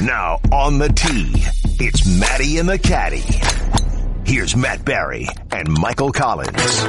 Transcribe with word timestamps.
Now 0.00 0.40
on 0.52 0.78
the 0.78 0.90
tee, 0.90 1.32
it's 1.82 2.06
Matty 2.06 2.58
and 2.58 2.68
the 2.68 2.78
Caddy. 2.78 3.24
Here's 4.30 4.54
Matt 4.54 4.84
Barrie 4.84 5.26
and 5.50 5.70
Michael 5.70 6.12
Collins. 6.12 6.84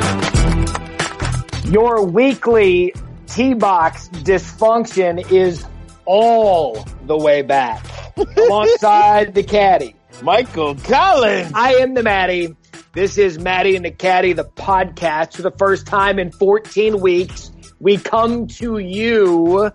Your 1.71 2.05
weekly 2.05 2.93
tee 3.28 3.54
box 3.54 4.09
dysfunction 4.09 5.31
is 5.31 5.65
all 6.04 6.85
the 7.05 7.18
way 7.18 7.43
back 7.43 7.86
alongside 8.38 9.34
the 9.34 9.44
caddy. 9.44 9.96
Michael 10.21 10.76
Collins. 10.76 11.52
I 11.55 11.76
am 11.76 11.94
the 11.94 12.04
Matty. 12.04 12.58
This 12.92 13.18
is 13.18 13.39
Matty 13.39 13.78
and 13.78 13.86
the 13.86 13.92
Caddy, 13.92 14.34
the 14.34 14.44
podcast. 14.44 15.34
For 15.34 15.44
the 15.44 15.52
first 15.52 15.88
time 15.88 16.20
in 16.20 16.32
14 16.32 17.00
weeks, 17.00 17.52
we 17.80 17.96
come 17.98 18.48
to 18.48 18.80
you 18.80 19.71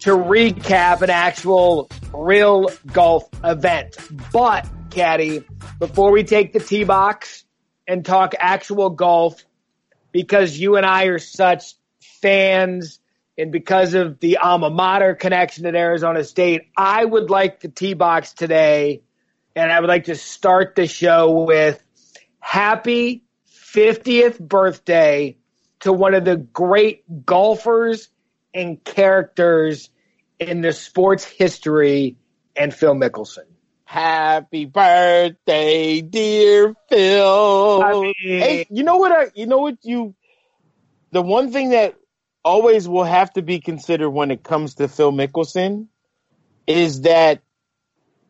to 0.00 0.10
recap 0.10 1.02
an 1.02 1.10
actual 1.10 1.90
real 2.12 2.70
golf 2.92 3.28
event. 3.44 3.96
But, 4.32 4.68
Caddy, 4.90 5.44
before 5.78 6.12
we 6.12 6.24
take 6.24 6.52
the 6.52 6.60
tee 6.60 6.84
box 6.84 7.44
and 7.86 8.04
talk 8.04 8.34
actual 8.38 8.90
golf, 8.90 9.44
because 10.12 10.58
you 10.58 10.76
and 10.76 10.86
I 10.86 11.04
are 11.04 11.18
such 11.18 11.74
fans 12.00 13.00
and 13.36 13.52
because 13.52 13.94
of 13.94 14.18
the 14.18 14.38
alma 14.38 14.70
mater 14.70 15.14
connection 15.14 15.64
at 15.66 15.74
Arizona 15.74 16.24
State, 16.24 16.68
I 16.76 17.04
would 17.04 17.30
like 17.30 17.60
the 17.60 17.68
tee 17.68 17.94
box 17.94 18.32
today 18.32 19.02
and 19.54 19.70
I 19.70 19.80
would 19.80 19.88
like 19.88 20.04
to 20.04 20.16
start 20.16 20.74
the 20.74 20.86
show 20.86 21.44
with 21.44 21.82
happy 22.40 23.24
50th 23.52 24.40
birthday 24.40 25.36
to 25.80 25.92
one 25.92 26.14
of 26.14 26.24
the 26.24 26.36
great 26.36 27.24
golfers 27.24 28.08
and 28.54 28.82
characters 28.82 29.90
in 30.38 30.60
the 30.60 30.72
sports 30.72 31.24
history 31.24 32.16
and 32.56 32.72
Phil 32.72 32.94
Mickelson. 32.94 33.44
Happy 33.84 34.66
birthday, 34.66 36.00
dear 36.00 36.74
Phil. 36.88 37.82
I 37.82 37.92
mean- 37.92 38.14
hey, 38.24 38.66
you 38.70 38.82
know 38.82 38.96
what 38.96 39.12
I, 39.12 39.30
you 39.34 39.46
know 39.46 39.58
what 39.58 39.78
you, 39.82 40.14
the 41.10 41.22
one 41.22 41.52
thing 41.52 41.70
that 41.70 41.94
always 42.44 42.88
will 42.88 43.04
have 43.04 43.32
to 43.34 43.42
be 43.42 43.60
considered 43.60 44.10
when 44.10 44.30
it 44.30 44.42
comes 44.42 44.74
to 44.76 44.88
Phil 44.88 45.12
Mickelson 45.12 45.88
is 46.66 47.02
that 47.02 47.42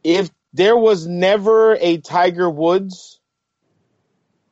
if 0.04 0.30
there 0.52 0.76
was 0.76 1.06
never 1.06 1.74
a 1.74 1.98
Tiger 1.98 2.48
Woods, 2.48 3.20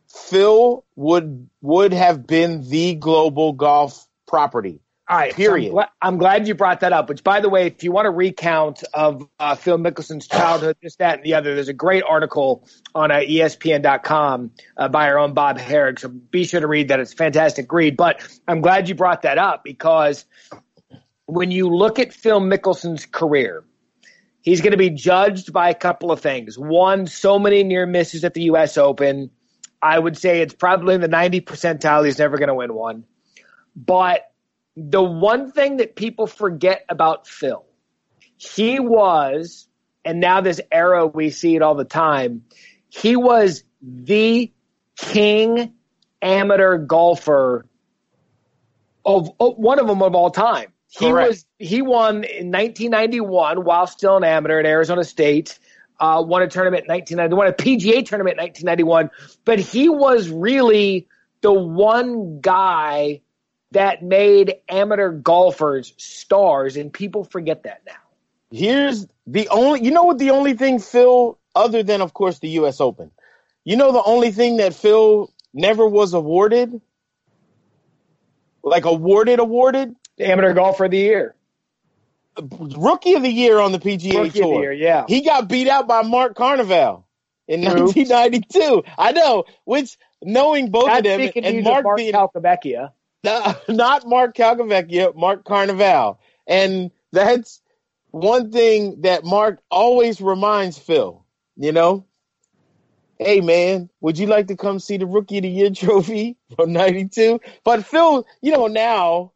Phil 0.09 0.85
would, 0.97 1.49
would 1.61 1.93
have 1.93 2.27
been 2.27 2.69
the 2.69 2.95
global 2.95 3.53
golf 3.53 4.07
property. 4.27 4.81
All 5.09 5.17
right. 5.17 5.33
Period. 5.33 5.69
I'm, 5.69 5.73
gla- 5.73 5.91
I'm 6.03 6.19
glad 6.19 6.49
you 6.49 6.55
brought 6.55 6.81
that 6.81 6.93
up. 6.93 7.09
Which, 7.09 7.23
by 7.23 7.41
the 7.41 7.49
way, 7.49 7.67
if 7.67 7.85
you 7.85 7.93
want 7.93 8.09
a 8.09 8.11
recount 8.11 8.83
of 8.93 9.29
uh, 9.39 9.55
Phil 9.55 9.79
Mickelson's 9.79 10.27
childhood, 10.27 10.77
this, 10.83 10.97
that, 10.97 11.19
and 11.19 11.25
the 11.25 11.35
other, 11.35 11.55
there's 11.55 11.69
a 11.69 11.73
great 11.73 12.03
article 12.03 12.67
on 12.93 13.13
uh, 13.13 13.17
ESPN.com 13.17 14.51
uh, 14.77 14.89
by 14.89 15.09
our 15.09 15.19
own 15.19 15.33
Bob 15.33 15.59
Harig. 15.59 16.01
So 16.01 16.09
be 16.09 16.45
sure 16.45 16.61
to 16.61 16.67
read 16.67 16.89
that. 16.89 16.99
It's 16.99 17.13
a 17.13 17.17
fantastic 17.17 17.73
read. 17.73 17.97
But 17.97 18.21
I'm 18.49 18.61
glad 18.61 18.89
you 18.89 18.97
brought 18.97 19.23
that 19.23 19.39
up 19.39 19.63
because 19.63 20.25
when 21.27 21.53
you 21.53 21.69
look 21.69 22.01
at 22.01 22.13
Phil 22.13 22.41
Mickelson's 22.41 23.07
career, 23.07 23.63
he's 24.41 24.61
going 24.61 24.73
to 24.73 24.77
be 24.77 24.91
judged 24.91 25.53
by 25.53 25.71
a 25.71 25.75
couple 25.75 26.11
of 26.11 26.21
things. 26.21 26.59
One, 26.59 27.07
so 27.07 27.39
many 27.39 27.63
near 27.63 27.87
misses 27.87 28.25
at 28.25 28.35
the 28.35 28.43
U.S. 28.45 28.77
Open. 28.77 29.31
I 29.81 29.97
would 29.97 30.19
say 30.19 30.41
it's 30.41 30.55
probably 30.55 30.97
in 30.97 31.01
the 31.01 31.07
90 31.07 31.43
percentile. 31.43 32.05
He's 32.05 32.19
never 32.19 32.39
going 32.39 32.49
to 32.49 32.55
win 32.55 32.75
one. 32.75 33.05
But 33.77 34.23
the 34.77 35.03
one 35.03 35.51
thing 35.53 35.79
that 35.79 35.97
people 35.97 36.27
forget 36.27 36.85
about 36.89 37.27
Phil, 37.27 37.65
he 38.37 38.79
was, 38.79 39.67
and 40.05 40.21
now 40.21 40.41
this 40.41 40.61
era 40.71 41.07
we 41.07 41.31
see 41.31 41.57
it 41.57 41.63
all 41.63 41.75
the 41.75 41.85
time, 41.85 42.45
he 42.89 43.17
was 43.17 43.65
the 43.83 44.53
king 44.97 45.73
amateur 46.21 46.79
golfer 46.79 47.67
of, 49.05 49.31
of 49.41 49.57
one 49.57 49.79
of 49.79 49.87
them 49.87 50.03
of 50.03 50.15
all 50.15 50.31
time. 50.31 50.73
He 50.89 51.11
Correct. 51.11 51.29
was 51.29 51.47
he 51.59 51.83
won 51.83 52.25
in 52.25 52.51
1991 52.51 53.65
while 53.65 53.87
still 53.87 54.17
an 54.17 54.25
amateur 54.25 54.59
at 54.61 54.67
Arizona 54.67 55.05
State. 55.05 55.59
Uh, 55.99 56.23
won 56.27 56.43
a 56.43 56.49
tournament 56.49 56.85
in 56.87 56.93
1991, 56.93 57.49
a 57.49 57.53
PGA 57.53 58.07
tournament 58.07 58.39
in 58.39 58.45
1991. 58.45 59.11
But 59.47 59.59
he 59.59 59.89
was 59.89 60.29
really 60.29 61.09
the 61.41 61.53
one 61.53 62.41
guy 62.41 63.23
that 63.77 64.03
made 64.03 64.55
amateur 64.71 65.13
golfers 65.13 65.93
stars, 65.99 66.77
and 66.77 66.93
people 66.93 67.25
forget 67.25 67.65
that 67.65 67.83
now. 67.87 67.93
Here's 68.51 69.07
the 69.27 69.49
only, 69.49 69.85
you 69.85 69.91
know 69.91 70.05
what 70.05 70.19
the 70.19 70.31
only 70.31 70.55
thing 70.55 70.79
Phil, 70.79 71.39
other 71.55 71.83
than 71.83 72.01
of 72.01 72.15
course 72.15 72.39
the 72.39 72.49
U.S. 72.61 72.81
Open, 72.81 73.11
you 73.65 73.77
know 73.77 73.93
the 73.93 74.03
only 74.03 74.31
thing 74.31 74.57
that 74.59 74.75
Phil 74.75 75.31
never 75.53 75.87
was 75.87 76.15
awarded, 76.15 76.81
like 78.63 78.87
awarded, 78.87 79.41
awarded, 79.41 79.95
the 80.17 80.27
Amateur 80.27 80.55
golfer 80.55 80.87
of 80.87 80.91
the 80.91 80.99
year, 80.99 81.35
rookie 82.41 83.15
of 83.15 83.23
the 83.23 83.31
year 83.31 83.59
on 83.59 83.73
the 83.73 83.79
PGA 83.79 84.15
rookie 84.15 84.29
of 84.29 84.33
Tour. 84.33 84.55
the 84.55 84.61
year, 84.61 84.73
yeah. 84.73 85.05
He 85.07 85.21
got 85.21 85.49
beat 85.49 85.69
out 85.69 85.87
by 85.87 86.01
Mark 86.01 86.35
Carnevale 86.35 87.05
in 87.47 87.61
True. 87.61 87.93
1992. 87.93 88.85
I 88.97 89.13
know, 89.13 89.45
which 89.65 89.99
knowing 90.23 90.71
both 90.71 90.87
Not 90.87 90.99
of 90.99 91.05
them 91.05 91.21
speaking 91.21 91.43
to 91.43 91.51
you, 91.51 91.57
and 91.57 91.65
Mark, 91.65 91.85
Mark 91.85 91.97
being 91.99 92.15
Calcavecchia. 92.15 92.93
No, 93.27 93.57
not 93.69 94.09
Mark 94.09 94.37
Calcavecchia, 94.37 95.15
Mark 95.17 95.45
Carnevale. 95.45 96.19
And 96.47 96.93
that's 97.13 97.61
one 98.13 98.53
thing 98.53 99.03
that 99.03 99.25
Mark 99.25 99.59
always 99.69 100.21
reminds 100.21 100.79
Phil, 100.79 101.25
you 101.57 101.73
know? 101.73 102.07
Hey 103.19 103.41
man, 103.41 103.91
would 104.01 104.19
you 104.19 104.27
like 104.27 104.47
to 104.49 104.57
come 104.57 104.79
see 104.79 104.99
the 104.99 105.07
Rookie 105.07 105.39
of 105.39 105.43
the 105.43 105.49
Year 105.49 105.71
trophy 105.75 106.37
from 106.55 106.73
92? 106.73 107.41
But 107.65 107.85
Phil, 107.85 108.27
you 108.43 108.53
know, 108.53 108.69
now 108.69 109.33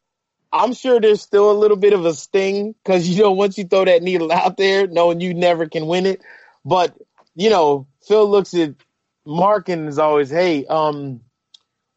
I'm 0.52 0.72
sure 0.72 1.00
there's 1.00 1.22
still 1.22 1.50
a 1.50 1.58
little 1.58 1.76
bit 1.76 1.92
of 1.92 2.04
a 2.04 2.14
sting 2.14 2.74
because, 2.84 3.08
you 3.08 3.22
know, 3.22 3.32
once 3.32 3.58
you 3.58 3.64
throw 3.64 3.84
that 3.86 4.02
needle 4.02 4.30
out 4.30 4.56
there, 4.56 4.86
knowing 4.86 5.20
you 5.20 5.34
never 5.34 5.66
can 5.66 5.86
win 5.86 6.06
it. 6.06 6.20
But, 6.64 6.94
you 7.34 7.50
know, 7.50 7.88
Phil 8.06 8.28
looks 8.28 8.54
at 8.54 8.74
Mark 9.24 9.68
and 9.68 9.88
is 9.88 9.98
always, 9.98 10.30
hey, 10.30 10.66
um, 10.66 11.22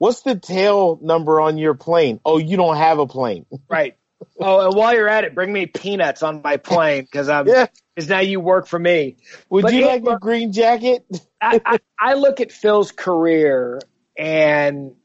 what's 0.03 0.19
the 0.19 0.37
tail 0.37 0.99
number 1.01 1.39
on 1.39 1.57
your 1.57 1.75
plane? 1.75 2.19
Oh, 2.25 2.37
you 2.37 2.57
don't 2.57 2.75
have 2.75 2.99
a 2.99 3.07
plane. 3.07 3.45
Right. 3.69 3.97
Oh, 4.39 4.67
and 4.67 4.75
while 4.75 4.93
you're 4.93 5.07
at 5.07 5.23
it, 5.23 5.33
bring 5.33 5.51
me 5.51 5.65
peanuts 5.65 6.23
on 6.23 6.41
my 6.43 6.57
plane 6.57 7.03
because 7.03 7.29
I'm 7.29 7.47
Yeah. 7.47 7.67
because 7.95 8.09
now 8.09 8.19
you 8.19 8.39
work 8.41 8.67
for 8.67 8.77
me. 8.77 9.15
Would 9.49 9.61
But 9.63 9.73
you 9.73 9.85
like 9.85 10.05
a 10.05 10.19
green 10.19 10.51
jacket? 10.51 11.05
I, 11.41 11.61
I, 11.65 11.79
I 11.99 12.13
look 12.15 12.39
at 12.41 12.51
Phil's 12.51 12.91
career, 12.91 13.79
and 14.17 14.95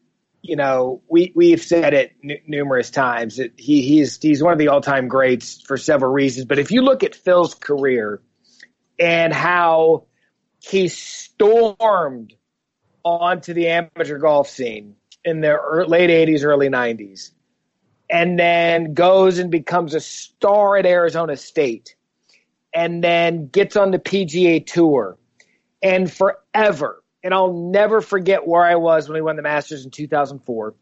you 0.43 0.57
know, 0.57 1.03
we 1.09 1.33
we've 1.35 1.63
said 1.63 1.95
it 1.95 2.13
n- 2.23 2.39
numerous 2.47 2.91
times 2.91 3.37
that 3.37 3.53
he 3.57 3.83
he's 3.83 4.21
he's 4.21 4.43
one 4.43 4.53
of 4.53 4.59
the 4.59 4.69
all 4.69 4.81
time 4.81 5.09
greats 5.09 5.61
for 5.63 5.77
several 5.77 6.13
reasons. 6.13 6.47
But 6.47 6.59
if 6.59 6.71
you 6.71 6.83
look 6.83 7.03
at 7.05 7.15
Phil's 7.15 7.55
career 7.55 8.21
and 8.99 9.33
how 9.33 10.07
he 10.61 10.89
stormed 10.89 12.35
onto 13.05 13.55
the 13.55 13.69
amateur 13.69 14.19
golf 14.19 14.49
scene 14.49 14.95
in 15.25 15.41
the 15.41 15.59
late 15.87 16.11
'80s, 16.11 16.45
early 16.45 16.69
'90s, 16.69 17.31
and 18.11 18.39
then 18.39 18.95
goes 18.95 19.39
and 19.39 19.51
becomes 19.51 19.95
a 19.95 20.01
star 20.01 20.77
at 20.77 20.87
Arizona 20.87 21.37
State, 21.37 21.97
and 22.75 23.03
then 23.03 23.49
gets 23.49 23.77
on 23.77 23.91
the 23.91 23.99
PGA 23.99 24.65
Tour 24.65 25.19
and 25.83 26.11
forever. 26.11 27.03
And 27.23 27.35
I'll 27.35 27.53
never 27.53 28.01
forget 28.01 28.47
where 28.47 28.63
I 28.63 28.77
was 28.77 29.09
when 29.09 29.15
we 29.17 29.23
won 29.23 29.37
the 29.37 29.43
Masters 29.43 29.85
in 29.85 29.91
2004. 29.91 30.75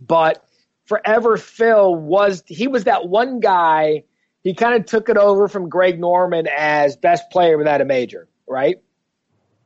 But 0.00 0.44
forever, 0.86 1.36
Phil 1.36 1.94
was, 1.94 2.42
he 2.46 2.66
was 2.66 2.84
that 2.84 3.08
one 3.08 3.40
guy. 3.40 4.04
He 4.42 4.54
kind 4.54 4.74
of 4.74 4.86
took 4.86 5.08
it 5.08 5.16
over 5.16 5.48
from 5.48 5.68
Greg 5.68 5.98
Norman 5.98 6.46
as 6.48 6.96
best 6.96 7.30
player 7.30 7.56
without 7.56 7.80
a 7.80 7.84
major, 7.84 8.28
right? 8.46 8.82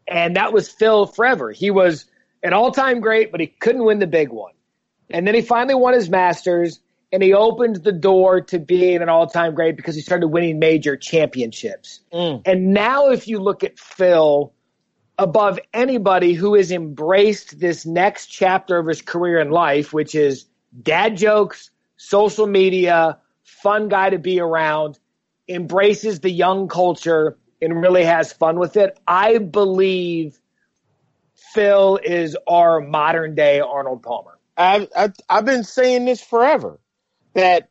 And 0.09 0.37
that 0.37 0.53
was 0.53 0.69
Phil 0.69 1.07
forever. 1.07 1.51
He 1.53 1.71
was 1.71 2.07
an 2.43 2.53
all 2.53 2.73
time 2.73 3.01
great, 3.01 3.31
but 3.31 3.41
he 3.41 3.47
couldn't 3.47 3.85
win 3.85 3.99
the 3.99 4.07
big 4.07 4.31
one. 4.31 4.53
And 5.11 5.27
then 5.27 5.35
he 5.35 5.43
finally 5.43 5.75
won 5.75 5.95
his 5.95 6.09
Masters 6.09 6.81
and 7.11 7.23
he 7.23 7.33
opened 7.33 7.77
the 7.77 7.93
door 7.93 8.43
to 8.43 8.59
being 8.59 9.01
an 9.01 9.09
all 9.09 9.27
time 9.27 9.55
great 9.55 9.77
because 9.77 9.95
he 9.95 10.03
started 10.03 10.29
winning 10.29 10.59
major 10.59 10.97
championships. 10.97 12.01
Mm. 12.13 12.43
And 12.45 12.73
now, 12.73 13.11
if 13.11 13.29
you 13.29 13.39
look 13.39 13.65
at 13.65 13.79
Phil 13.79 14.53
above 15.19 15.59
anybody 15.73 16.35
who 16.35 16.55
has 16.55 16.71
embraced 16.71 17.59
this 17.59 17.87
next 17.87 18.27
chapter 18.27 18.79
of 18.79 18.87
his 18.87 19.03
career 19.03 19.41
in 19.41 19.51
life, 19.51 19.93
which 19.93 20.15
is 20.15 20.47
dad 20.83 21.17
jokes, 21.17 21.71
social 21.97 22.47
media, 22.47 23.19
fun 23.43 23.89
guy 23.89 24.11
to 24.11 24.19
be 24.19 24.39
around, 24.41 24.99
embraces 25.49 26.21
the 26.21 26.31
young 26.31 26.69
culture, 26.69 27.39
and 27.61 27.81
really 27.81 28.05
has 28.05 28.33
fun 28.33 28.59
with 28.59 28.77
it, 28.77 28.99
I 29.07 29.39
believe 29.39 30.39
Phil 31.35 31.99
is 32.03 32.37
our 32.47 32.81
modern 32.81 33.35
day 33.35 33.61
Arnold 33.61 34.03
Palmer. 34.03 34.39
I've, 34.57 34.89
I've 34.97 35.15
I've 35.29 35.45
been 35.45 35.65
saying 35.65 36.05
this 36.05 36.21
forever 36.21 36.81
that 37.35 37.71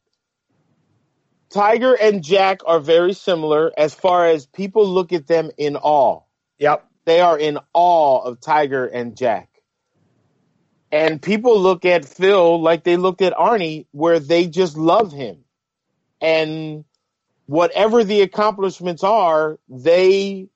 Tiger 1.49 1.93
and 1.93 2.23
Jack 2.23 2.61
are 2.65 2.79
very 2.79 3.13
similar 3.13 3.71
as 3.77 3.93
far 3.93 4.27
as 4.27 4.45
people 4.45 4.87
look 4.87 5.13
at 5.13 5.27
them 5.27 5.51
in 5.57 5.75
awe. 5.75 6.21
Yep. 6.59 6.85
They 7.05 7.21
are 7.21 7.37
in 7.37 7.57
awe 7.73 8.21
of 8.23 8.41
Tiger 8.41 8.85
and 8.85 9.15
Jack. 9.15 9.49
And 10.91 11.21
people 11.21 11.59
look 11.59 11.85
at 11.85 12.05
Phil 12.05 12.61
like 12.61 12.83
they 12.83 12.97
looked 12.97 13.21
at 13.21 13.33
Arnie, 13.33 13.87
where 13.91 14.19
they 14.19 14.47
just 14.47 14.77
love 14.77 15.11
him. 15.11 15.43
And 16.21 16.85
whatever 17.47 18.03
the 18.03 18.21
accomplishments 18.21 19.03
are, 19.03 19.57
they, 19.69 20.49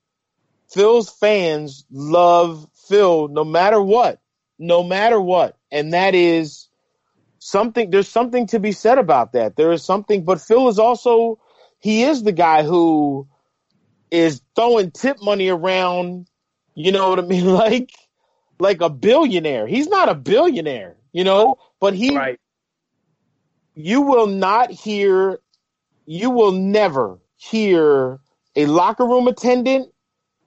Phil's 0.69 1.09
fans 1.09 1.85
love 1.91 2.67
Phil 2.87 3.27
no 3.29 3.43
matter 3.43 3.81
what, 3.81 4.21
no 4.59 4.83
matter 4.83 5.19
what. 5.19 5.57
And 5.71 5.93
that 5.93 6.15
is 6.15 6.67
something, 7.39 7.89
there's 7.89 8.07
something 8.07 8.47
to 8.47 8.59
be 8.59 8.71
said 8.73 8.97
about 8.97 9.33
that. 9.33 9.55
There 9.55 9.71
is 9.71 9.83
something, 9.83 10.23
but 10.23 10.41
Phil 10.41 10.67
is 10.69 10.79
also, 10.79 11.39
he 11.79 12.03
is 12.03 12.23
the 12.23 12.31
guy 12.31 12.63
who 12.63 13.27
is 14.11 14.41
throwing 14.55 14.91
tip 14.91 15.17
money 15.21 15.49
around, 15.49 16.27
you 16.75 16.91
know 16.91 17.09
what 17.09 17.19
I 17.19 17.23
mean? 17.23 17.45
Like, 17.51 17.91
like 18.59 18.81
a 18.81 18.89
billionaire. 18.89 19.65
He's 19.65 19.87
not 19.87 20.09
a 20.09 20.13
billionaire, 20.15 20.97
you 21.11 21.23
know, 21.23 21.57
but 21.79 21.95
he, 21.95 22.15
Right. 22.15 22.39
you 23.73 24.01
will 24.01 24.27
not 24.27 24.71
hear, 24.71 25.39
you 26.11 26.29
will 26.29 26.51
never 26.51 27.19
hear 27.37 28.19
a 28.57 28.65
locker 28.65 29.05
room 29.05 29.29
attendant 29.29 29.93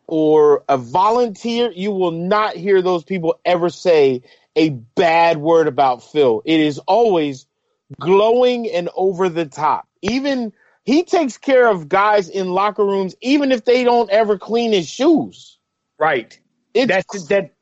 or 0.06 0.62
a 0.69 0.76
volunteer. 0.76 1.72
You 1.75 1.90
will 1.90 2.11
not 2.11 2.55
hear 2.55 2.82
those 2.82 3.02
people 3.02 3.40
ever 3.46 3.70
say 3.70 4.25
a 4.55 4.69
bad 4.69 5.38
word 5.38 5.66
about 5.66 6.02
Phil. 6.02 6.43
It 6.44 6.61
is 6.61 6.81
always 6.81 7.46
glowing 7.99 8.70
and 8.70 8.90
over 8.94 9.31
the 9.31 9.46
top. 9.46 9.88
Even 10.02 10.52
he 10.84 11.02
takes 11.02 11.38
care 11.38 11.66
of 11.66 11.88
guys 11.88 12.28
in 12.28 12.52
locker 12.52 12.84
rooms, 12.84 13.14
even 13.22 13.50
if 13.50 13.64
they 13.64 13.84
don't 13.84 14.11
ever 14.11 14.37
clean 14.37 14.72
his 14.72 14.87
shoes. 14.87 15.58
Right. 15.99 16.38
It's 16.75 16.88
That's 16.88 17.28
that. 17.28 17.55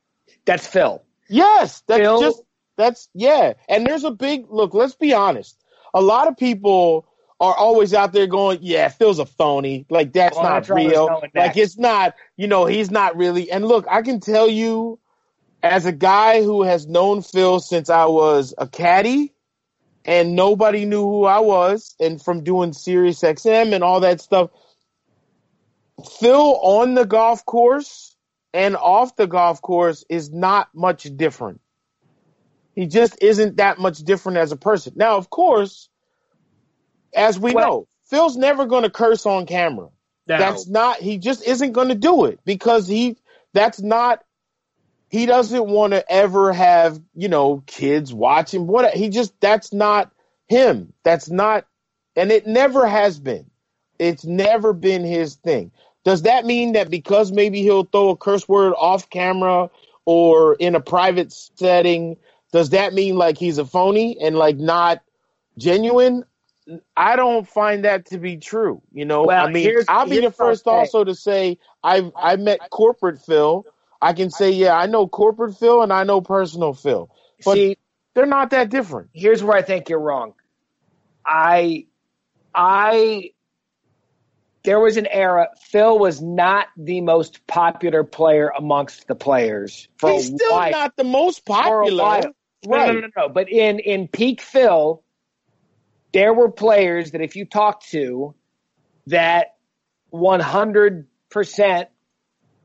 That's 0.45 0.67
Phil. 0.67 1.05
Yes, 1.29 1.85
that's 1.87 2.01
Phil- 2.01 2.21
just 2.21 2.43
that's 2.77 3.09
yeah. 3.15 3.53
And 3.69 3.87
there's 3.87 4.03
a 4.03 4.11
big 4.11 4.47
look. 4.51 4.75
Let's 4.75 4.97
be 4.97 5.15
honest. 5.15 5.57
A 5.95 6.01
lot 6.01 6.27
of 6.27 6.37
people 6.37 7.07
are 7.43 7.57
always 7.57 7.93
out 7.93 8.13
there 8.13 8.29
going, 8.29 8.61
"Yeah, 8.63 8.89
Phil's 8.89 9.19
a 9.19 9.27
phony. 9.27 9.85
Like 9.91 10.13
that's 10.13 10.37
Well, 10.37 10.45
not 10.45 10.55
that's 10.55 10.69
where 10.71 10.79
I 10.79 10.85
was 10.85 10.93
real. 10.93 11.23
Like 11.35 11.57
it's 11.57 11.77
not. 11.77 12.15
You 12.37 12.47
know, 12.47 12.67
he's 12.67 12.91
not 12.91 13.17
really." 13.17 13.51
And 13.51 13.67
look, 13.67 13.85
I 13.91 14.03
can 14.03 14.21
tell 14.21 14.49
you, 14.49 15.01
as 15.63 15.85
a 15.85 15.93
guy 15.93 16.43
who 16.43 16.63
has 16.63 16.87
known 16.87 17.21
Phil 17.21 17.59
since 17.59 17.91
I 17.91 18.05
was 18.07 18.55
a 18.57 18.69
caddy, 18.69 19.35
and 20.05 20.37
nobody 20.37 20.85
knew 20.85 21.03
who 21.03 21.25
I 21.25 21.41
was, 21.41 21.97
and 21.99 22.23
from 22.23 22.45
doing 22.45 22.73
Sirius 22.73 23.21
XM 23.23 23.75
and 23.75 23.83
all 23.83 24.01
that 24.01 24.21
stuff, 24.21 24.51
Phil 26.21 26.59
on 26.63 26.95
the 26.95 27.05
golf 27.05 27.45
course 27.45 28.17
and 28.55 28.77
off 28.77 29.17
the 29.17 29.27
golf 29.27 29.61
course 29.61 30.05
is 30.09 30.31
not 30.31 30.69
much 30.75 31.09
different. 31.17 31.61
He 32.77 32.87
just 32.87 33.21
isn't 33.21 33.57
that 33.57 33.81
much 33.81 33.99
different 33.99 34.39
as 34.39 34.53
a 34.53 34.57
person. 34.57 34.93
Now, 34.97 35.17
of 35.17 35.29
course, 35.29 35.89
as 37.15 37.39
we 37.39 37.55
Well- 37.55 37.67
know, 37.67 37.89
Phil's 38.05 38.37
never 38.37 38.67
going 38.67 38.83
to 38.83 38.91
curse 38.91 39.25
on 39.25 39.47
camera. 39.47 39.89
No. 40.27 40.39
That's 40.39 40.69
not, 40.69 40.99
he 40.99 41.19
just 41.19 41.43
isn't 41.45 41.73
going 41.73 41.89
to 41.89 41.95
do 41.95 42.27
it 42.27 42.41
because 42.45 42.87
he, 42.87 43.17
that's 43.55 43.81
not, 43.81 44.23
he 45.09 45.27
doesn't 45.27 45.67
want 45.67 45.95
to 45.95 46.13
ever 46.13 46.53
have, 46.53 47.01
you 47.15 47.29
know, 47.29 47.63
kids 47.67 48.13
watching. 48.13 48.67
What, 48.67 48.93
he 48.95 49.09
just, 49.09 49.33
that's 49.41 49.73
not 49.73 50.13
him. 50.47 50.93
That's 51.05 51.31
not, 51.31 51.67
and 52.15 52.31
it 52.31 52.47
never 52.47 52.87
has 52.87 53.19
been. 53.19 53.51
It's 53.99 54.25
never 54.25 54.73
been 54.73 55.05
his 55.05 55.37
thing. 55.37 55.73
Does 56.05 56.23
that 56.23 56.45
mean 56.45 56.73
that 56.73 56.91
because 56.91 57.33
maybe 57.33 57.63
he'll 57.63 57.85
throw 57.85 58.11
a 58.11 58.17
curse 58.17 58.49
word 58.49 58.75
off 58.77 59.09
camera 59.09 59.71
or 60.05 60.55
in 60.55 60.75
a 60.75 60.81
private 60.81 61.33
setting, 61.33 62.17
does 62.53 62.71
that 62.71 62.93
mean 62.93 63.17
like 63.17 63.39
he's 63.39 63.59
a 63.59 63.65
phony 63.65 64.19
and 64.21 64.37
like 64.37 64.57
not 64.57 65.03
genuine? 65.57 66.25
I 66.97 67.17
don't 67.17 67.47
find 67.49 67.85
that 67.85 68.07
to 68.07 68.19
be 68.19 68.37
true. 68.37 68.83
You 68.93 69.05
know, 69.05 69.25
Well, 69.25 69.47
I 69.47 69.51
mean, 69.51 69.77
I'll 69.89 70.07
be 70.07 70.21
the 70.21 70.31
first 70.31 70.67
also 70.67 71.05
to 71.05 71.15
say 71.15 71.59
I 71.83 72.11
I 72.17 72.37
met 72.37 72.61
corporate 72.71 73.21
Phil. 73.21 73.65
I 74.01 74.13
can 74.15 74.31
say, 74.31 74.51
yeah, 74.51 74.75
I 74.77 74.87
know 74.87 75.07
corporate 75.07 75.57
Phil 75.59 75.83
and 75.83 75.93
I 75.93 76.05
know 76.05 76.21
personal 76.21 76.75
Phil, 76.75 77.09
but 77.45 77.55
See, 77.55 77.77
they're 78.15 78.27
not 78.27 78.51
that 78.51 78.69
different. 78.69 79.11
here's 79.13 79.43
where 79.43 79.57
I 79.57 79.63
think 79.63 79.89
you're 79.89 80.01
wrong. 80.01 80.35
I, 81.25 81.87
I, 82.53 83.31
there 84.65 84.81
was 84.81 84.97
an 84.97 85.07
era. 85.07 85.49
Phil 85.61 85.99
was 85.99 86.21
not 86.21 86.67
the 86.77 87.01
most 87.01 87.47
popular 87.47 88.03
player 88.05 88.53
amongst 88.57 89.07
the 89.07 89.15
players 89.15 89.89
for 89.99 90.11
He's 90.11 90.27
still 90.27 90.51
while. 90.53 90.71
not 90.71 90.97
the 90.97 91.05
most 91.05 91.45
popular. 91.45 92.05
Right. 92.05 92.25
no, 92.67 92.93
no, 92.93 93.01
no, 93.01 93.09
no. 93.17 93.29
But 93.29 93.51
in 93.51 93.79
in 93.79 94.09
peak 94.09 94.41
Phil, 94.41 95.03
there 96.13 96.33
were 96.33 96.51
players 96.51 97.13
that 97.13 97.21
if 97.21 97.37
you 97.37 97.45
talked 97.45 97.91
to, 97.91 98.35
that 99.07 99.57
100 100.11 101.07
percent 101.31 101.89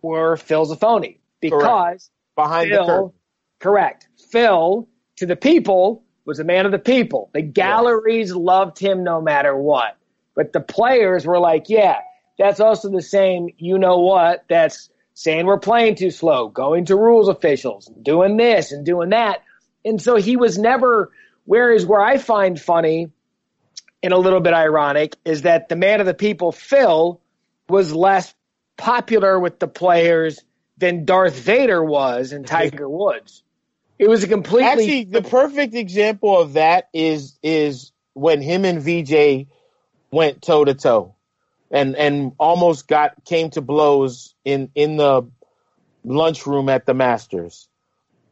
were 0.02 0.38
Phil's 0.38 0.72
a 0.72 0.76
phony 0.76 1.20
because 1.40 2.10
Behind 2.36 2.72
the 2.72 2.76
Phil, 2.76 2.86
curtain. 2.86 3.12
correct, 3.60 4.08
Phil 4.32 4.88
to 5.18 5.26
the 5.26 5.36
people 5.36 6.04
was 6.26 6.40
a 6.40 6.44
man 6.44 6.66
of 6.66 6.72
the 6.72 6.80
people. 6.80 7.30
The 7.34 7.42
galleries 7.42 8.34
loved 8.34 8.78
him 8.78 9.04
no 9.04 9.22
matter 9.22 9.56
what, 9.56 9.98
but 10.36 10.54
the 10.54 10.60
players 10.60 11.26
were 11.26 11.40
like, 11.40 11.70
yeah, 11.70 12.00
that's 12.38 12.60
also 12.60 12.92
the 12.92 13.02
same. 13.02 13.50
You 13.58 13.80
know 13.80 14.00
what? 14.00 14.46
That's 14.50 14.90
saying 15.14 15.46
we're 15.48 15.58
playing 15.58 15.96
too 15.96 16.12
slow, 16.12 16.50
going 16.50 16.86
to 16.86 16.96
rules 16.96 17.28
officials, 17.28 17.90
doing 18.04 18.38
this 18.38 18.72
and 18.72 18.86
doing 18.86 19.10
that. 19.10 19.42
And 19.84 20.00
so 20.02 20.18
he 20.18 20.38
was 20.38 20.60
never, 20.60 21.12
whereas 21.46 21.86
where 21.86 22.02
I 22.02 22.18
find 22.18 22.60
funny 22.60 23.10
and 24.04 24.14
a 24.14 24.18
little 24.18 24.40
bit 24.40 24.54
ironic 24.54 25.16
is 25.26 25.44
that 25.44 25.70
the 25.70 25.76
man 25.76 26.00
of 26.00 26.06
the 26.06 26.14
people, 26.14 26.52
Phil, 26.52 27.20
was 27.68 27.94
less 27.94 28.34
popular 28.78 29.40
with 29.40 29.60
the 29.60 29.68
players 29.68 30.40
than 30.78 31.06
Darth 31.06 31.38
Vader 31.38 31.84
was 31.84 32.32
in 32.32 32.44
Tiger 32.44 32.88
Woods. 32.88 33.44
It 33.98 34.08
was 34.08 34.24
a 34.24 34.28
completely 34.28 34.68
Actually, 34.68 35.04
the 35.06 35.24
perfect 35.24 35.74
example 35.74 36.40
of 36.40 36.54
that 36.54 36.88
is 36.94 37.38
is 37.42 37.92
when 38.14 38.42
him 38.42 38.64
and 38.64 38.82
VJ 38.82 39.48
went 40.12 40.42
toe 40.44 40.64
to 40.64 40.76
toe, 40.76 41.16
and 41.72 41.96
and 41.96 42.34
almost 42.38 42.88
got 42.88 43.26
came 43.26 43.50
to 43.52 43.62
blows 43.62 44.36
in 44.46 44.70
in 44.76 44.98
the 44.98 45.24
lunchroom 46.04 46.70
at 46.70 46.86
the 46.86 46.94
Masters. 46.94 47.68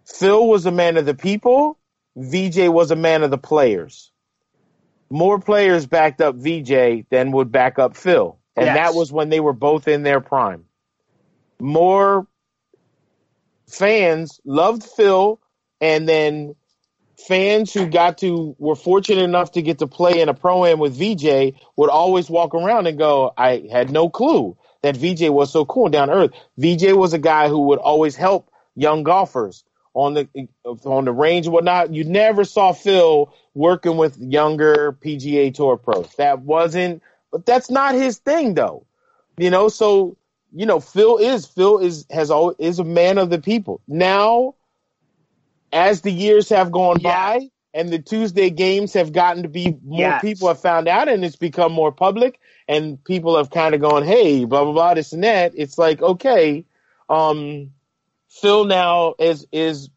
Phil 0.06 0.48
was 0.48 0.68
a 0.68 0.72
man 0.72 0.98
of 0.98 1.06
the 1.06 1.16
people. 1.16 1.80
VJ 2.16 2.70
was 2.70 2.92
a 2.92 2.96
man 2.96 3.24
of 3.24 3.32
the 3.32 3.38
players. 3.40 4.12
More 5.10 5.40
players 5.40 5.86
backed 5.86 6.22
up 6.22 6.36
VJ 6.36 7.06
than 7.10 7.32
would 7.32 7.52
back 7.52 7.80
up 7.80 7.96
Phil, 7.96 8.38
and 8.56 8.68
Yes. 8.68 8.76
that 8.76 8.96
was 8.96 9.12
when 9.12 9.30
they 9.30 9.40
were 9.40 9.54
both 9.54 9.88
in 9.88 10.04
their 10.04 10.20
prime. 10.20 10.66
More 11.60 12.28
fans 13.68 14.40
loved 14.46 14.84
Phil, 14.84 15.40
and 15.80 16.08
then 16.08 16.56
fans 17.18 17.74
who 17.74 17.88
got 17.88 18.18
to 18.20 18.56
were 18.60 18.76
fortunate 18.76 19.24
enough 19.24 19.52
to 19.54 19.62
get 19.62 19.80
to 19.80 19.88
play 19.88 20.20
in 20.20 20.30
a 20.30 20.34
pro 20.34 20.66
am 20.66 20.80
with 20.80 20.96
VJ 20.98 21.54
would 21.78 21.90
always 21.90 22.30
walk 22.30 22.54
around 22.54 22.88
and 22.88 22.98
go, 22.98 23.32
"I 23.38 23.68
had 23.72 23.90
no 23.90 24.10
clue 24.10 24.58
that 24.82 24.98
VJ 24.98 25.30
was 25.30 25.52
so 25.52 25.66
cool 25.66 25.86
and 25.86 25.94
down 25.94 26.10
earth." 26.10 26.32
VJ 26.58 26.94
was 26.94 27.14
a 27.14 27.20
guy 27.20 27.48
who 27.48 27.60
would 27.68 27.80
always 27.80 28.16
help 28.16 28.50
young 28.76 29.04
golfers 29.04 29.64
on 29.96 30.14
the 30.14 30.28
on 30.86 31.06
the 31.06 31.12
range 31.12 31.48
and 31.48 31.54
whatnot. 31.54 31.94
You 31.94 32.04
never 32.04 32.44
saw 32.44 32.74
Phil 32.74 33.34
working 33.56 33.98
with 33.98 34.18
younger 34.20 34.96
PGA 35.02 35.54
Tour 35.54 35.78
pros. 35.78 36.14
That 36.18 36.42
wasn't, 36.42 37.02
but 37.32 37.46
that's 37.46 37.72
not 37.72 37.96
his 37.96 38.20
thing, 38.20 38.54
though. 38.54 38.86
You 39.38 39.50
know, 39.50 39.70
so 39.70 40.18
you 40.54 40.66
know, 40.66 40.80
Phil 40.80 41.18
is 41.18 41.46
Phil 41.48 41.80
is 41.80 42.06
has 42.12 42.30
always 42.30 42.58
is 42.60 42.80
a 42.80 42.84
man 42.84 43.18
of 43.18 43.30
the 43.30 43.40
people. 43.40 43.82
Now, 43.88 44.56
as 45.72 46.02
the 46.02 46.12
years 46.12 46.50
have 46.50 46.72
gone 46.72 47.00
Yeah. 47.00 47.10
by 47.38 47.50
and 47.74 47.90
the 47.90 48.00
Tuesday 48.00 48.50
games 48.50 48.94
have 48.94 49.12
gotten 49.12 49.44
to 49.44 49.50
be 49.50 49.78
more 49.84 50.12
Yes. 50.12 50.22
people 50.22 50.48
have 50.50 50.60
found 50.60 50.88
out 50.88 51.10
and 51.10 51.26
it's 51.26 51.36
become 51.36 51.72
more 51.74 51.92
public 51.92 52.40
and 52.68 53.02
people 53.04 53.36
have 53.38 53.50
kind 53.50 53.76
of 53.76 53.82
gone, 53.82 54.04
hey, 54.04 54.46
blah 54.46 54.64
blah 54.64 54.74
blah, 54.74 54.94
this 54.94 55.14
and 55.14 55.24
that. 55.24 55.54
It's 55.56 55.78
like 55.78 56.02
okay, 56.02 56.66
um, 57.10 57.72
Phil 58.30 58.66
now 58.66 59.16
is 59.20 59.46
is 59.52 59.90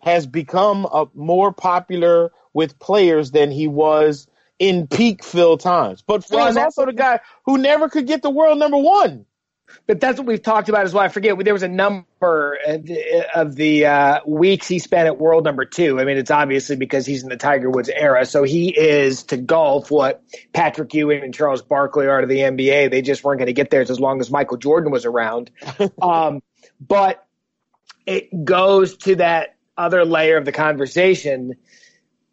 has 0.00 0.26
become 0.26 0.86
a, 0.86 1.06
more 1.14 1.52
popular 1.52 2.32
with 2.54 2.78
players 2.78 3.32
than 3.32 3.50
he 3.50 3.68
was 3.68 4.26
in 4.58 4.86
peak 4.86 5.24
Phil 5.24 5.58
times. 5.58 6.02
But 6.02 6.24
Well, 6.30 6.46
is 6.46 6.56
also 6.56 6.86
the 6.86 6.92
guy 6.92 7.20
who 7.44 7.58
never 7.58 7.88
could 7.88 8.06
get 8.06 8.22
the 8.22 8.30
world 8.30 8.58
number 8.58 8.78
one. 8.78 9.26
but 9.86 10.00
that's 10.00 10.18
what 10.18 10.26
we've 10.26 10.42
talked 10.42 10.68
about 10.68 10.84
as 10.84 10.94
well. 10.94 11.02
I 11.02 11.08
forget 11.08 11.36
there 11.44 11.52
was 11.52 11.64
a 11.64 11.68
number 11.68 12.56
of 13.34 13.56
the 13.56 13.86
uh, 13.86 14.20
weeks 14.24 14.68
he 14.68 14.78
spent 14.78 15.06
at 15.06 15.18
world 15.18 15.44
number 15.44 15.64
two. 15.64 16.00
I 16.00 16.04
mean, 16.04 16.16
it's 16.16 16.30
obviously 16.30 16.76
because 16.76 17.04
he's 17.04 17.24
in 17.24 17.28
the 17.28 17.36
Tiger 17.36 17.68
Woods 17.68 17.88
era. 17.88 18.24
So 18.26 18.44
he 18.44 18.68
is 18.68 19.24
to 19.24 19.36
golf 19.36 19.90
what 19.90 20.22
Patrick 20.52 20.94
Ewing 20.94 21.24
and 21.24 21.34
Charles 21.34 21.62
Barkley 21.62 22.06
are 22.06 22.20
to 22.20 22.26
the 22.26 22.38
NBA. 22.38 22.90
They 22.90 23.02
just 23.02 23.24
weren't 23.24 23.38
going 23.38 23.46
to 23.46 23.52
get 23.52 23.70
there 23.70 23.82
as 23.82 24.00
long 24.00 24.20
as 24.20 24.30
Michael 24.30 24.56
Jordan 24.56 24.92
was 24.92 25.04
around. 25.04 25.50
um, 26.00 26.42
but 26.80 27.25
it 28.06 28.44
goes 28.44 28.96
to 28.98 29.16
that 29.16 29.56
other 29.76 30.04
layer 30.04 30.36
of 30.36 30.44
the 30.44 30.52
conversation 30.52 31.54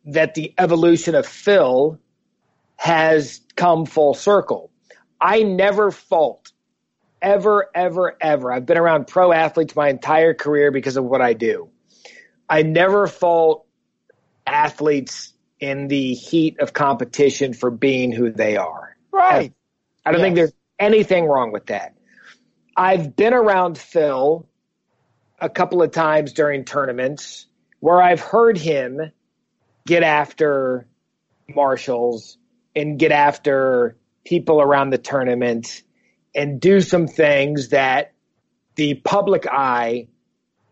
that 0.05 0.35
the 0.35 0.53
evolution 0.57 1.15
of 1.15 1.25
Phil 1.25 1.99
has 2.77 3.41
come 3.55 3.85
full 3.85 4.13
circle. 4.13 4.71
I 5.19 5.43
never 5.43 5.91
fault 5.91 6.51
ever, 7.21 7.69
ever, 7.73 8.17
ever. 8.19 8.51
I've 8.51 8.65
been 8.65 8.77
around 8.77 9.07
pro 9.07 9.31
athletes 9.31 9.75
my 9.75 9.89
entire 9.89 10.33
career 10.33 10.71
because 10.71 10.97
of 10.97 11.05
what 11.05 11.21
I 11.21 11.33
do. 11.33 11.69
I 12.49 12.61
never 12.61 13.07
fault 13.07 13.65
athletes 14.45 15.33
in 15.59 15.87
the 15.87 16.13
heat 16.13 16.59
of 16.59 16.73
competition 16.73 17.53
for 17.53 17.71
being 17.71 18.11
who 18.11 18.29
they 18.29 18.57
are. 18.57 18.97
Right. 19.11 19.53
I, 20.05 20.09
I 20.09 20.11
don't 20.11 20.19
yes. 20.19 20.25
think 20.25 20.35
there's 20.35 20.53
anything 20.79 21.25
wrong 21.25 21.53
with 21.53 21.67
that. 21.67 21.95
I've 22.75 23.15
been 23.15 23.33
around 23.33 23.77
Phil 23.77 24.45
a 25.39 25.49
couple 25.49 25.81
of 25.81 25.91
times 25.91 26.33
during 26.33 26.65
tournaments 26.65 27.47
where 27.79 28.01
I've 28.01 28.21
heard 28.21 28.57
him 28.57 29.11
get 29.85 30.03
after 30.03 30.87
marshals 31.49 32.37
and 32.75 32.97
get 32.97 33.11
after 33.11 33.97
people 34.25 34.61
around 34.61 34.91
the 34.91 34.97
tournament 34.97 35.83
and 36.33 36.59
do 36.59 36.81
some 36.81 37.07
things 37.07 37.69
that 37.69 38.13
the 38.75 38.95
public 38.95 39.45
eye 39.47 40.07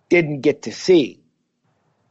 didn't 0.10 0.42
get 0.42 0.64
to 0.64 0.72
see. 0.72 1.22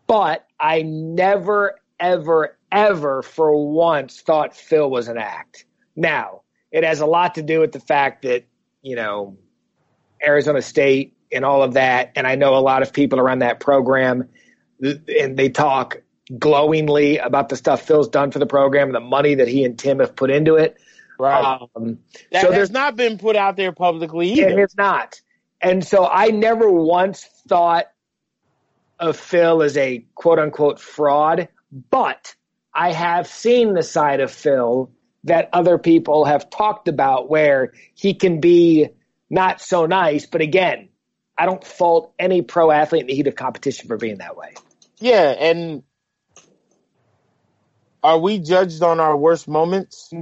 But 0.06 0.46
I 0.58 0.82
never, 0.82 1.80
ever, 1.98 2.58
ever 2.70 3.22
for 3.22 3.72
once 3.72 4.20
thought 4.20 4.54
Phil 4.56 4.90
was 4.90 5.08
an 5.08 5.18
act. 5.18 5.64
Now, 5.96 6.42
it 6.70 6.84
has 6.84 7.00
a 7.00 7.06
lot 7.06 7.34
to 7.34 7.42
do 7.42 7.60
with 7.60 7.72
the 7.72 7.80
fact 7.80 8.22
that, 8.22 8.44
you 8.82 8.96
know, 8.96 9.36
Arizona 10.22 10.62
State 10.62 11.16
and 11.32 11.44
all 11.44 11.62
of 11.62 11.74
that. 11.74 12.12
And 12.16 12.26
I 12.26 12.34
know 12.34 12.56
a 12.56 12.60
lot 12.60 12.82
of 12.82 12.92
people 12.92 13.18
around 13.20 13.40
that 13.40 13.60
program 13.60 14.28
and 14.82 15.36
they 15.36 15.48
talk 15.48 16.02
glowingly 16.38 17.18
about 17.18 17.48
the 17.48 17.56
stuff 17.56 17.82
Phil's 17.82 18.08
done 18.08 18.30
for 18.30 18.38
the 18.38 18.46
program 18.46 18.88
and 18.88 18.94
the 18.94 19.00
money 19.00 19.34
that 19.36 19.48
he 19.48 19.64
and 19.64 19.78
Tim 19.78 19.98
have 19.98 20.14
put 20.14 20.30
into 20.30 20.56
it. 20.56 20.76
Right. 21.18 21.60
Um, 21.76 21.98
that 22.32 22.42
so 22.42 22.52
has 22.52 22.70
not 22.70 22.96
been 22.96 23.18
put 23.18 23.36
out 23.36 23.56
there 23.56 23.72
publicly 23.72 24.32
either. 24.32 24.48
It 24.48 24.58
has 24.58 24.76
not. 24.76 25.20
And 25.60 25.86
so 25.86 26.06
I 26.06 26.28
never 26.28 26.70
once 26.70 27.24
thought 27.48 27.86
of 28.98 29.16
Phil 29.16 29.62
as 29.62 29.76
a 29.76 30.04
quote 30.14 30.38
unquote 30.38 30.80
fraud, 30.80 31.48
but 31.90 32.34
I 32.72 32.92
have 32.92 33.26
seen 33.26 33.74
the 33.74 33.82
side 33.82 34.20
of 34.20 34.30
Phil 34.30 34.90
that 35.24 35.50
other 35.52 35.76
people 35.76 36.24
have 36.24 36.48
talked 36.48 36.88
about 36.88 37.28
where 37.28 37.72
he 37.94 38.14
can 38.14 38.40
be 38.40 38.88
not 39.28 39.60
so 39.60 39.86
nice. 39.86 40.26
But 40.26 40.40
again, 40.40 40.89
I 41.40 41.46
don't 41.46 41.64
fault 41.64 42.12
any 42.18 42.42
pro 42.42 42.70
athlete 42.70 43.00
in 43.00 43.06
the 43.06 43.14
heat 43.14 43.26
of 43.26 43.34
competition 43.34 43.88
for 43.88 43.96
being 43.96 44.18
that 44.18 44.36
way. 44.36 44.52
Yeah. 44.98 45.30
And 45.30 45.82
are 48.02 48.18
we 48.18 48.38
judged 48.40 48.82
on 48.82 49.00
our 49.00 49.16
worst 49.16 49.48
moments? 49.48 50.12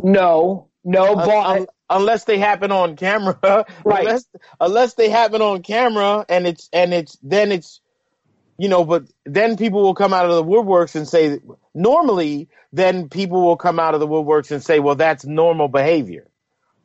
No, 0.00 0.68
no, 0.84 1.16
but 1.16 1.68
unless 1.90 2.24
they 2.24 2.38
happen 2.38 2.70
on 2.70 2.94
camera, 2.94 3.36
right? 3.84 4.06
Unless, 4.06 4.28
unless 4.60 4.94
they 4.94 5.10
happen 5.10 5.42
on 5.42 5.62
camera, 5.62 6.24
and 6.28 6.46
it's 6.46 6.68
and 6.72 6.94
it's 6.94 7.18
then 7.20 7.50
it's 7.50 7.80
you 8.58 8.68
know, 8.68 8.84
but 8.84 9.10
then 9.26 9.56
people 9.56 9.82
will 9.82 9.94
come 9.94 10.14
out 10.14 10.24
of 10.24 10.36
the 10.36 10.44
woodworks 10.44 10.94
and 10.94 11.08
say 11.08 11.40
normally 11.74 12.48
then 12.72 13.08
people 13.08 13.42
will 13.42 13.56
come 13.56 13.80
out 13.80 13.94
of 13.94 14.00
the 14.00 14.06
woodworks 14.06 14.52
and 14.52 14.62
say, 14.62 14.78
well, 14.78 14.94
that's 14.94 15.24
normal 15.24 15.66
behavior. 15.66 16.29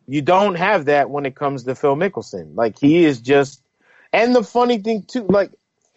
You 0.07 0.21
don't 0.21 0.55
have 0.55 0.85
that 0.85 1.09
when 1.09 1.25
it 1.25 1.35
comes 1.35 1.63
to 1.63 1.75
Phil 1.75 1.95
Mickelson. 1.95 2.55
Like 2.55 2.79
he 2.79 3.05
is 3.05 3.21
just, 3.21 3.61
and 4.13 4.35
the 4.35 4.43
funny 4.43 4.79
thing 4.79 5.03
too, 5.03 5.25
like 5.27 5.51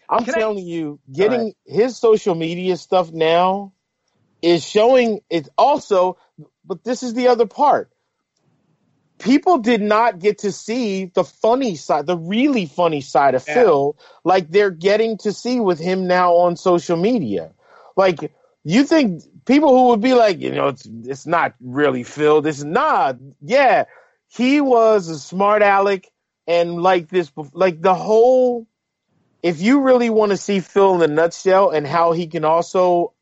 I'm 0.08 0.24
Can 0.24 0.34
telling 0.34 0.58
I, 0.58 0.62
you, 0.62 1.00
getting 1.12 1.40
right. 1.40 1.56
his 1.66 1.96
social 1.96 2.34
media 2.34 2.76
stuff 2.76 3.12
now 3.12 3.72
is 4.40 4.64
showing. 4.66 5.20
It's 5.28 5.50
also 5.58 6.16
but 6.68 6.84
this 6.84 7.02
is 7.02 7.14
the 7.14 7.28
other 7.28 7.46
part. 7.46 7.90
People 9.18 9.58
did 9.58 9.80
not 9.80 10.20
get 10.20 10.38
to 10.38 10.52
see 10.52 11.06
the 11.06 11.24
funny 11.24 11.74
side, 11.74 12.06
the 12.06 12.16
really 12.16 12.66
funny 12.66 13.00
side 13.00 13.34
of 13.34 13.44
yeah. 13.48 13.54
Phil, 13.54 13.96
like 14.22 14.48
they're 14.48 14.70
getting 14.70 15.18
to 15.18 15.32
see 15.32 15.58
with 15.58 15.80
him 15.80 16.06
now 16.06 16.34
on 16.34 16.56
social 16.56 16.96
media. 16.96 17.52
Like 17.96 18.32
you 18.62 18.84
think 18.84 19.24
people 19.45 19.71
who 19.71 19.88
would 19.88 20.00
be 20.00 20.14
like, 20.14 20.40
you 20.40 20.52
know, 20.52 20.68
it's 20.68 20.88
it's 21.04 21.26
not 21.26 21.54
really 21.61 22.02
Phil. 22.02 22.42
This 22.42 22.59
is 22.59 22.64
not. 22.64 23.18
Yeah, 23.40 23.85
he 24.28 24.61
was 24.61 25.09
a 25.09 25.18
smart 25.18 25.62
aleck 25.62 26.07
and 26.47 26.83
like 26.83 27.09
this, 27.09 27.30
like 27.52 27.80
the 27.80 27.95
whole. 27.95 28.66
If 29.40 29.61
you 29.62 29.83
really 29.83 30.11
want 30.11 30.30
to 30.30 30.37
see 30.37 30.59
Phil 30.61 30.97
in 31.00 31.11
a 31.11 31.14
nutshell 31.14 31.71
and 31.71 31.87
how 31.87 32.11
he 32.11 32.26
can 32.26 32.45
also 32.45 33.12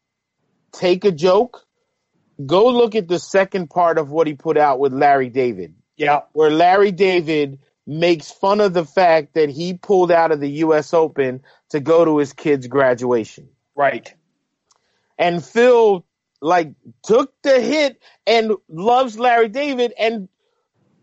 take 0.73 1.05
a 1.05 1.13
joke 1.13 1.67
go 2.45 2.69
look 2.69 2.95
at 2.95 3.09
the 3.09 3.19
second 3.19 3.71
part 3.71 3.99
of 3.99 4.11
what 4.11 4.27
he 4.27 4.35
put 4.35 4.57
out 4.57 4.79
with 4.79 4.93
Larry 4.93 5.31
David. 5.31 5.75
Yeah. 5.97 6.23
Where 6.33 6.51
Larry 6.51 6.93
David 6.93 7.61
makes 7.87 8.31
fun 8.31 8.61
of 8.61 8.75
the 8.75 8.85
fact 8.85 9.35
that 9.35 9.49
he 9.49 9.75
pulled 9.75 10.11
out 10.11 10.33
of 10.33 10.41
the 10.41 10.51
US 10.51 10.93
Open 10.93 11.43
to 11.71 11.81
go 11.81 12.05
to 12.05 12.19
his 12.19 12.33
kid's 12.33 12.67
graduation. 12.67 13.49
Right. 13.75 14.13
And 15.19 15.45
Phil 15.45 16.05
like 16.47 16.73
took 17.03 17.33
the 17.43 17.61
hit 17.61 18.01
and 18.25 18.53
loves 18.69 19.19
Larry 19.19 19.49
David 19.49 19.93
and 19.99 20.29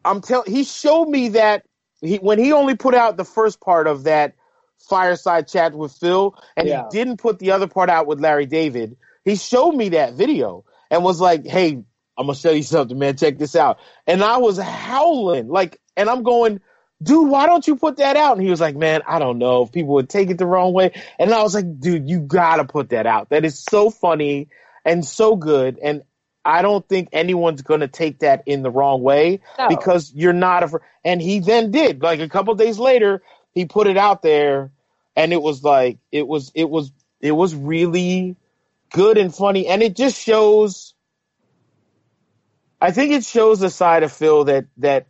I'm 0.05 0.21
telling 0.21 0.49
he 0.51 0.63
showed 0.63 1.09
me 1.09 1.29
that 1.29 1.65
he 1.99 2.15
when 2.15 2.39
he 2.39 2.53
only 2.53 2.77
put 2.77 2.95
out 2.95 3.17
the 3.17 3.25
first 3.25 3.59
part 3.59 3.87
of 3.87 4.05
that 4.05 4.35
fireside 4.79 5.49
chat 5.49 5.73
with 5.75 5.91
Phil 5.91 6.35
and 6.55 6.67
yeah. 6.67 6.83
he 6.83 6.97
didn't 6.97 7.17
put 7.17 7.39
the 7.39 7.51
other 7.51 7.67
part 7.67 7.89
out 7.89 8.07
with 8.07 8.21
Larry 8.21 8.45
David. 8.45 8.95
He 9.25 9.35
showed 9.35 9.73
me 9.73 9.89
that 9.89 10.13
video 10.13 10.63
and 10.89 11.03
was 11.03 11.19
like, 11.19 11.45
"Hey, 11.45 11.83
I'm 12.17 12.25
gonna 12.25 12.35
show 12.35 12.51
you 12.51 12.63
something, 12.63 12.97
man. 12.97 13.17
Check 13.17 13.37
this 13.37 13.55
out." 13.55 13.79
And 14.07 14.23
I 14.23 14.37
was 14.37 14.57
howling, 14.57 15.49
like, 15.49 15.79
and 15.97 16.09
I'm 16.09 16.23
going, 16.23 16.61
"Dude, 17.01 17.29
why 17.29 17.47
don't 17.47 17.67
you 17.67 17.75
put 17.75 17.97
that 17.97 18.15
out?" 18.15 18.37
And 18.37 18.45
he 18.45 18.49
was 18.49 18.61
like, 18.61 18.77
"Man, 18.77 19.01
I 19.05 19.19
don't 19.19 19.39
know 19.39 19.63
if 19.63 19.71
people 19.73 19.95
would 19.95 20.09
take 20.09 20.29
it 20.29 20.37
the 20.37 20.45
wrong 20.45 20.73
way." 20.73 20.91
And 21.19 21.33
I 21.33 21.43
was 21.43 21.53
like, 21.53 21.79
"Dude, 21.79 22.09
you 22.09 22.19
gotta 22.19 22.63
put 22.63 22.89
that 22.89 23.05
out. 23.05 23.29
That 23.29 23.43
is 23.43 23.59
so 23.59 23.89
funny 23.89 24.49
and 24.85 25.05
so 25.05 25.35
good." 25.35 25.79
And 25.81 26.03
I 26.45 26.61
don't 26.61 26.87
think 26.87 27.09
anyone's 27.13 27.61
gonna 27.61 27.87
take 27.87 28.19
that 28.19 28.43
in 28.45 28.63
the 28.63 28.71
wrong 28.71 29.01
way 29.01 29.39
no. 29.57 29.69
because 29.69 30.11
you're 30.13 30.33
not 30.33 30.63
a. 30.63 30.79
And 31.03 31.21
he 31.21 31.39
then 31.39 31.71
did. 31.71 32.01
Like 32.01 32.19
a 32.19 32.29
couple 32.29 32.53
days 32.55 32.79
later, 32.79 33.21
he 33.51 33.65
put 33.65 33.87
it 33.87 33.97
out 33.97 34.21
there, 34.21 34.71
and 35.15 35.31
it 35.31 35.41
was 35.41 35.63
like 35.63 35.99
it 36.11 36.27
was 36.27 36.51
it 36.53 36.69
was 36.69 36.91
it 37.21 37.31
was 37.31 37.55
really 37.55 38.35
good 38.91 39.17
and 39.17 39.33
funny, 39.33 39.67
and 39.67 39.81
it 39.81 39.95
just 39.95 40.17
shows. 40.17 40.93
I 42.81 42.91
think 42.91 43.13
it 43.13 43.23
shows 43.23 43.61
a 43.61 43.69
side 43.69 44.03
of 44.03 44.11
Phil 44.11 44.43
that 44.45 44.65
that 44.77 45.07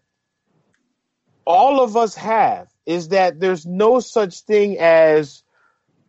all 1.46 1.82
of 1.82 1.98
us 1.98 2.16
have 2.16 2.68
is 2.86 3.10
that 3.10 3.40
there's 3.40 3.66
no 3.66 4.00
such 4.00 4.42
thing 4.42 4.78
as 4.80 5.44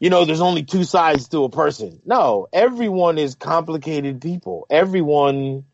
you 0.04 0.10
know 0.10 0.24
there's 0.24 0.40
only 0.40 0.62
two 0.62 0.84
sides 0.84 1.28
to 1.28 1.44
a 1.44 1.48
person 1.48 2.00
no 2.04 2.46
everyone 2.52 3.16
is 3.18 3.34
complicated 3.34 4.20
people 4.20 4.66
everyone 4.68 5.64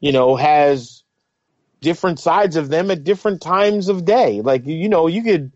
you 0.00 0.12
know 0.12 0.34
has 0.34 1.04
different 1.80 2.18
sides 2.18 2.56
of 2.56 2.68
them 2.68 2.90
at 2.90 3.04
different 3.04 3.40
times 3.40 3.88
of 3.88 4.04
day 4.04 4.40
like 4.40 4.66
you 4.66 4.88
know 4.88 5.06
you 5.06 5.22
could 5.22 5.52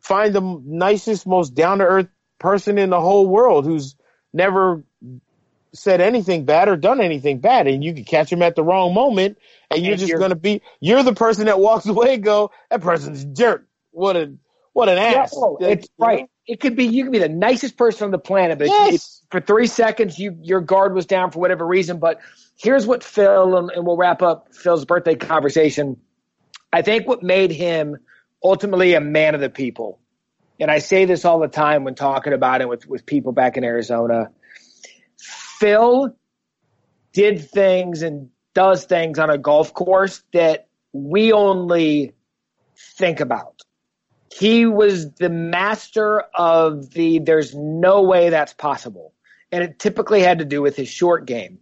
find 0.00 0.34
the 0.34 0.60
nicest 0.64 1.26
most 1.26 1.54
down 1.54 1.78
to 1.78 1.84
earth 1.84 2.08
person 2.38 2.78
in 2.78 2.90
the 2.90 3.00
whole 3.00 3.26
world 3.26 3.64
who's 3.64 3.96
never 4.32 4.84
said 5.72 6.00
anything 6.00 6.44
bad 6.44 6.68
or 6.68 6.76
done 6.76 7.00
anything 7.00 7.38
bad, 7.38 7.66
and 7.66 7.84
you 7.84 7.94
can 7.94 8.04
catch 8.04 8.32
him 8.32 8.42
at 8.42 8.56
the 8.56 8.64
wrong 8.64 8.94
moment, 8.94 9.38
and 9.70 9.82
you're 9.82 9.92
and 9.92 10.00
just 10.00 10.10
you're, 10.10 10.18
gonna 10.18 10.34
be 10.34 10.62
you're 10.80 11.02
the 11.02 11.14
person 11.14 11.46
that 11.46 11.58
walks 11.58 11.86
away 11.94 12.14
and 12.14 12.24
go, 12.24 12.50
that 12.70 12.80
person's 12.80 13.24
jerk. 13.24 13.66
What 13.90 14.16
a 14.16 14.34
what 14.72 14.88
an 14.88 14.98
ass. 14.98 15.34
No, 15.34 15.58
it's 15.60 15.88
right. 15.98 16.28
It 16.46 16.60
could 16.60 16.76
be 16.76 16.84
you 16.84 17.04
could 17.04 17.12
be 17.12 17.18
the 17.18 17.28
nicest 17.28 17.76
person 17.76 18.04
on 18.04 18.10
the 18.10 18.18
planet, 18.18 18.58
but 18.58 18.68
yes. 18.68 19.22
for 19.30 19.40
three 19.40 19.66
seconds 19.66 20.18
you 20.18 20.38
your 20.40 20.60
guard 20.60 20.94
was 20.94 21.06
down 21.06 21.30
for 21.30 21.40
whatever 21.40 21.66
reason. 21.66 21.98
But 21.98 22.20
here's 22.56 22.86
what 22.86 23.02
Phil 23.02 23.56
and, 23.56 23.70
and 23.70 23.84
we'll 23.84 23.96
wrap 23.96 24.22
up 24.22 24.54
Phil's 24.54 24.84
birthday 24.84 25.16
conversation. 25.16 26.00
I 26.72 26.82
think 26.82 27.08
what 27.08 27.22
made 27.22 27.50
him 27.50 27.96
ultimately 28.44 28.94
a 28.94 29.00
man 29.00 29.34
of 29.34 29.40
the 29.40 29.50
people, 29.50 29.98
and 30.60 30.70
I 30.70 30.78
say 30.78 31.04
this 31.04 31.24
all 31.24 31.40
the 31.40 31.48
time 31.48 31.84
when 31.84 31.94
talking 31.94 32.32
about 32.32 32.60
it 32.60 32.68
with, 32.68 32.86
with 32.86 33.06
people 33.06 33.32
back 33.32 33.56
in 33.56 33.64
Arizona 33.64 34.30
Phil 35.58 36.14
did 37.12 37.48
things 37.50 38.02
and 38.02 38.30
does 38.54 38.84
things 38.84 39.18
on 39.18 39.30
a 39.30 39.38
golf 39.38 39.72
course 39.72 40.22
that 40.32 40.68
we 40.92 41.32
only 41.32 42.14
think 42.98 43.20
about. 43.20 43.55
He 44.38 44.66
was 44.66 45.12
the 45.12 45.30
master 45.30 46.20
of 46.34 46.90
the 46.90 47.20
there's 47.20 47.54
no 47.54 48.02
way 48.02 48.28
that's 48.28 48.52
possible. 48.52 49.14
And 49.50 49.64
it 49.64 49.78
typically 49.78 50.20
had 50.20 50.40
to 50.40 50.44
do 50.44 50.60
with 50.60 50.76
his 50.76 50.88
short 50.88 51.24
game. 51.24 51.58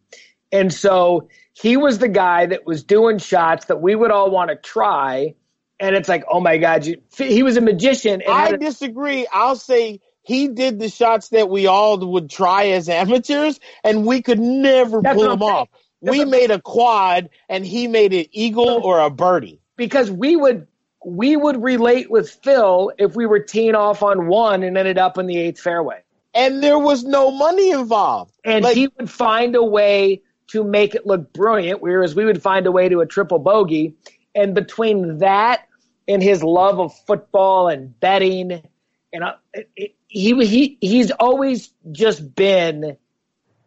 And 0.50 0.72
so 0.72 1.28
he 1.52 1.76
was 1.76 1.98
the 1.98 2.08
guy 2.08 2.46
that 2.46 2.66
was 2.66 2.82
doing 2.82 3.18
shots 3.18 3.66
that 3.66 3.80
we 3.80 3.94
would 3.94 4.10
all 4.10 4.30
want 4.30 4.50
to 4.50 4.56
try. 4.56 5.34
And 5.78 5.94
it's 5.94 6.08
like, 6.08 6.24
oh 6.28 6.40
my 6.40 6.58
God, 6.58 6.84
you, 6.84 7.00
he 7.16 7.44
was 7.44 7.56
a 7.56 7.60
magician. 7.60 8.22
I 8.28 8.48
a, 8.48 8.56
disagree. 8.56 9.28
I'll 9.32 9.56
say 9.56 10.00
he 10.22 10.48
did 10.48 10.80
the 10.80 10.88
shots 10.88 11.28
that 11.28 11.48
we 11.48 11.68
all 11.68 11.98
would 11.98 12.28
try 12.28 12.68
as 12.68 12.88
amateurs, 12.88 13.60
and 13.84 14.04
we 14.04 14.22
could 14.22 14.40
never 14.40 15.00
pull 15.00 15.28
them 15.28 15.42
off. 15.42 15.68
That's 16.02 16.18
we 16.18 16.24
made 16.24 16.50
a 16.50 16.60
quad, 16.60 17.30
and 17.48 17.64
he 17.64 17.86
made 17.86 18.12
an 18.14 18.26
eagle 18.32 18.80
or 18.82 18.98
a 18.98 19.10
birdie. 19.10 19.60
Because 19.76 20.10
we 20.10 20.34
would 20.34 20.66
we 21.04 21.36
would 21.36 21.62
relate 21.62 22.10
with 22.10 22.30
Phil 22.30 22.92
if 22.98 23.14
we 23.14 23.26
were 23.26 23.40
teeing 23.40 23.74
off 23.74 24.02
on 24.02 24.26
one 24.26 24.62
and 24.62 24.76
ended 24.76 24.98
up 24.98 25.18
in 25.18 25.26
the 25.26 25.36
eighth 25.36 25.60
fairway. 25.60 26.00
And 26.34 26.62
there 26.62 26.78
was 26.78 27.04
no 27.04 27.30
money 27.30 27.70
involved. 27.70 28.34
And 28.44 28.64
like, 28.64 28.74
he 28.74 28.88
would 28.98 29.10
find 29.10 29.54
a 29.54 29.62
way 29.62 30.22
to 30.48 30.64
make 30.64 30.94
it 30.94 31.06
look 31.06 31.32
brilliant, 31.32 31.80
whereas 31.80 32.14
we 32.14 32.24
would 32.24 32.42
find 32.42 32.66
a 32.66 32.72
way 32.72 32.88
to 32.88 33.00
a 33.00 33.06
triple 33.06 33.38
bogey. 33.38 33.94
And 34.34 34.54
between 34.54 35.18
that 35.18 35.68
and 36.08 36.22
his 36.22 36.42
love 36.42 36.80
of 36.80 36.94
football 37.06 37.68
and 37.68 37.98
betting, 38.00 38.62
and 39.12 39.24
uh, 39.24 39.34
it, 39.76 39.94
he 40.08 40.46
he 40.46 40.78
he's 40.80 41.10
always 41.12 41.70
just 41.92 42.34
been 42.34 42.96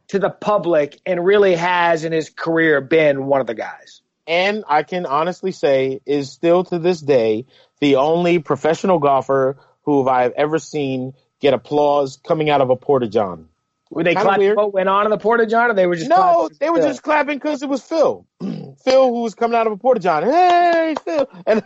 to 0.09 0.19
the 0.19 0.29
public 0.29 0.99
and 1.05 1.25
really 1.25 1.55
has 1.55 2.03
in 2.03 2.11
his 2.11 2.29
career 2.29 2.81
been 2.81 3.25
one 3.25 3.41
of 3.41 3.47
the 3.47 3.53
guys. 3.53 3.96
And 4.27 4.65
I 4.67 4.83
can 4.83 5.05
honestly 5.05 5.51
say 5.51 6.01
is 6.05 6.29
still 6.31 6.65
to 6.65 6.79
this 6.79 6.99
day 6.99 7.45
the 7.79 7.95
only 7.95 8.39
professional 8.39 8.99
golfer 8.99 9.57
who 9.83 10.07
I've 10.07 10.33
ever 10.33 10.59
seen 10.59 11.13
get 11.39 11.53
applause 11.53 12.17
coming 12.17 12.49
out 12.49 12.61
of 12.61 12.69
a 12.69 12.75
porta 12.75 13.07
john. 13.07 13.47
Were 13.89 14.03
they 14.03 14.15
clapping 14.15 14.53
what 14.55 14.73
went 14.73 14.89
on 14.89 15.05
in 15.05 15.11
the 15.11 15.17
porta 15.17 15.45
john, 15.45 15.71
or 15.71 15.73
they 15.73 15.87
were 15.87 15.95
just 15.95 16.09
no? 16.09 16.49
They 16.59 16.69
were 16.69 16.79
just 16.79 17.03
clapping 17.03 17.37
because 17.37 17.63
it 17.63 17.69
was 17.69 17.81
Phil. 17.81 18.25
Phil, 18.41 19.07
who 19.07 19.21
was 19.21 19.33
coming 19.33 19.55
out 19.57 19.65
of 19.65 19.73
a 19.73 19.77
porta 19.77 20.01
john. 20.01 20.23
Hey, 20.23 20.95
Phil, 21.05 21.29
and 21.45 21.63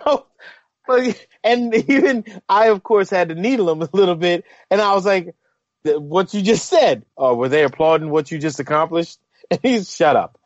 and 1.44 1.74
even 1.90 2.26
I, 2.48 2.68
of 2.68 2.84
course, 2.84 3.10
had 3.10 3.30
to 3.30 3.36
needle 3.36 3.70
him 3.72 3.82
a 3.82 3.90
little 3.92 4.16
bit, 4.16 4.46
and 4.70 4.82
I 4.82 4.94
was 4.94 5.06
like, 5.06 5.36
"What 5.84 6.34
you 6.34 6.42
just 6.42 6.68
said? 6.68 7.06
Oh, 7.18 7.36
were 7.36 7.50
they 7.50 7.64
applauding 7.64 8.10
what 8.10 8.32
you 8.32 8.40
just 8.40 8.60
accomplished?" 8.60 9.20
And 9.52 9.60
he's 9.64 9.94
shut 9.94 10.16
up. 10.16 10.40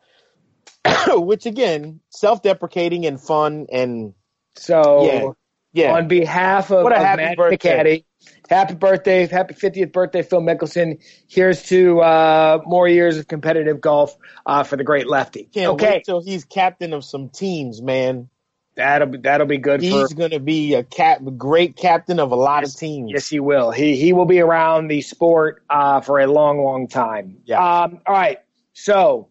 Which 1.08 1.46
again, 1.46 2.00
self-deprecating 2.10 3.06
and 3.06 3.20
fun, 3.20 3.66
and 3.72 4.14
so 4.54 5.04
yeah, 5.04 5.30
yeah. 5.72 5.94
On 5.94 6.08
behalf 6.08 6.70
of, 6.70 6.84
what 6.84 6.92
a 6.92 6.96
of 6.96 7.02
happy 7.02 7.22
Matt 7.22 7.36
birthday 7.36 8.04
happy 8.48 8.74
birthday, 8.74 9.26
happy 9.26 9.54
50th 9.54 9.92
birthday, 9.92 10.22
Phil 10.22 10.40
Mickelson. 10.40 11.02
Here's 11.28 11.62
to 11.64 12.00
uh, 12.00 12.62
more 12.64 12.88
years 12.88 13.18
of 13.18 13.28
competitive 13.28 13.80
golf 13.80 14.16
uh, 14.44 14.62
for 14.62 14.76
the 14.76 14.84
great 14.84 15.06
lefty. 15.06 15.48
Can't 15.52 15.72
okay. 15.72 16.02
so 16.04 16.20
he's 16.20 16.44
captain 16.44 16.92
of 16.92 17.04
some 17.04 17.28
teams, 17.28 17.82
man. 17.82 18.28
That'll 18.76 19.08
be 19.08 19.18
that'll 19.18 19.46
be 19.46 19.56
good. 19.56 19.80
He's 19.80 20.12
going 20.12 20.32
to 20.32 20.40
be 20.40 20.74
a 20.74 20.84
cap, 20.84 21.22
great 21.38 21.76
captain 21.76 22.20
of 22.20 22.30
a 22.30 22.36
lot 22.36 22.62
yes, 22.62 22.74
of 22.74 22.80
teams. 22.80 23.10
Yes, 23.10 23.26
he 23.26 23.40
will. 23.40 23.70
He 23.70 23.96
he 23.96 24.12
will 24.12 24.26
be 24.26 24.40
around 24.40 24.88
the 24.88 25.00
sport 25.00 25.62
uh, 25.70 26.02
for 26.02 26.20
a 26.20 26.26
long, 26.26 26.62
long 26.62 26.86
time. 26.86 27.38
Yeah. 27.46 27.56
Um, 27.58 28.00
all 28.06 28.14
right. 28.14 28.38
So 28.74 29.30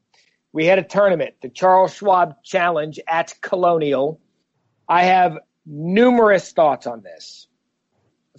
we 0.55 0.65
had 0.65 0.79
a 0.79 0.83
tournament, 0.83 1.35
the 1.41 1.50
Charles 1.50 1.93
Schwab 1.93 2.41
Challenge 2.41 3.00
at 3.07 3.33
Colonial. 3.41 4.19
I 4.89 5.03
have 5.03 5.38
numerous 5.65 6.51
thoughts 6.51 6.88
on 6.88 7.03
this 7.03 7.47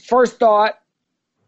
first 0.02 0.38
thought, 0.38 0.74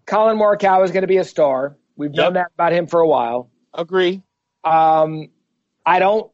Collin 0.06 0.38
Morikawa 0.38 0.84
is 0.84 0.90
going 0.90 1.02
to 1.02 1.08
be 1.08 1.18
a 1.18 1.24
star. 1.24 1.76
We've 1.96 2.10
yep. 2.12 2.24
known 2.24 2.32
that 2.34 2.50
about 2.54 2.72
him 2.72 2.86
for 2.86 3.00
a 3.00 3.08
while. 3.08 3.50
Agree. 3.74 4.22
Um, 4.64 5.28
I 5.84 5.98
don't 5.98 6.30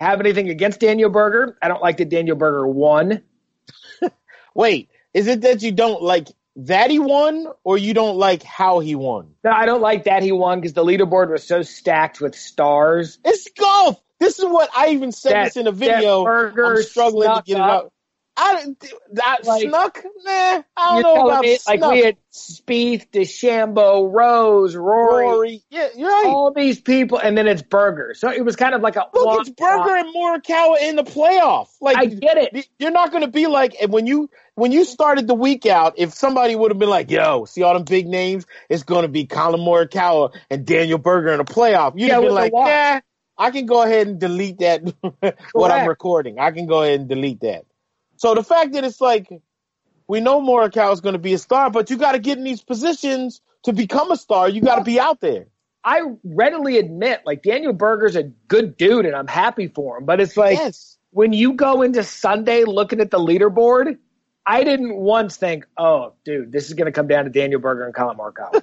have 0.00 0.20
anything 0.20 0.48
against 0.48 0.80
Daniel 0.80 1.10
Berger. 1.10 1.56
I 1.62 1.68
don't 1.68 1.82
like 1.82 1.98
that 1.98 2.08
Daniel 2.08 2.36
Berger 2.36 2.66
won. 2.66 3.22
Wait, 4.54 4.88
is 5.12 5.26
it 5.26 5.42
that 5.42 5.62
you 5.62 5.72
don't 5.72 6.02
like 6.02 6.28
that 6.56 6.90
he 6.90 6.98
won, 6.98 7.46
or 7.64 7.78
you 7.78 7.94
don't 7.94 8.16
like 8.16 8.42
how 8.42 8.78
he 8.80 8.94
won? 8.94 9.34
No, 9.42 9.50
I 9.50 9.66
don't 9.66 9.80
like 9.80 10.04
that 10.04 10.22
he 10.22 10.32
won 10.32 10.60
because 10.60 10.72
the 10.72 10.84
leaderboard 10.84 11.30
was 11.30 11.46
so 11.46 11.62
stacked 11.62 12.20
with 12.20 12.34
stars. 12.34 13.18
It's 13.24 13.48
golf. 13.58 14.00
This 14.20 14.38
is 14.38 14.44
what 14.44 14.70
I 14.76 14.90
even 14.90 15.12
said 15.12 15.32
that, 15.32 15.44
this 15.46 15.56
in 15.56 15.66
a 15.66 15.72
video. 15.72 16.24
I'm 16.26 16.82
struggling 16.82 17.28
to 17.28 17.42
get 17.44 17.56
it 17.56 17.60
out. 17.60 17.92
I 18.36 18.66
that 19.12 19.46
like, 19.46 19.62
snuck, 19.62 20.04
man. 20.24 20.64
I 20.76 21.02
don't 21.02 21.02
know 21.02 21.26
about 21.26 21.42
me, 21.42 21.56
snuck. 21.56 21.80
Like 21.80 21.90
we 21.92 22.00
had 22.00 22.16
Spieth, 22.32 23.10
DeChambeau, 23.10 24.12
Rose, 24.12 24.74
Rory, 24.74 25.26
Rory. 25.26 25.62
Yeah, 25.70 25.88
you're 25.96 26.08
right. 26.08 26.24
All 26.26 26.52
these 26.52 26.80
people, 26.80 27.18
and 27.18 27.38
then 27.38 27.46
it's 27.46 27.62
Berger. 27.62 28.14
So 28.16 28.30
it 28.30 28.44
was 28.44 28.56
kind 28.56 28.74
of 28.74 28.80
like 28.80 28.96
a 28.96 29.06
look. 29.14 29.40
It's 29.40 29.50
Berger 29.50 29.96
and 29.96 30.14
Morikawa 30.14 30.80
in 30.82 30.96
the 30.96 31.04
playoff. 31.04 31.68
Like 31.80 31.96
I 31.96 32.06
get 32.06 32.36
it. 32.38 32.68
You're 32.78 32.90
not 32.90 33.12
going 33.12 33.22
to 33.22 33.30
be 33.30 33.46
like 33.46 33.76
when 33.88 34.06
you 34.06 34.28
when 34.56 34.72
you 34.72 34.84
started 34.84 35.28
the 35.28 35.34
week 35.34 35.66
out. 35.66 35.94
If 35.98 36.12
somebody 36.12 36.56
would 36.56 36.72
have 36.72 36.78
been 36.78 36.90
like, 36.90 37.12
"Yo, 37.12 37.44
see 37.44 37.62
all 37.62 37.74
them 37.74 37.84
big 37.84 38.08
names," 38.08 38.46
it's 38.68 38.82
going 38.82 39.02
to 39.02 39.08
be 39.08 39.26
Collin 39.26 39.60
Morikawa 39.60 40.34
and 40.50 40.66
Daniel 40.66 40.98
Berger 40.98 41.32
in 41.32 41.38
the 41.38 41.44
playoff. 41.44 41.92
You'd 41.96 42.08
yeah, 42.08 42.14
have 42.14 42.22
been 42.24 42.34
like, 42.34 42.52
"Yeah." 42.52 43.00
I 43.36 43.50
can 43.50 43.66
go 43.66 43.82
ahead 43.82 44.06
and 44.06 44.20
delete 44.20 44.58
that 44.58 44.82
what 45.52 45.72
I'm 45.72 45.88
recording. 45.88 46.38
I 46.38 46.52
can 46.52 46.66
go 46.66 46.82
ahead 46.82 47.00
and 47.00 47.08
delete 47.08 47.40
that. 47.40 47.64
So 48.16 48.34
the 48.34 48.42
fact 48.42 48.72
that 48.72 48.84
it's 48.84 49.00
like 49.00 49.28
we 50.06 50.20
know 50.20 50.40
Morikawa 50.40 50.92
is 50.92 51.00
going 51.00 51.14
to 51.14 51.18
be 51.18 51.34
a 51.34 51.38
star, 51.38 51.70
but 51.70 51.90
you 51.90 51.96
got 51.96 52.12
to 52.12 52.18
get 52.18 52.38
in 52.38 52.44
these 52.44 52.62
positions 52.62 53.40
to 53.64 53.72
become 53.72 54.10
a 54.10 54.16
star. 54.16 54.48
You 54.48 54.60
got 54.60 54.76
to 54.76 54.84
be 54.84 55.00
out 55.00 55.20
there. 55.20 55.46
I 55.82 56.00
readily 56.22 56.78
admit, 56.78 57.22
like 57.26 57.42
Daniel 57.42 57.74
Berger's 57.74 58.16
a 58.16 58.22
good 58.22 58.76
dude, 58.76 59.04
and 59.04 59.14
I'm 59.14 59.26
happy 59.26 59.68
for 59.68 59.98
him. 59.98 60.06
But 60.06 60.20
it's 60.20 60.36
like 60.36 60.56
yes. 60.56 60.96
when 61.10 61.32
you 61.32 61.54
go 61.54 61.82
into 61.82 62.02
Sunday 62.02 62.64
looking 62.64 63.00
at 63.00 63.10
the 63.10 63.18
leaderboard, 63.18 63.98
I 64.46 64.64
didn't 64.64 64.96
once 64.96 65.36
think, 65.36 65.66
"Oh, 65.76 66.14
dude, 66.24 66.52
this 66.52 66.68
is 66.68 66.74
going 66.74 66.86
to 66.86 66.92
come 66.92 67.06
down 67.06 67.24
to 67.24 67.30
Daniel 67.30 67.60
Berger 67.60 67.84
and 67.84 67.94
Collin 67.94 68.16
Morikawa." 68.16 68.62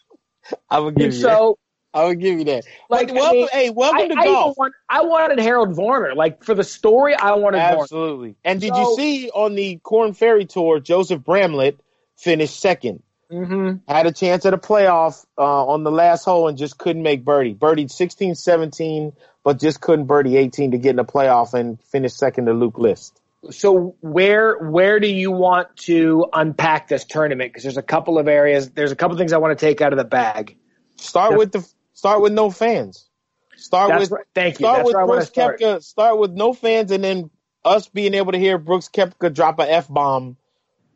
I 0.70 0.78
would 0.78 0.94
give 0.94 1.06
and 1.06 1.14
you 1.14 1.20
so. 1.20 1.58
I 1.96 2.04
would 2.04 2.20
give 2.20 2.38
you 2.38 2.44
that. 2.44 2.64
Like, 2.90 3.10
welcome, 3.12 3.36
mean, 3.36 3.48
hey, 3.50 3.70
welcome 3.70 4.02
I, 4.02 4.08
to 4.08 4.14
I 4.18 4.24
golf. 4.24 4.58
Want, 4.58 4.74
I 4.86 5.02
wanted 5.02 5.38
Harold 5.38 5.74
Varner. 5.74 6.14
Like 6.14 6.44
for 6.44 6.54
the 6.54 6.62
story, 6.62 7.14
I 7.14 7.32
wanted 7.32 7.58
absolutely. 7.58 8.28
Varner. 8.28 8.36
And 8.44 8.60
did 8.60 8.74
so, 8.74 8.80
you 8.80 8.96
see 8.96 9.30
on 9.30 9.54
the 9.54 9.78
Corn 9.78 10.12
Ferry 10.12 10.44
Tour, 10.44 10.78
Joseph 10.78 11.24
Bramlett 11.24 11.80
finished 12.16 12.62
2nd 12.62 13.00
mm-hmm. 13.32 13.90
Had 13.90 14.06
a 14.06 14.12
chance 14.12 14.44
at 14.44 14.52
a 14.52 14.58
playoff 14.58 15.24
uh, 15.38 15.66
on 15.66 15.84
the 15.84 15.90
last 15.90 16.26
hole 16.26 16.48
and 16.48 16.58
just 16.58 16.76
couldn't 16.76 17.02
make 17.02 17.24
birdie. 17.24 17.54
Birdied 17.54 17.90
16, 17.90 18.34
17, 18.34 19.14
but 19.42 19.58
just 19.58 19.80
couldn't 19.80 20.04
birdie 20.04 20.36
18 20.36 20.72
to 20.72 20.78
get 20.78 20.90
in 20.90 20.96
the 20.96 21.04
playoff 21.04 21.54
and 21.54 21.80
finish 21.84 22.12
second 22.12 22.44
to 22.44 22.52
Luke 22.52 22.78
List. 22.78 23.22
So 23.50 23.96
where 24.00 24.58
where 24.58 25.00
do 25.00 25.06
you 25.06 25.30
want 25.30 25.74
to 25.78 26.26
unpack 26.32 26.88
this 26.88 27.04
tournament? 27.04 27.52
Because 27.52 27.62
there's 27.62 27.76
a 27.76 27.82
couple 27.82 28.18
of 28.18 28.28
areas. 28.28 28.70
There's 28.70 28.92
a 28.92 28.96
couple 28.96 29.14
of 29.14 29.18
things 29.18 29.32
I 29.32 29.38
want 29.38 29.56
to 29.58 29.64
take 29.64 29.80
out 29.80 29.92
of 29.92 29.98
the 29.98 30.04
bag. 30.04 30.56
Start 30.96 31.36
with 31.36 31.52
the 31.52 31.66
Start 31.96 32.20
with 32.20 32.34
no 32.34 32.50
fans. 32.50 33.08
Start 33.56 33.88
That's 33.88 34.00
with 34.02 34.10
right. 34.10 34.24
thank 34.34 34.60
you. 34.60 34.66
Start 34.66 34.84
That's 34.84 34.94
with 34.94 35.06
Brooks 35.06 35.26
start. 35.28 35.60
Koepka. 35.60 35.82
Start 35.82 36.18
with 36.18 36.32
no 36.32 36.52
fans, 36.52 36.90
and 36.90 37.02
then 37.02 37.30
us 37.64 37.88
being 37.88 38.12
able 38.12 38.32
to 38.32 38.38
hear 38.38 38.58
Brooks 38.58 38.90
Koepka 38.92 39.32
drop 39.32 39.58
a 39.60 39.72
f 39.72 39.88
bomb 39.88 40.36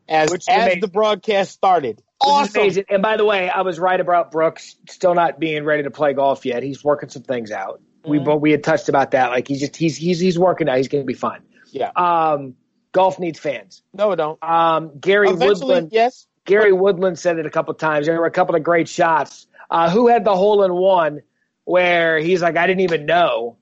as 0.07 0.31
Which 0.31 0.45
as 0.47 0.79
the 0.79 0.89
broadcast 0.89 1.53
started. 1.53 2.03
Awesome. 2.21 2.61
Amazing. 2.61 2.85
And 2.91 3.03
by 3.03 3.17
the 3.17 3.25
way, 3.25 3.49
I 3.49 3.63
was 3.63 3.79
right 3.79 3.99
about 3.99 4.31
Brooks 4.31 4.77
still 4.91 5.15
not 5.15 5.41
being 5.41 5.65
ready 5.65 5.85
to 5.85 5.91
play 5.91 6.13
golf 6.13 6.45
yet. 6.45 6.63
He's 6.63 6.85
working 6.85 7.09
some 7.09 7.23
things 7.23 7.51
out. 7.51 7.81
Mm-hmm. 8.03 8.11
We 8.11 8.19
both 8.19 8.43
we 8.43 8.51
had 8.51 8.63
touched 8.63 8.91
about 8.91 9.13
that. 9.13 9.31
Like 9.31 9.49
he's 9.49 9.61
just 9.61 9.77
he's 9.77 9.97
he's 9.97 10.21
he's 10.21 10.39
working 10.39 10.69
out. 10.69 10.77
He's 10.77 10.89
going 10.89 11.03
to 11.03 11.07
be 11.07 11.15
fine. 11.15 11.41
Yeah. 11.71 11.93
Um, 11.97 12.57
golf 12.93 13.19
needs 13.19 13.39
fans. 13.39 13.83
No, 13.95 14.13
it 14.13 14.17
don't. 14.17 14.43
Um, 14.45 14.99
Gary 14.99 15.31
Eventually, 15.31 15.49
Woodland. 15.49 15.89
Yes. 15.93 16.27
Gary 16.45 16.73
Woodland 16.73 17.19
said 17.19 17.39
it 17.39 17.47
a 17.47 17.51
couple 17.51 17.73
times. 17.73 18.07
There 18.07 18.21
were 18.21 18.27
a 18.27 18.31
couple 18.31 18.55
of 18.55 18.63
great 18.63 18.89
shots. 18.89 19.47
Uh, 19.71 19.89
who 19.89 20.09
had 20.09 20.25
the 20.25 20.35
hole 20.35 20.65
in 20.65 20.75
one? 20.75 21.23
where 21.71 22.19
he's 22.19 22.43
like, 22.43 22.57
I 22.57 22.67
didn't 22.67 22.81
even 22.81 23.07
know 23.07 23.57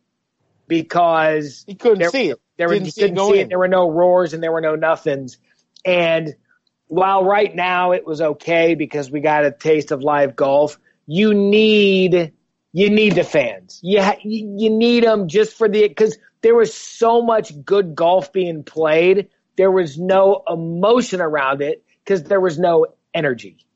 because 0.66 1.64
he 1.66 1.74
couldn't 1.74 1.98
there, 1.98 2.08
see 2.08 2.30
it. 2.30 2.40
There 2.56 2.68
didn't 2.68 2.86
he 2.86 2.92
couldn't 2.92 3.18
see, 3.18 3.32
see 3.32 3.38
it. 3.40 3.48
There 3.50 3.58
were 3.58 3.68
no 3.68 3.90
roars 3.90 4.32
and 4.32 4.42
there 4.42 4.50
were 4.50 4.62
no 4.62 4.76
nothings. 4.76 5.36
And 5.84 6.34
while 6.86 7.22
right 7.22 7.54
now 7.54 7.92
it 7.92 8.06
was 8.06 8.22
okay 8.22 8.74
because 8.74 9.10
we 9.10 9.20
got 9.20 9.44
a 9.44 9.50
taste 9.50 9.90
of 9.90 10.02
live 10.02 10.36
golf, 10.36 10.78
you 11.06 11.34
need 11.34 12.32
you 12.72 12.88
need 12.88 13.14
the 13.14 13.24
fans. 13.24 13.78
You 13.82 14.02
ha- 14.02 14.20
you 14.22 14.70
need 14.70 15.04
them 15.04 15.28
just 15.28 15.58
for 15.58 15.68
the 15.68 15.86
because 15.86 16.16
there 16.40 16.54
was 16.54 16.72
so 16.72 17.20
much 17.20 17.52
good 17.62 17.94
golf 17.94 18.32
being 18.32 18.64
played. 18.64 19.28
There 19.58 19.70
was 19.70 19.98
no 19.98 20.44
emotion 20.48 21.20
around 21.20 21.60
it 21.60 21.84
because 22.02 22.22
there 22.22 22.40
was 22.40 22.58
no 22.58 22.86
energy. 23.12 23.66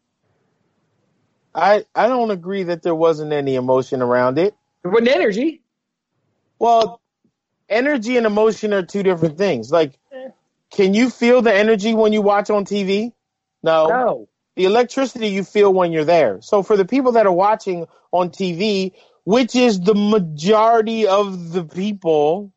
I 1.55 1.85
I 1.95 2.09
don't 2.09 2.31
agree 2.31 2.65
that 2.65 2.83
there 2.83 2.95
wasn't 2.95 3.33
any 3.33 3.55
emotion 3.57 4.03
around 4.03 4.39
it. 4.39 4.55
There 4.83 4.91
wasn't 4.91 5.11
energy. 5.11 5.63
Well, 6.59 7.01
energy 7.69 8.17
and 8.17 8.27
emotion 8.27 8.73
are 8.73 8.83
two 8.83 9.03
different 9.03 9.37
things. 9.39 9.71
Like, 9.71 9.99
can 10.71 10.95
you 10.95 11.11
feel 11.11 11.43
the 11.43 11.55
energy 11.55 11.95
when 11.95 12.13
you 12.13 12.23
watch 12.23 12.51
on 12.51 12.65
TV? 12.65 13.13
No. 13.63 13.87
No. 13.89 14.29
The 14.57 14.65
electricity 14.65 15.29
you 15.29 15.45
feel 15.45 15.73
when 15.73 15.93
you're 15.93 16.05
there. 16.05 16.41
So 16.43 16.63
for 16.63 16.77
the 16.77 16.85
people 16.85 17.13
that 17.13 17.27
are 17.27 17.33
watching 17.33 17.87
on 18.13 18.31
TV, 18.31 18.93
which 19.25 19.57
is 19.57 19.81
the 19.81 19.95
majority 19.95 21.07
of 21.07 21.53
the 21.53 21.65
people, 21.65 22.53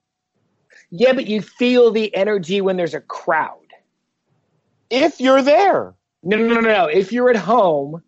Yeah, 0.89 1.13
but 1.13 1.25
you 1.27 1.41
feel 1.41 1.91
the 1.91 2.13
energy 2.13 2.62
when 2.62 2.75
there's 2.77 2.93
a 2.93 3.01
crowd. 3.01 3.60
if 4.89 5.19
you're 5.19 5.41
there, 5.41 5.95
No, 6.23 6.38
no, 6.38 6.47
no, 6.47 6.53
no, 6.55 6.62
no. 6.62 6.86
If 6.88 7.12
you're 7.12 7.29
at 7.29 7.36
home 7.38 8.03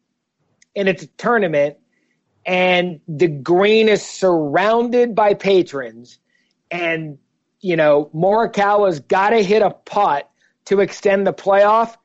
and 0.77 0.87
it's 0.87 1.03
a 1.03 1.07
tournament 1.07 1.77
and 2.45 3.01
the 3.07 3.27
green 3.27 3.89
is 3.89 4.05
surrounded 4.05 5.13
by 5.13 5.33
patrons 5.33 6.19
and, 6.71 7.17
you 7.59 7.75
know, 7.75 8.09
Morikawa's 8.13 8.99
got 9.01 9.31
to 9.31 9.43
hit 9.43 9.61
a 9.61 9.71
putt 9.71 10.29
to 10.65 10.79
extend 10.79 11.25
the 11.25 11.33
playoff, 11.33 11.95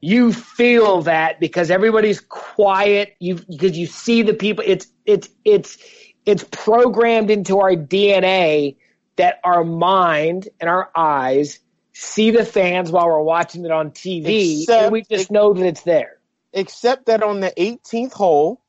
you 0.00 0.32
feel 0.32 1.02
that 1.02 1.40
because 1.40 1.70
everybody's 1.70 2.20
quiet. 2.20 3.16
You 3.18 3.36
because 3.36 3.76
you 3.76 3.86
see 3.86 4.22
the 4.22 4.34
people. 4.34 4.64
It's 4.66 4.86
it's 5.04 5.28
it's 5.44 5.78
it's 6.24 6.44
programmed 6.44 7.30
into 7.30 7.58
our 7.60 7.72
DNA 7.72 8.76
that 9.16 9.40
our 9.42 9.64
mind 9.64 10.48
and 10.60 10.70
our 10.70 10.90
eyes 10.94 11.58
see 11.92 12.30
the 12.30 12.44
fans 12.44 12.92
while 12.92 13.08
we're 13.08 13.22
watching 13.22 13.64
it 13.64 13.72
on 13.72 13.90
TV, 13.90 14.60
Except- 14.62 14.84
and 14.84 14.92
we 14.92 15.02
just 15.02 15.30
know 15.30 15.52
that 15.52 15.66
it's 15.66 15.82
there. 15.82 16.17
Except 16.52 17.06
that 17.06 17.22
on 17.22 17.40
the 17.40 17.52
18th 17.56 18.12
hole, 18.12 18.60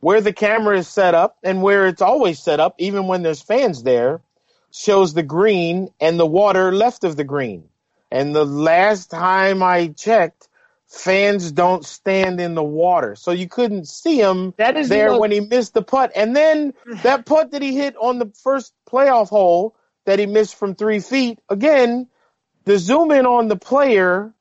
where 0.00 0.20
the 0.20 0.32
camera 0.32 0.78
is 0.78 0.88
set 0.88 1.14
up 1.14 1.38
and 1.42 1.62
where 1.62 1.86
it's 1.86 2.02
always 2.02 2.38
set 2.38 2.60
up, 2.60 2.76
even 2.78 3.06
when 3.06 3.22
there's 3.22 3.42
fans 3.42 3.82
there, 3.82 4.20
shows 4.70 5.14
the 5.14 5.22
green 5.22 5.88
and 6.00 6.18
the 6.18 6.26
water 6.26 6.72
left 6.72 7.04
of 7.04 7.16
the 7.16 7.24
green. 7.24 7.68
And 8.10 8.34
the 8.34 8.44
last 8.44 9.10
time 9.10 9.62
I 9.62 9.88
checked, 9.88 10.48
fans 10.86 11.52
don't 11.52 11.84
stand 11.84 12.40
in 12.40 12.54
the 12.54 12.62
water. 12.62 13.14
So 13.14 13.32
you 13.32 13.48
couldn't 13.48 13.88
see 13.88 14.20
him 14.20 14.54
That 14.56 14.76
is 14.76 14.88
there 14.88 15.18
when 15.18 15.30
he 15.30 15.40
missed 15.40 15.74
the 15.74 15.82
putt. 15.82 16.12
And 16.14 16.34
then 16.34 16.74
that 17.02 17.26
putt 17.26 17.50
that 17.50 17.62
he 17.62 17.74
hit 17.74 17.96
on 18.00 18.18
the 18.18 18.32
first 18.42 18.72
playoff 18.90 19.28
hole 19.28 19.76
that 20.06 20.18
he 20.18 20.26
missed 20.26 20.54
from 20.54 20.74
three 20.74 21.00
feet, 21.00 21.38
again, 21.50 22.08
the 22.64 22.78
zoom 22.78 23.10
in 23.10 23.26
on 23.26 23.48
the 23.48 23.56
player 23.56 24.32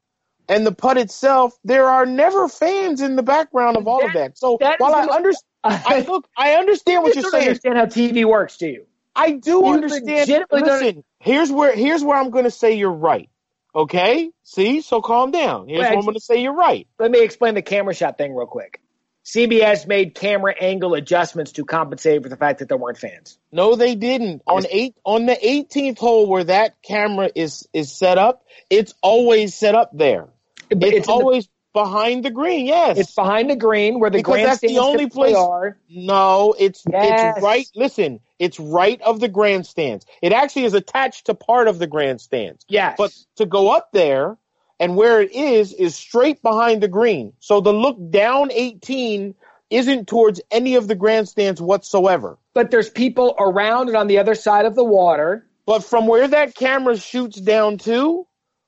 and 0.50 0.66
the 0.66 0.72
putt 0.72 0.98
itself, 0.98 1.58
there 1.64 1.90
are 1.90 2.06
never 2.06 2.48
fans 2.48 3.02
in 3.02 3.16
the 3.16 3.24
background 3.24 3.78
of 3.78 3.88
all 3.88 4.06
of 4.06 4.14
that. 4.14 4.38
So 4.38 4.58
that 4.60 4.80
while 4.80 4.96
I 4.96 5.04
understand, 5.04 5.44
I 5.64 6.00
look, 6.08 6.28
I 6.38 6.54
understand 6.54 7.04
what 7.04 7.16
you 7.16 7.22
you're 7.22 7.32
saying. 7.32 7.48
understand 7.50 7.78
how 7.78 7.86
TV 7.86 8.26
works, 8.26 8.58
do 8.58 8.68
you? 8.68 8.86
I 9.16 9.32
do 9.32 9.52
You 9.52 9.68
understand. 9.68 10.46
Listen, 10.52 11.04
here's 11.20 11.52
where 11.52 11.76
here's 11.76 12.04
where 12.04 12.18
I'm 12.18 12.30
going 12.30 12.46
to 12.46 12.52
say 12.52 12.78
you're 12.78 12.92
right. 12.92 13.30
Okay, 13.76 14.32
see, 14.44 14.82
so 14.82 15.02
calm 15.02 15.32
down. 15.32 15.68
Here's 15.68 15.82
Wait, 15.82 15.90
where 15.90 15.98
I'm 16.00 16.06
going 16.06 16.16
to 16.16 16.20
say 16.20 16.42
you're 16.42 16.54
right. 16.54 16.88
Let 16.98 17.12
me 17.12 17.22
explain 17.22 17.54
the 17.54 17.62
camera 17.62 17.94
shot 17.94 18.18
thing 18.18 18.34
real 18.34 18.48
quick. 18.48 18.82
CBS 19.28 19.86
made 19.86 20.16
camera 20.16 20.56
angle 20.58 20.94
adjustments 20.94 21.52
to 21.54 21.66
compensate 21.66 22.24
for 22.24 22.30
the 22.30 22.38
fact 22.38 22.60
that 22.60 22.70
there 22.70 22.78
weren't 22.78 22.98
fans. 22.98 23.38
No, 23.52 23.76
they 23.76 23.96
didn't. 23.96 24.42
On 24.48 24.66
eight 24.72 24.96
on 25.04 25.26
the 25.26 25.36
18th 25.36 25.98
hole 25.98 26.28
where 26.28 26.46
that 26.46 26.82
camera 26.82 27.30
is 27.36 27.68
is 27.74 27.92
set 27.92 28.18
up, 28.18 28.46
it's 28.70 28.94
always 29.02 29.54
set 29.54 29.76
up 29.76 29.92
there. 29.94 30.30
But 30.70 30.84
It's, 30.94 31.08
the- 31.08 31.14
always 31.14 31.48
behind 31.74 32.26
the 32.26 32.32
green. 32.32 32.66
Yes, 32.66 32.98
it's 32.98 33.14
behind 33.14 33.50
the 33.50 33.56
green 33.56 34.00
where 34.00 34.10
the 34.10 34.18
Because 34.20 34.42
that's 34.44 34.62
the 34.62 34.68
grandstands 34.68 34.88
only 34.88 35.10
place- 35.10 35.36
are. 35.36 35.78
No, 35.90 36.56
it's 36.58 36.84
Yes. 36.92 37.36
it's 37.38 37.44
right. 37.44 37.68
Listen, 37.76 38.20
it's 38.40 38.60
right 38.60 39.00
of 39.02 39.20
the 39.20 39.28
grandstands. 39.28 40.06
It 40.22 40.34
actually 40.34 40.66
is 40.66 40.74
attached 40.74 41.26
to 41.28 41.34
part 41.36 41.68
of 41.68 41.78
the 41.80 41.88
grandstands. 41.88 42.66
Yes. 42.68 42.96
But 42.98 43.14
to 43.36 43.46
go 43.46 43.70
up 43.72 43.90
there 43.94 44.38
and 44.80 44.96
where 44.96 45.22
it 45.22 45.32
is 45.34 45.74
is 45.74 45.96
straight 45.96 46.42
behind 46.42 46.82
the 46.82 46.88
green. 46.88 47.34
So 47.40 47.62
the 47.62 47.74
look 47.74 47.98
down 48.12 48.52
18 48.52 49.36
isn't 49.70 50.08
towards 50.08 50.40
any 50.52 50.76
of 50.76 50.88
the 50.88 50.96
grandstands 50.96 51.62
whatsoever. 51.62 52.38
but 52.54 52.72
there's 52.72 52.90
people 52.90 53.36
around 53.40 53.88
and 53.88 53.96
on 53.98 54.08
the 54.08 54.18
other 54.18 54.34
side 54.36 54.66
of 54.66 54.74
the 54.76 54.84
water. 54.84 55.46
But 55.68 55.84
from 55.84 56.08
where 56.08 56.28
that 56.28 56.56
camera 56.56 56.98
shoots 56.98 57.40
down 57.40 57.78
to, 57.80 58.26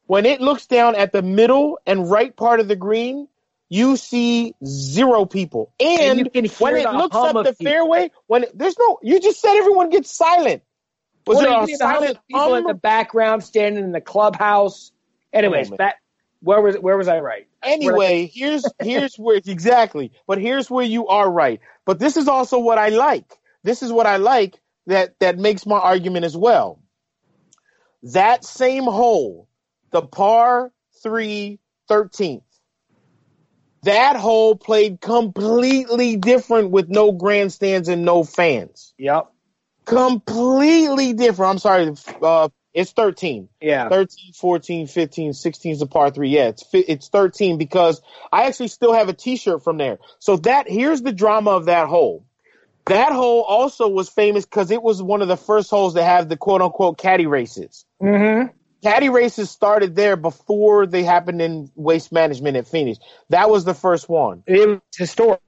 when 0.10 0.26
it 0.26 0.42
looks 0.42 0.66
down 0.66 0.96
at 0.96 1.12
the 1.12 1.22
middle 1.22 1.78
and 1.86 2.10
right 2.10 2.36
part 2.36 2.60
of 2.60 2.68
the 2.68 2.76
green, 2.76 3.28
you 3.70 3.96
see 3.96 4.56
zero 4.66 5.28
people. 5.28 5.72
And, 5.80 6.02
And 6.02 6.20
you 6.20 6.32
can 6.32 6.46
hear 6.46 6.58
when 6.58 6.76
it 6.78 6.92
looks 6.92 7.16
up 7.16 7.36
the 7.36 7.54
people. 7.54 7.72
fairway, 7.72 8.12
when 8.26 8.44
it, 8.46 8.58
there's 8.58 8.76
no, 8.80 8.98
you 9.04 9.20
just 9.20 9.40
said 9.40 9.56
everyone 9.56 9.92
gets 9.92 10.12
silent. 10.12 10.64
Was 11.28 11.38
Well, 11.38 11.46
there 11.46 11.62
a 11.62 11.68
see 11.68 11.76
the 11.76 11.86
hum 11.86 11.98
of 11.98 12.02
silent 12.02 12.20
people 12.28 12.56
in 12.56 12.64
the 12.64 12.74
background 12.74 13.44
standing 13.44 13.84
in 13.84 13.92
the 13.92 14.02
clubhouse. 14.02 14.92
Anyways, 15.32 15.70
that 15.78 15.98
where 16.42 16.60
was 16.60 16.76
where 16.78 16.98
was 16.98 17.08
I 17.08 17.20
right? 17.20 17.48
Anyway, 17.62 18.32
here's 18.34 18.74
here's 18.80 19.16
where 19.16 19.36
exactly, 19.36 20.12
but 20.26 20.40
here's 20.42 20.72
where 20.72 20.86
you 20.86 21.06
are 21.06 21.30
right. 21.30 21.60
But 21.86 22.00
this 22.00 22.18
is 22.18 22.28
also 22.28 22.58
what 22.58 22.80
I 22.80 22.90
like. 22.90 23.32
This 23.64 23.84
is 23.84 23.92
what 23.92 24.08
I 24.08 24.18
like 24.18 24.60
that 24.88 25.20
that 25.20 25.38
makes 25.38 25.68
my 25.68 25.78
argument 25.78 26.26
as 26.26 26.36
well. 26.36 26.82
That 28.02 28.44
same 28.44 28.86
hole, 28.86 29.49
the 29.92 30.02
par 30.02 30.72
3 31.04 31.60
13th. 31.90 32.42
That 33.84 34.18
hole 34.18 34.56
played 34.56 35.00
completely 35.00 36.18
different 36.18 36.72
with 36.72 36.90
no 36.90 37.12
grandstands 37.12 37.88
and 37.88 38.04
no 38.04 38.24
fans. 38.24 38.94
Yep. 38.98 39.32
Completely 39.86 41.14
different. 41.14 41.52
I'm 41.52 41.60
sorry, 41.60 41.94
uh, 42.22 42.50
it's 42.74 42.92
13. 42.92 43.50
Yeah. 43.62 43.90
13, 43.90 44.34
14, 44.34 44.88
15, 44.88 45.34
16 45.34 45.72
is 45.72 45.82
a 45.82 45.88
par 45.88 46.12
three. 46.12 46.30
Yeah, 46.30 46.50
it's 46.50 46.66
it's 46.74 47.08
13 47.08 47.58
because 47.58 48.02
I 48.32 48.44
actually 48.44 48.68
still 48.68 48.94
have 48.94 49.10
a 49.10 49.14
T-shirt 49.14 49.64
from 49.64 49.78
there. 49.78 49.98
So 50.20 50.38
that 50.38 50.70
here's 50.70 51.02
the 51.02 51.14
drama 51.14 51.52
of 51.52 51.66
that 51.66 51.88
hole. 51.88 52.26
That 52.86 53.12
hole 53.12 53.42
also 53.42 53.88
was 53.88 54.10
famous 54.10 54.46
because 54.46 54.72
it 54.72 54.82
was 54.82 55.02
one 55.02 55.22
of 55.22 55.28
the 55.28 55.38
first 55.38 55.70
holes 55.70 55.94
to 55.94 56.04
have 56.04 56.28
the 56.30 56.38
quote 56.38 56.62
unquote 56.62 56.98
caddy 56.98 57.28
races. 57.28 57.86
Mm-hmm. 58.02 58.54
Caddy 58.82 59.10
races 59.10 59.50
started 59.50 59.96
there 59.96 60.16
before 60.16 60.86
they 60.88 61.04
happened 61.04 61.42
in 61.42 61.70
waste 61.76 62.12
management 62.12 62.56
at 62.58 62.68
Phoenix. 62.68 63.00
That 63.30 63.50
was 63.50 63.66
the 63.66 63.74
first 63.74 64.08
one. 64.08 64.44
It 64.48 64.68
was 64.68 64.80
historic. 64.96 65.42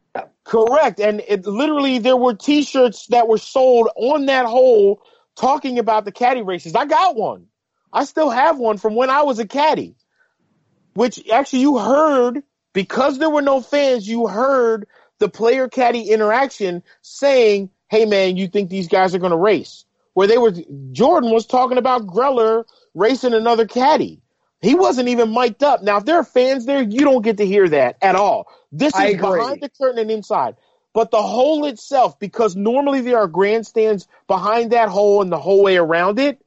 Correct. 0.44 1.00
And 1.00 1.22
it 1.26 1.46
literally 1.46 2.00
there 2.00 2.18
were 2.18 2.34
t-shirts 2.34 3.08
that 3.08 3.28
were 3.28 3.38
sold 3.38 3.90
on 3.96 4.26
that 4.26 4.46
hole 4.46 5.02
talking 5.36 5.80
about 5.80 6.04
the 6.04 6.12
caddy 6.12 6.42
races. 6.42 6.76
I 6.76 6.86
got 6.86 7.16
one. 7.16 7.48
I 7.94 8.04
still 8.06 8.30
have 8.30 8.58
one 8.58 8.78
from 8.78 8.96
when 8.96 9.10
I 9.10 9.24
was 9.24 9.40
a 9.40 9.48
caddy. 9.48 9.96
Which 10.94 11.30
actually 11.30 11.62
you 11.62 11.78
heard 11.78 12.44
because 12.74 13.18
there 13.18 13.30
were 13.30 13.42
no 13.42 13.62
fans, 13.62 14.08
you 14.08 14.28
heard 14.28 14.88
the 15.20 15.30
player 15.30 15.70
caddy 15.70 16.10
interaction 16.10 16.84
saying, 17.02 17.70
"Hey 17.88 18.06
man, 18.06 18.36
you 18.36 18.50
think 18.50 18.70
these 18.70 18.90
guys 18.90 19.16
are 19.16 19.20
going 19.20 19.32
to 19.32 19.38
race?" 19.38 19.86
Where 20.14 20.28
they 20.28 20.38
were 20.38 20.54
Jordan 20.92 21.32
was 21.32 21.46
talking 21.46 21.78
about 21.78 22.08
Greller 22.08 22.66
racing 22.94 23.34
another 23.34 23.66
caddy. 23.66 24.22
He 24.62 24.76
wasn't 24.76 25.10
even 25.10 25.34
mic'd 25.34 25.64
up. 25.64 25.82
Now, 25.82 25.98
if 25.98 26.06
there 26.06 26.18
are 26.18 26.24
fans 26.24 26.66
there, 26.66 26.84
you 26.84 27.02
don't 27.02 27.24
get 27.24 27.38
to 27.38 27.46
hear 27.46 27.68
that 27.70 27.98
at 28.02 28.16
all. 28.16 28.48
This 28.72 28.94
is 28.94 29.18
behind 29.18 29.62
the 29.62 29.70
curtain 29.70 30.00
and 30.00 30.12
inside. 30.12 30.56
But 30.94 31.10
the 31.10 31.22
hole 31.22 31.66
itself, 31.66 32.20
because 32.20 32.56
normally 32.56 33.02
there 33.02 33.18
are 33.18 33.28
grandstands 33.28 34.08
behind 34.28 34.72
that 34.72 34.90
hole 34.90 35.22
and 35.22 35.32
the 35.32 35.40
whole 35.40 35.64
way 35.64 35.78
around 35.78 36.20
it, 36.20 36.44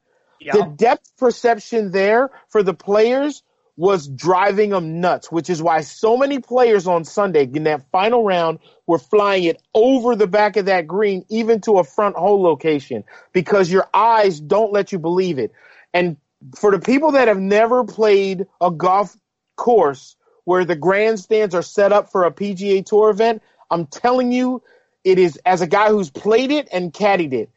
the 0.53 0.63
depth 0.77 1.17
perception 1.17 1.91
there 1.91 2.31
for 2.49 2.63
the 2.63 2.75
players 2.75 3.43
was 3.77 4.07
driving 4.07 4.71
them 4.71 5.01
nuts, 5.01 5.33
which 5.33 5.51
is 5.51 5.61
why 5.61 5.81
so 5.81 6.17
many 6.17 6.39
players 6.39 6.87
on 6.87 7.05
Sunday 7.05 7.49
in 7.53 7.65
that 7.65 7.91
final 7.91 8.23
round 8.23 8.61
were 8.87 8.99
flying 8.99 9.45
it 9.45 9.61
over 9.75 10.15
the 10.15 10.29
back 10.29 10.57
of 10.57 10.67
that 10.67 10.87
green, 10.87 11.25
even 11.29 11.61
to 11.63 11.79
a 11.79 11.85
front 11.85 12.15
hole 12.15 12.41
location, 12.41 13.03
because 13.33 13.71
your 13.71 13.89
eyes 13.93 14.39
don't 14.39 14.73
let 14.73 14.93
you 14.93 14.99
believe 15.01 15.39
it. 15.39 15.53
And 15.93 16.17
for 16.57 16.71
the 16.71 16.79
people 16.79 17.13
that 17.13 17.29
have 17.29 17.39
never 17.39 17.85
played 17.85 18.47
a 18.61 18.71
golf 18.71 19.17
course 19.57 20.17
where 20.45 20.65
the 20.65 20.77
grandstands 20.77 21.55
are 21.55 21.63
set 21.63 21.93
up 21.93 22.11
for 22.11 22.25
a 22.25 22.33
PGA 22.33 22.85
Tour 22.85 23.11
event, 23.11 23.43
I'm 23.71 23.87
telling 23.87 24.33
you, 24.33 24.63
it 25.03 25.19
is 25.19 25.39
as 25.45 25.61
a 25.61 25.67
guy 25.67 25.89
who's 25.89 26.11
played 26.11 26.51
it 26.51 26.69
and 26.73 26.93
caddied 26.93 27.33
it, 27.33 27.51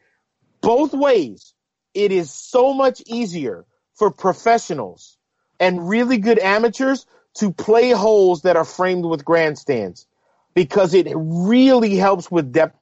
both 0.60 0.92
ways, 0.92 1.54
it 1.94 2.12
is 2.12 2.32
so 2.32 2.72
much 2.72 3.02
easier 3.06 3.64
for 3.94 4.10
professionals 4.10 5.18
and 5.60 5.88
really 5.88 6.18
good 6.18 6.38
amateurs 6.38 7.06
to 7.34 7.52
play 7.52 7.90
holes 7.90 8.42
that 8.42 8.56
are 8.56 8.64
framed 8.64 9.04
with 9.04 9.24
grandstands 9.24 10.06
because 10.54 10.94
it 10.94 11.06
really 11.14 11.96
helps 11.96 12.30
with 12.30 12.52
depth 12.52 12.78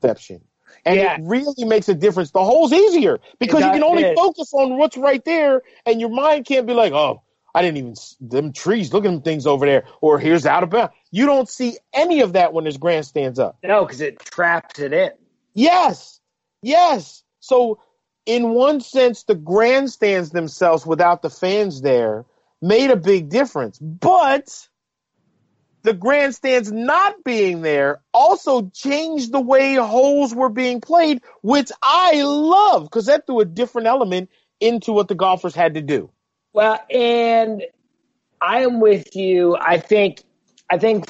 perception. 0.00 0.40
And 0.84 0.96
Yeah. 0.96 1.14
it 1.14 1.20
really 1.24 1.64
makes 1.64 1.88
a 1.88 1.94
difference. 1.94 2.30
The 2.30 2.44
hole's 2.44 2.72
easier 2.72 3.20
because 3.38 3.64
you 3.64 3.70
can 3.72 3.82
only 3.82 4.04
it 4.04 4.16
focus 4.16 4.52
on 4.52 4.78
what's 4.78 4.96
right 4.96 5.24
there 5.24 5.62
and 5.86 6.00
your 6.00 6.10
mind 6.10 6.46
can't 6.46 6.66
be 6.66 6.74
like, 6.74 6.92
oh, 6.92 7.22
I 7.54 7.62
didn't 7.62 7.78
even, 7.78 7.94
them 8.20 8.52
trees, 8.52 8.92
look 8.92 9.04
at 9.04 9.10
them 9.10 9.22
things 9.22 9.46
over 9.46 9.66
there, 9.66 9.84
or 10.00 10.18
here's 10.18 10.46
out 10.46 10.62
of 10.62 10.70
bounds. 10.70 10.92
You 11.10 11.26
don't 11.26 11.48
see 11.48 11.78
any 11.92 12.20
of 12.20 12.34
that 12.34 12.52
when 12.52 12.64
there's 12.64 12.76
grandstands 12.76 13.38
up. 13.38 13.58
No, 13.62 13.84
because 13.84 14.00
it 14.00 14.18
traps 14.18 14.78
it 14.78 14.92
in. 14.92 15.10
Yes. 15.54 16.20
Yes. 16.62 17.22
So 17.40 17.80
in 18.26 18.50
one 18.50 18.80
sense, 18.80 19.24
the 19.24 19.34
grandstands 19.34 20.30
themselves 20.30 20.84
without 20.84 21.22
the 21.22 21.30
fans 21.30 21.80
there 21.80 22.26
made 22.60 22.90
a 22.90 22.96
big 22.96 23.30
difference. 23.30 23.78
But 23.78 24.68
the 25.88 25.94
grandstands 25.94 26.70
not 26.70 27.24
being 27.24 27.62
there 27.62 28.02
also 28.12 28.68
changed 28.74 29.32
the 29.32 29.40
way 29.40 29.76
holes 29.76 30.34
were 30.34 30.50
being 30.50 30.82
played, 30.82 31.22
which 31.40 31.70
I 31.82 32.20
love 32.24 32.82
because 32.82 33.06
that 33.06 33.24
threw 33.24 33.40
a 33.40 33.46
different 33.46 33.86
element 33.88 34.28
into 34.60 34.92
what 34.92 35.08
the 35.08 35.14
golfers 35.14 35.54
had 35.54 35.74
to 35.74 35.80
do. 35.80 36.10
Well, 36.52 36.78
and 36.90 37.62
I 38.38 38.64
am 38.64 38.80
with 38.80 39.16
you. 39.16 39.56
I 39.58 39.78
think 39.78 40.22
I 40.68 40.76
think 40.76 41.06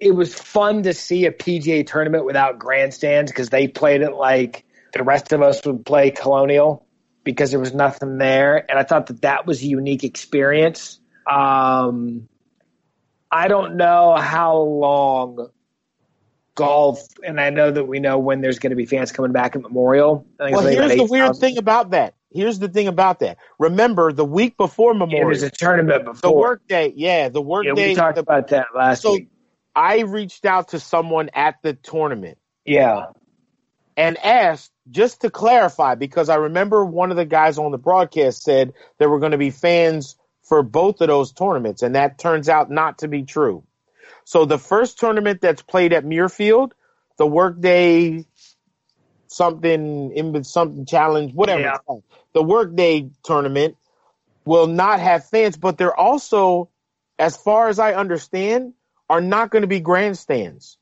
it 0.00 0.12
was 0.12 0.34
fun 0.34 0.84
to 0.84 0.94
see 0.94 1.26
a 1.26 1.30
PGA 1.30 1.86
tournament 1.86 2.24
without 2.24 2.58
grandstands 2.58 3.30
because 3.30 3.50
they 3.50 3.68
played 3.68 4.00
it 4.00 4.14
like 4.14 4.64
the 4.94 5.02
rest 5.02 5.34
of 5.34 5.42
us 5.42 5.66
would 5.66 5.84
play 5.84 6.12
Colonial 6.12 6.86
because 7.24 7.50
there 7.50 7.60
was 7.60 7.74
nothing 7.74 8.16
there, 8.16 8.64
and 8.70 8.78
I 8.78 8.84
thought 8.84 9.08
that 9.08 9.20
that 9.20 9.46
was 9.46 9.60
a 9.60 9.66
unique 9.66 10.02
experience. 10.02 10.98
Um, 11.30 12.26
I 13.30 13.48
don't 13.48 13.76
know 13.76 14.14
how 14.16 14.56
long 14.58 15.48
golf, 16.54 17.00
and 17.24 17.40
I 17.40 17.50
know 17.50 17.70
that 17.70 17.84
we 17.84 18.00
know 18.00 18.18
when 18.18 18.40
there's 18.40 18.58
going 18.58 18.70
to 18.70 18.76
be 18.76 18.86
fans 18.86 19.12
coming 19.12 19.32
back 19.32 19.56
at 19.56 19.62
Memorial. 19.62 20.26
well, 20.38 20.66
here's 20.66 20.96
the 20.96 21.04
weird 21.04 21.36
thing 21.36 21.58
about 21.58 21.90
that. 21.90 22.14
Here's 22.30 22.58
the 22.58 22.68
thing 22.68 22.88
about 22.88 23.20
that. 23.20 23.38
Remember, 23.58 24.12
the 24.12 24.24
week 24.24 24.56
before 24.56 24.94
Memorial, 24.94 25.28
there's 25.28 25.42
a 25.42 25.50
tournament 25.50 26.04
before 26.04 26.30
the 26.30 26.32
workday. 26.32 26.92
Yeah, 26.96 27.28
the 27.28 27.40
workday. 27.40 27.68
Yeah, 27.76 27.88
we 27.88 27.94
talked 27.94 28.16
the, 28.16 28.22
about 28.22 28.48
that 28.48 28.66
last 28.74 29.02
so 29.02 29.12
week. 29.12 29.28
I 29.76 30.00
reached 30.00 30.44
out 30.44 30.68
to 30.68 30.80
someone 30.80 31.30
at 31.34 31.56
the 31.62 31.74
tournament. 31.74 32.38
Yeah, 32.64 33.06
and 33.96 34.18
asked 34.18 34.72
just 34.90 35.20
to 35.22 35.30
clarify 35.30 35.94
because 35.94 36.28
I 36.28 36.36
remember 36.36 36.84
one 36.84 37.10
of 37.10 37.16
the 37.16 37.24
guys 37.24 37.58
on 37.58 37.70
the 37.70 37.78
broadcast 37.78 38.42
said 38.42 38.72
there 38.98 39.08
were 39.08 39.20
going 39.20 39.32
to 39.32 39.38
be 39.38 39.50
fans 39.50 40.16
for 40.44 40.62
both 40.62 41.00
of 41.00 41.08
those 41.08 41.32
tournaments, 41.32 41.82
and 41.82 41.94
that 41.94 42.18
turns 42.18 42.48
out 42.48 42.70
not 42.70 42.98
to 42.98 43.08
be 43.08 43.24
true. 43.24 43.64
So 44.24 44.44
the 44.44 44.58
first 44.58 44.98
tournament 44.98 45.40
that's 45.40 45.62
played 45.62 45.92
at 45.92 46.04
Muirfield, 46.04 46.72
the 47.18 47.26
Workday 47.26 48.26
something 49.26 50.12
in 50.12 50.44
something 50.44 50.86
challenge, 50.86 51.34
whatever, 51.34 51.62
Yeah. 51.62 51.78
the 52.32 52.42
Workday 52.42 53.10
tournament 53.24 53.76
will 54.44 54.66
not 54.66 55.00
have 55.00 55.26
fans, 55.26 55.56
but 55.56 55.76
they're 55.76 55.98
also, 55.98 56.68
as 57.18 57.36
far 57.36 57.68
as 57.68 57.78
I 57.78 57.94
understand, 57.94 58.74
are 59.10 59.20
not 59.20 59.50
going 59.50 59.62
to 59.62 59.68
be 59.68 59.80
grandstands. 59.80 60.78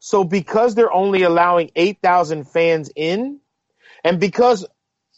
So 0.00 0.22
because 0.24 0.74
they're 0.74 0.92
only 0.92 1.22
allowing 1.22 1.70
8,000 1.74 2.44
fans 2.44 2.90
in, 2.94 3.40
and 4.02 4.20
because 4.20 4.66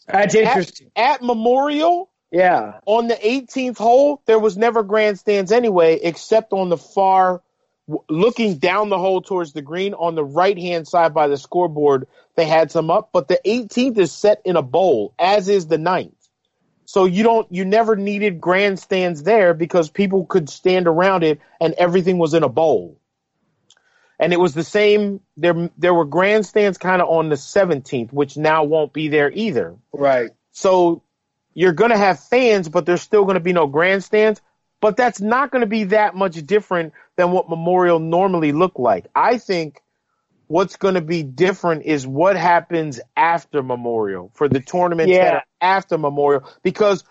that's 0.07 0.35
at, 0.35 0.81
at 0.95 1.21
Memorial, 1.21 2.09
yeah, 2.31 2.79
on 2.85 3.07
the 3.07 3.15
18th 3.15 3.77
hole, 3.77 4.21
there 4.25 4.39
was 4.39 4.57
never 4.57 4.83
grandstands 4.83 5.51
anyway, 5.51 5.99
except 6.01 6.51
on 6.51 6.69
the 6.69 6.77
far, 6.77 7.41
looking 8.09 8.57
down 8.57 8.89
the 8.89 8.97
hole 8.97 9.21
towards 9.21 9.53
the 9.53 9.61
green 9.61 9.93
on 9.93 10.15
the 10.15 10.23
right 10.23 10.57
hand 10.57 10.87
side 10.87 11.13
by 11.13 11.27
the 11.27 11.37
scoreboard, 11.37 12.07
they 12.35 12.45
had 12.45 12.71
some 12.71 12.91
up, 12.91 13.09
but 13.13 13.27
the 13.27 13.39
18th 13.45 13.97
is 13.97 14.11
set 14.11 14.41
in 14.43 14.57
a 14.57 14.61
bowl, 14.61 15.13
as 15.17 15.47
is 15.47 15.67
the 15.67 15.77
9th. 15.77 16.11
So 16.85 17.05
you 17.05 17.23
don't, 17.23 17.51
you 17.51 17.65
never 17.65 17.95
needed 17.95 18.39
grandstands 18.39 19.23
there 19.23 19.53
because 19.53 19.89
people 19.89 20.25
could 20.25 20.49
stand 20.49 20.87
around 20.87 21.23
it 21.23 21.41
and 21.59 21.73
everything 21.73 22.17
was 22.17 22.33
in 22.33 22.43
a 22.43 22.49
bowl. 22.49 22.97
And 24.19 24.33
it 24.33 24.39
was 24.39 24.53
the 24.53 24.63
same, 24.63 25.19
there, 25.35 25.69
there 25.77 25.93
were 25.93 26.05
grandstands 26.05 26.77
kind 26.77 27.01
of 27.01 27.09
on 27.09 27.29
the 27.29 27.35
17th, 27.35 28.11
which 28.11 28.37
now 28.37 28.63
won't 28.63 28.93
be 28.93 29.09
there 29.09 29.31
either. 29.31 29.75
right. 29.93 30.31
So 30.51 31.03
you're 31.57 31.73
going 31.73 31.91
to 31.91 31.97
have 31.97 32.19
fans, 32.19 32.69
but 32.69 32.85
there's 32.85 33.01
still 33.01 33.23
going 33.23 33.35
to 33.35 33.41
be 33.41 33.53
no 33.53 33.65
grandstands. 33.67 34.41
But 34.79 34.95
that's 34.95 35.19
not 35.19 35.49
going 35.51 35.61
to 35.61 35.67
be 35.67 35.85
that 35.85 36.15
much 36.15 36.35
different 36.45 36.93
than 37.15 37.31
what 37.31 37.49
Memorial 37.49 37.99
normally 37.99 38.51
looked 38.51 38.79
like. 38.79 39.07
I 39.15 39.39
think 39.39 39.81
what's 40.45 40.75
going 40.75 40.93
to 40.93 41.01
be 41.01 41.23
different 41.23 41.85
is 41.85 42.05
what 42.05 42.37
happens 42.37 42.99
after 43.15 43.63
Memorial 43.63 44.31
for 44.35 44.47
the 44.47 44.59
tournaments 44.59 45.17
that 45.17 45.33
are 45.33 45.43
after 45.59 45.97
Memorial 45.97 46.47
because 46.61 47.03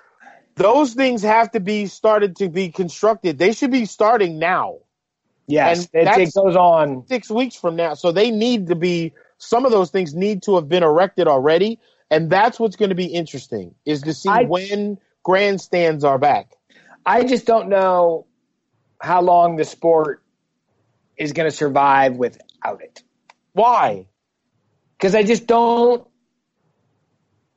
those 0.55 0.95
things 0.95 1.23
have 1.23 1.51
to 1.51 1.61
be 1.61 1.87
started 1.87 2.37
to 2.37 2.49
be 2.49 2.71
constructed. 2.71 3.39
They 3.39 3.53
should 3.53 3.73
be 3.73 3.85
starting 3.85 4.39
now 4.39 4.79
Yes, 5.49 5.89
And 5.95 6.09
it, 6.09 6.19
it 6.19 6.35
goes 6.35 6.57
on. 6.57 7.05
six 7.09 7.31
weeks 7.31 7.57
from 7.57 7.77
now. 7.77 7.95
So 7.95 8.13
they 8.13 8.31
need 8.31 8.69
to 8.69 8.75
be 8.75 9.13
some 9.39 9.65
of 9.65 9.73
those 9.73 9.91
things 9.91 10.15
need 10.15 10.43
to 10.45 10.57
have 10.57 10.69
been 10.69 10.83
erected 10.83 11.29
already, 11.29 11.79
and 12.11 12.31
that's 12.31 12.59
what's 12.61 12.77
going 12.77 12.91
to 12.91 12.95
be 12.95 13.07
interesting 13.07 13.75
is 13.85 14.03
to 14.03 14.15
see 14.15 14.31
I- 14.31 14.45
when 14.45 14.99
grandstands 15.23 16.05
are 16.05 16.19
back. 16.19 16.53
I 17.05 17.25
just 17.25 17.47
don't 17.47 17.69
know 17.69 18.27
how 19.01 19.23
long 19.23 19.57
the 19.57 19.65
sport 19.65 20.23
is 21.17 21.33
going 21.33 21.49
to 21.49 21.57
survive 21.57 22.17
without 22.17 22.83
it. 22.83 23.03
Why? 23.53 24.07
Because 24.99 25.15
I 25.15 25.23
just 25.23 25.47
don't. 25.47 26.07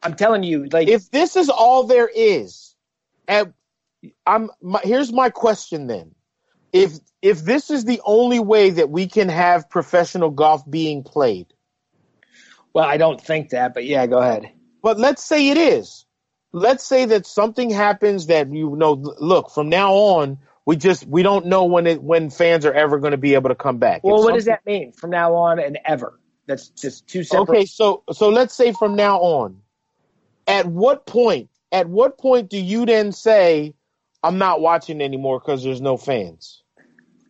I'm 0.02 0.16
telling 0.16 0.44
you, 0.44 0.68
like, 0.72 0.88
If 0.88 1.12
this 1.12 1.36
is 1.36 1.50
all 1.50 1.84
there 1.84 2.10
is, 2.14 2.76
and 3.28 3.54
I'm 4.26 4.50
my, 4.62 4.82
here's 4.84 5.12
my 5.12 5.30
question 5.30 5.88
then: 5.88 6.16
if 6.72 6.94
if 7.22 7.42
this 7.42 7.70
is 7.70 7.86
the 7.86 8.02
only 8.06 8.40
way 8.40 8.70
that 8.70 8.90
we 8.90 9.08
can 9.08 9.30
have 9.30 9.70
professional 9.70 10.30
golf 10.30 10.70
being 10.70 11.04
played, 11.04 11.48
well, 12.74 12.86
I 12.86 12.98
don't 12.98 13.20
think 13.20 13.50
that, 13.50 13.74
but 13.74 13.86
yeah, 13.86 14.06
go 14.08 14.20
ahead. 14.20 14.52
But 14.82 15.00
let's 15.00 15.24
say 15.24 15.50
it 15.50 15.58
is. 15.58 16.06
Let's 16.52 16.84
say 16.84 17.06
that 17.06 17.26
something 17.26 17.70
happens 17.70 18.28
that 18.28 18.52
you 18.52 18.76
know. 18.76 18.94
Look, 18.94 19.52
from 19.52 19.70
now 19.70 19.94
on, 19.94 20.40
we 20.66 20.78
just 20.78 21.06
we 21.06 21.22
don't 21.22 21.48
know 21.48 21.66
when 21.66 21.88
it 21.88 22.02
when 22.02 22.30
fans 22.30 22.66
are 22.66 22.74
ever 22.74 23.00
going 23.00 23.12
to 23.12 23.18
be 23.18 23.36
able 23.36 23.50
to 23.50 23.56
come 23.56 23.78
back. 23.78 24.04
Well, 24.04 24.24
what 24.24 24.34
does 24.34 24.46
that 24.46 24.66
mean 24.66 24.92
from 24.92 25.12
now 25.12 25.36
on 25.36 25.60
and 25.60 25.78
ever? 25.86 26.20
That's 26.48 26.70
just 26.70 27.08
two 27.08 27.24
separate. 27.24 27.50
Okay, 27.50 27.66
so 27.66 28.04
so 28.12 28.30
let's 28.30 28.56
say 28.56 28.74
from 28.74 28.96
now 28.96 29.20
on, 29.20 29.62
at 30.48 30.66
what 30.66 31.06
point? 31.06 31.50
At 31.72 31.88
what 31.88 32.18
point 32.18 32.50
do 32.50 32.58
you 32.58 32.88
then 32.88 33.12
say, 33.12 33.76
"I'm 34.24 34.40
not 34.40 34.60
watching 34.60 35.02
anymore 35.02 35.40
because 35.40 35.64
there's 35.64 35.82
no 35.82 35.98
fans"? 35.98 36.64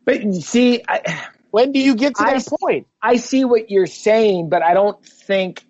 But 0.06 0.34
see, 0.36 0.82
I, 0.88 1.28
When 1.52 1.72
do 1.72 1.80
you 1.80 1.96
get 1.96 2.16
to 2.16 2.24
I 2.24 2.34
that 2.34 2.44
see- 2.44 2.56
point? 2.60 2.88
I 3.02 3.18
see 3.18 3.46
what 3.46 3.70
you're 3.70 3.88
saying, 3.88 4.50
but 4.50 4.62
I 4.62 4.74
don't 4.74 5.04
think 5.04 5.66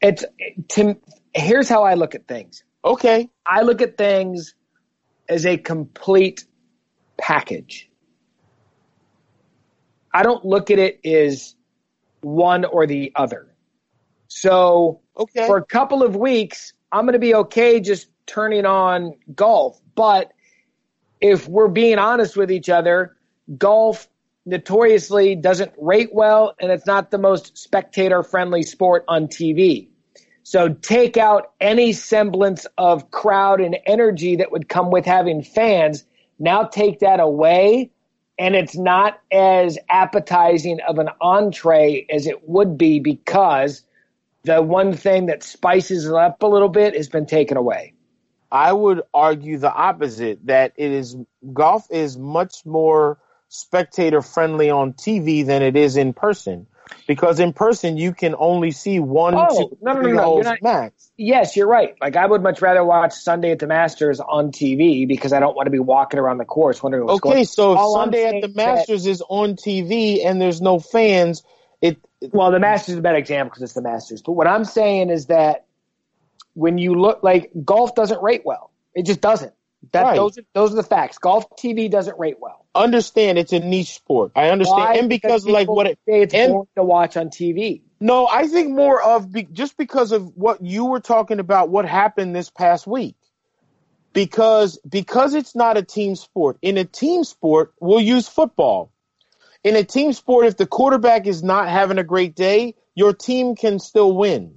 it's. 0.00 0.24
To, 0.70 0.96
here's 1.34 1.68
how 1.68 1.84
I 1.84 1.94
look 1.94 2.14
at 2.14 2.26
things. 2.28 2.64
Okay, 2.84 3.28
I 3.46 3.62
look 3.62 3.82
at 3.82 3.96
things 3.96 4.54
as 5.28 5.46
a 5.46 5.56
complete 5.56 6.44
package. 7.18 7.88
I 10.12 10.22
don't 10.22 10.44
look 10.44 10.70
at 10.70 10.78
it 10.78 11.04
as 11.04 11.54
one 12.20 12.64
or 12.64 12.86
the 12.86 13.12
other. 13.14 13.54
So 14.28 15.00
okay. 15.16 15.46
for 15.46 15.56
a 15.58 15.64
couple 15.64 16.02
of 16.02 16.16
weeks, 16.16 16.72
I'm 16.92 17.04
going 17.04 17.12
to 17.12 17.18
be 17.18 17.34
okay 17.34 17.80
just 17.80 18.08
turning 18.26 18.66
on 18.66 19.14
golf. 19.34 19.80
But 19.94 20.32
if 21.20 21.48
we're 21.48 21.68
being 21.68 21.98
honest 21.98 22.36
with 22.36 22.50
each 22.50 22.68
other, 22.68 23.16
golf 23.56 24.08
notoriously 24.46 25.34
doesn't 25.34 25.72
rate 25.78 26.10
well 26.12 26.54
and 26.60 26.70
it's 26.70 26.86
not 26.86 27.10
the 27.10 27.18
most 27.18 27.56
spectator 27.56 28.22
friendly 28.22 28.62
sport 28.62 29.04
on 29.08 29.26
TV. 29.26 29.88
So 30.42 30.70
take 30.70 31.16
out 31.16 31.52
any 31.60 31.92
semblance 31.92 32.66
of 32.78 33.10
crowd 33.10 33.60
and 33.60 33.76
energy 33.86 34.36
that 34.36 34.50
would 34.50 34.68
come 34.68 34.90
with 34.90 35.04
having 35.04 35.42
fans. 35.42 36.04
Now 36.38 36.64
take 36.64 37.00
that 37.00 37.20
away 37.20 37.90
and 38.38 38.54
it's 38.54 38.76
not 38.76 39.20
as 39.30 39.78
appetizing 39.90 40.80
of 40.88 40.98
an 40.98 41.10
entree 41.20 42.06
as 42.08 42.26
it 42.26 42.48
would 42.48 42.78
be 42.78 43.00
because 43.00 43.82
the 44.44 44.62
one 44.62 44.94
thing 44.94 45.26
that 45.26 45.42
spices 45.42 46.06
it 46.06 46.14
up 46.14 46.42
a 46.42 46.46
little 46.46 46.68
bit 46.68 46.94
has 46.96 47.08
been 47.08 47.26
taken 47.26 47.56
away. 47.56 47.92
I 48.50 48.72
would 48.72 49.02
argue 49.12 49.58
the 49.58 49.72
opposite 49.72 50.46
that 50.46 50.72
it 50.76 50.90
is 50.90 51.16
golf 51.52 51.86
is 51.90 52.16
much 52.16 52.64
more 52.64 53.18
spectator 53.48 54.22
friendly 54.22 54.70
on 54.70 54.92
TV 54.92 55.44
than 55.44 55.62
it 55.62 55.76
is 55.76 55.96
in 55.96 56.12
person. 56.12 56.66
Because 57.06 57.38
in 57.38 57.52
person 57.52 57.96
you 57.98 58.12
can 58.14 58.34
only 58.38 58.70
see 58.70 58.98
one, 58.98 59.34
Oh, 59.36 59.68
two, 59.68 59.78
no, 59.82 59.92
no, 59.92 60.00
no, 60.00 60.10
no, 60.12 60.40
not- 60.40 60.62
max. 60.62 61.10
Yes, 61.18 61.56
you're 61.56 61.66
right. 61.66 61.94
Like 62.00 62.16
I 62.16 62.24
would 62.24 62.42
much 62.42 62.62
rather 62.62 62.84
watch 62.84 63.12
Sunday 63.12 63.50
at 63.50 63.58
the 63.58 63.66
Masters 63.66 64.20
on 64.20 64.52
TV 64.52 65.06
because 65.06 65.32
I 65.32 65.40
don't 65.40 65.54
want 65.56 65.66
to 65.66 65.70
be 65.70 65.78
walking 65.80 66.18
around 66.20 66.38
the 66.38 66.44
course 66.44 66.82
wondering 66.82 67.04
what's 67.04 67.16
Okay, 67.16 67.30
going 67.34 67.44
so 67.44 67.76
All 67.76 67.94
Sunday 67.94 68.24
at 68.24 68.40
the 68.40 68.48
Masters 68.54 69.06
is 69.06 69.22
on 69.28 69.56
TV 69.56 70.24
and 70.24 70.40
there's 70.40 70.60
no 70.62 70.78
fans, 70.78 71.42
it 71.82 71.98
Well, 72.32 72.50
the 72.50 72.60
Masters 72.60 72.94
is 72.94 72.98
a 72.98 73.02
bad 73.02 73.16
example 73.16 73.50
because 73.50 73.62
it's 73.64 73.72
the 73.74 73.82
Masters. 73.82 74.22
But 74.22 74.32
what 74.32 74.46
I'm 74.46 74.64
saying 74.64 75.10
is 75.10 75.26
that 75.26 75.66
when 76.54 76.78
you 76.78 76.94
look 76.94 77.22
like 77.22 77.50
golf 77.64 77.94
doesn't 77.94 78.22
rate 78.22 78.42
well, 78.44 78.70
it 78.94 79.04
just 79.04 79.20
doesn't. 79.20 79.52
That 79.92 80.02
Right. 80.04 80.16
those 80.16 80.38
those 80.54 80.72
are 80.72 80.76
the 80.76 80.82
facts. 80.82 81.18
Golf 81.18 81.48
TV 81.56 81.90
doesn't 81.90 82.18
rate 82.18 82.36
well. 82.40 82.64
Understand 82.82 83.38
it's 83.38 83.52
a 83.52 83.60
niche 83.60 83.94
sport. 83.94 84.32
I 84.34 84.48
understand, 84.50 84.80
Why? 84.82 84.94
and 84.94 85.08
because 85.08 85.46
like 85.46 85.68
what 85.68 85.86
it, 85.86 85.98
it's 86.06 86.34
and- 86.34 86.52
boring 86.52 86.68
to 86.76 86.82
watch 86.84 87.16
on 87.16 87.28
TV. 87.28 87.82
no, 88.00 88.26
I 88.26 88.46
think 88.48 88.70
more 88.70 89.02
of 89.02 89.30
be, 89.32 89.44
just 89.52 89.76
because 89.76 90.12
of 90.12 90.36
what 90.36 90.62
you 90.62 90.86
were 90.86 91.00
talking 91.00 91.40
about, 91.40 91.68
what 91.68 91.84
happened 91.86 92.34
this 92.34 92.50
past 92.50 92.86
week. 92.86 93.16
Because 94.12 94.78
because 94.88 95.34
it's 95.34 95.54
not 95.54 95.76
a 95.76 95.82
team 95.82 96.16
sport. 96.16 96.58
In 96.62 96.76
a 96.78 96.84
team 96.84 97.24
sport, 97.24 97.74
we'll 97.80 98.00
use 98.00 98.26
football. 98.26 98.90
In 99.62 99.76
a 99.76 99.84
team 99.84 100.12
sport, 100.12 100.46
if 100.46 100.56
the 100.56 100.66
quarterback 100.66 101.26
is 101.26 101.42
not 101.42 101.68
having 101.68 101.98
a 101.98 102.04
great 102.04 102.34
day, 102.34 102.74
your 102.94 103.12
team 103.12 103.54
can 103.54 103.78
still 103.78 104.16
win. 104.16 104.56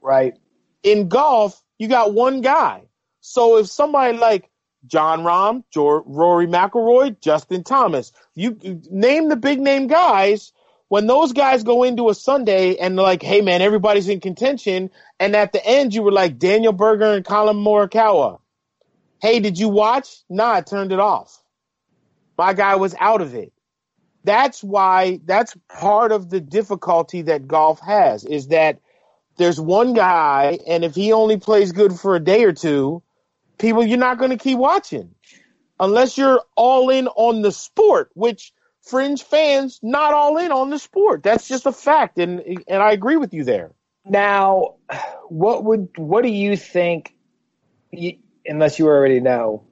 Right. 0.00 0.34
In 0.82 1.08
golf, 1.08 1.60
you 1.78 1.88
got 1.88 2.14
one 2.14 2.40
guy. 2.42 2.84
So 3.20 3.58
if 3.58 3.66
somebody 3.66 4.16
like 4.16 4.48
Jon 4.86 5.22
Rahm, 5.22 5.64
Rory 5.74 6.46
McIlroy, 6.46 7.20
Justin 7.20 7.64
Thomas, 7.64 8.12
you 8.34 8.58
you 8.62 8.82
name 8.90 9.28
the 9.28 9.36
big 9.36 9.60
name 9.60 9.86
guys. 9.86 10.52
When 10.88 11.08
those 11.08 11.32
guys 11.32 11.64
go 11.64 11.82
into 11.82 12.10
a 12.10 12.14
Sunday 12.14 12.76
and 12.76 12.96
they're 12.96 13.02
like, 13.02 13.22
"Hey 13.22 13.40
man, 13.40 13.60
everybody's 13.60 14.08
in 14.08 14.20
contention," 14.20 14.90
and 15.18 15.34
at 15.34 15.52
the 15.52 15.64
end 15.66 15.94
you 15.94 16.02
were 16.02 16.12
like 16.12 16.38
Daniel 16.38 16.72
Berger 16.72 17.12
and 17.12 17.24
Collin 17.24 17.56
Morikawa. 17.56 18.38
Hey, 19.20 19.40
did 19.40 19.58
you 19.58 19.68
watch? 19.68 20.18
Nah, 20.28 20.52
I 20.52 20.60
turned 20.60 20.92
it 20.92 21.00
off. 21.00 21.42
My 22.38 22.52
guy 22.52 22.76
was 22.76 22.94
out 23.00 23.22
of 23.22 23.34
it. 23.34 23.52
That's 24.24 24.62
why. 24.62 25.20
That's 25.24 25.56
part 25.68 26.12
of 26.12 26.30
the 26.30 26.40
difficulty 26.40 27.22
that 27.22 27.48
golf 27.48 27.80
has 27.80 28.24
is 28.24 28.48
that 28.48 28.80
there's 29.36 29.60
one 29.60 29.92
guy, 29.92 30.58
and 30.66 30.84
if 30.84 30.94
he 30.94 31.12
only 31.12 31.38
plays 31.38 31.72
good 31.72 31.92
for 31.92 32.16
a 32.16 32.20
day 32.20 32.44
or 32.44 32.52
two, 32.52 33.02
people 33.58 33.84
you're 33.84 33.98
not 33.98 34.18
going 34.18 34.30
to 34.30 34.36
keep 34.36 34.58
watching 34.58 35.14
unless 35.78 36.16
you're 36.16 36.42
all 36.56 36.90
in 36.90 37.08
on 37.08 37.42
the 37.42 37.52
sport, 37.52 38.10
which 38.14 38.52
fringe 38.82 39.22
fans 39.22 39.80
not 39.82 40.14
all 40.14 40.38
in 40.38 40.52
on 40.52 40.70
the 40.70 40.78
sport. 40.78 41.22
That's 41.22 41.48
just 41.48 41.66
a 41.66 41.72
fact, 41.72 42.18
and 42.18 42.40
and 42.68 42.82
I 42.82 42.92
agree 42.92 43.16
with 43.16 43.34
you 43.34 43.44
there. 43.44 43.72
Now, 44.04 44.76
what 45.28 45.64
would 45.64 45.88
what 45.96 46.22
do 46.22 46.28
you 46.28 46.56
think? 46.56 47.12
Unless 48.48 48.78
you 48.78 48.86
already 48.86 49.20
know, 49.20 49.64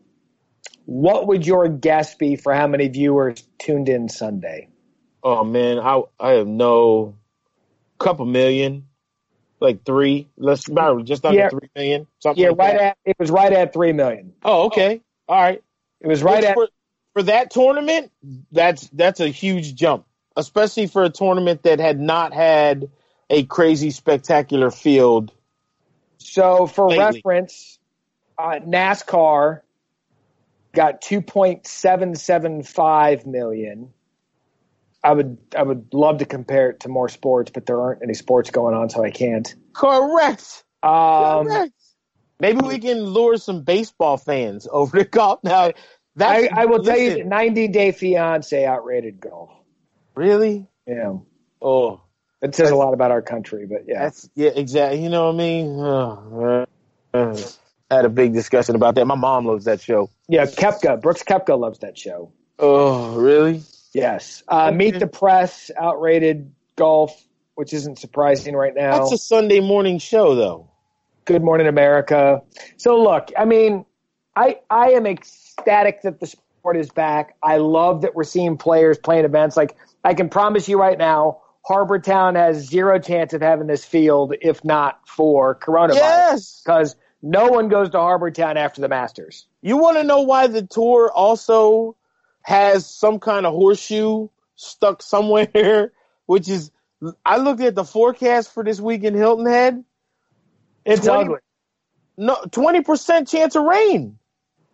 what 0.84 1.26
would 1.28 1.46
your 1.46 1.68
guess 1.68 2.14
be 2.14 2.36
for 2.36 2.52
how 2.54 2.66
many 2.66 2.88
viewers 2.88 3.42
tuned 3.58 3.88
in 3.88 4.08
Sunday? 4.08 4.68
Oh 5.22 5.44
man, 5.44 5.78
I 5.78 6.02
I 6.18 6.32
have 6.32 6.46
no 6.46 7.16
couple 7.98 8.26
million, 8.26 8.88
like 9.60 9.84
three. 9.84 10.28
Let's 10.36 10.68
about 10.68 11.04
just 11.04 11.24
under 11.24 11.40
Yeah. 11.40 11.48
three 11.48 11.70
million. 11.74 12.06
Something 12.20 12.42
Yeah, 12.42 12.50
like 12.50 12.58
right 12.58 12.78
that. 12.78 12.82
at 12.82 12.98
it 13.04 13.16
was 13.18 13.30
right 13.30 13.52
at 13.52 13.72
three 13.72 13.92
million. 13.92 14.32
Oh, 14.44 14.66
okay, 14.66 15.00
all 15.28 15.40
right. 15.40 15.62
It 16.00 16.06
was 16.06 16.22
right 16.22 16.36
Which 16.40 16.44
at 16.44 16.54
for, 16.54 16.68
for 17.14 17.22
that 17.24 17.50
tournament, 17.50 18.12
that's 18.52 18.88
that's 18.92 19.20
a 19.20 19.28
huge 19.28 19.74
jump, 19.74 20.04
especially 20.36 20.86
for 20.86 21.02
a 21.04 21.10
tournament 21.10 21.62
that 21.62 21.78
had 21.80 21.98
not 22.00 22.32
had 22.34 22.90
a 23.30 23.44
crazy 23.44 23.90
spectacular 23.90 24.70
field. 24.70 25.32
So 26.18 26.66
for 26.66 26.88
Lately. 26.88 27.22
reference, 27.24 27.78
uh, 28.38 28.60
NASCAR 28.66 29.60
got 30.74 31.00
2.775 31.02 33.26
million. 33.26 33.92
I 35.04 35.12
would 35.12 35.38
I 35.56 35.62
would 35.62 35.92
love 35.92 36.18
to 36.18 36.24
compare 36.24 36.70
it 36.70 36.80
to 36.80 36.88
more 36.88 37.08
sports, 37.08 37.50
but 37.52 37.66
there 37.66 37.80
aren't 37.80 38.02
any 38.02 38.14
sports 38.14 38.50
going 38.50 38.74
on, 38.74 38.88
so 38.90 39.04
I 39.04 39.10
can't. 39.10 39.54
Correct. 39.74 40.64
Um, 40.82 41.46
Correct. 41.46 41.72
Maybe 42.40 42.60
we 42.62 42.78
can 42.78 43.04
lure 43.04 43.36
some 43.36 43.62
baseball 43.62 44.16
fans 44.16 44.66
over 44.70 44.98
to 44.98 45.04
golf. 45.04 45.40
Now, 45.44 45.72
that's, 46.16 46.52
I, 46.52 46.62
I 46.62 46.64
will 46.66 46.82
tell 46.82 46.98
you, 46.98 47.24
90 47.24 47.68
Day 47.68 47.92
Fiance 47.92 48.64
outrated 48.64 49.20
golf. 49.20 49.50
Really? 50.16 50.66
Yeah, 50.86 51.14
Oh, 51.62 52.02
it 52.42 52.54
says 52.54 52.70
a 52.70 52.76
lot 52.76 52.92
about 52.92 53.10
our 53.10 53.22
country, 53.22 53.66
but 53.66 53.84
yeah. 53.86 54.00
that's 54.04 54.28
yeah, 54.34 54.50
exactly. 54.54 55.02
You 55.02 55.08
know 55.08 55.26
what 55.26 55.34
I 55.34 55.38
mean? 55.38 55.80
Oh, 55.80 56.66
uh, 57.14 57.36
I 57.90 57.94
had 57.94 58.04
a 58.04 58.10
big 58.10 58.34
discussion 58.34 58.74
about 58.74 58.96
that. 58.96 59.06
My 59.06 59.14
mom 59.14 59.46
loves 59.46 59.64
that 59.64 59.80
show. 59.80 60.10
Yeah, 60.28 60.44
Koepka, 60.44 61.00
Brooks 61.00 61.22
Koepka 61.22 61.58
loves 61.58 61.78
that 61.78 61.96
show. 61.96 62.32
Oh, 62.58 63.16
really? 63.16 63.62
Yes. 63.94 64.42
Uh, 64.48 64.66
Okay. 64.68 64.76
Meet 64.76 64.98
the 64.98 65.06
Press 65.06 65.70
outrated 65.76 66.52
golf, 66.76 67.18
which 67.54 67.72
isn't 67.72 67.98
surprising 67.98 68.54
right 68.54 68.74
now. 68.74 68.98
That's 68.98 69.12
a 69.12 69.18
Sunday 69.18 69.60
morning 69.60 69.98
show, 69.98 70.34
though. 70.34 70.70
Good 71.24 71.42
Morning 71.42 71.66
America. 71.68 72.42
So 72.76 73.00
look, 73.02 73.30
I 73.38 73.46
mean, 73.46 73.86
I 74.36 74.58
I 74.68 74.90
am 74.90 75.06
ecstatic 75.06 76.02
that 76.02 76.20
the 76.20 76.26
sport 76.26 76.76
is 76.76 76.90
back. 76.90 77.36
I 77.42 77.56
love 77.58 78.02
that 78.02 78.14
we're 78.14 78.24
seeing 78.24 78.58
players 78.58 78.98
playing 78.98 79.24
events. 79.24 79.56
Like 79.56 79.76
I 80.04 80.12
can 80.12 80.28
promise 80.28 80.68
you 80.68 80.78
right 80.78 80.98
now, 80.98 81.40
Harbour 81.64 81.98
Town 81.98 82.34
has 82.34 82.66
zero 82.66 82.98
chance 82.98 83.32
of 83.32 83.40
having 83.40 83.66
this 83.66 83.84
field 83.86 84.34
if 84.42 84.62
not 84.64 85.00
for 85.08 85.54
coronavirus. 85.54 85.94
Yes. 85.94 86.62
Because 86.62 86.96
no 87.22 87.48
one 87.48 87.68
goes 87.68 87.88
to 87.90 87.98
Harbour 87.98 88.30
Town 88.30 88.58
after 88.58 88.82
the 88.82 88.88
Masters. 88.88 89.46
You 89.62 89.78
want 89.78 89.96
to 89.96 90.04
know 90.04 90.20
why 90.22 90.46
the 90.48 90.62
tour 90.66 91.10
also 91.10 91.96
has 92.44 92.88
some 92.88 93.18
kind 93.18 93.46
of 93.46 93.54
horseshoe 93.54 94.28
stuck 94.54 95.02
somewhere, 95.02 95.92
which 96.26 96.48
is 96.48 96.70
I 97.24 97.38
looked 97.38 97.60
at 97.60 97.74
the 97.74 97.84
forecast 97.84 98.52
for 98.52 98.62
this 98.62 98.80
week 98.80 99.02
in 99.02 99.14
Hilton 99.14 99.46
Head. 99.46 99.84
It's 100.84 101.06
20 101.06 101.24
ugly. 101.24 101.38
No, 102.16 102.36
twenty 102.50 102.82
percent 102.82 103.28
chance 103.28 103.56
of 103.56 103.64
rain 103.64 104.18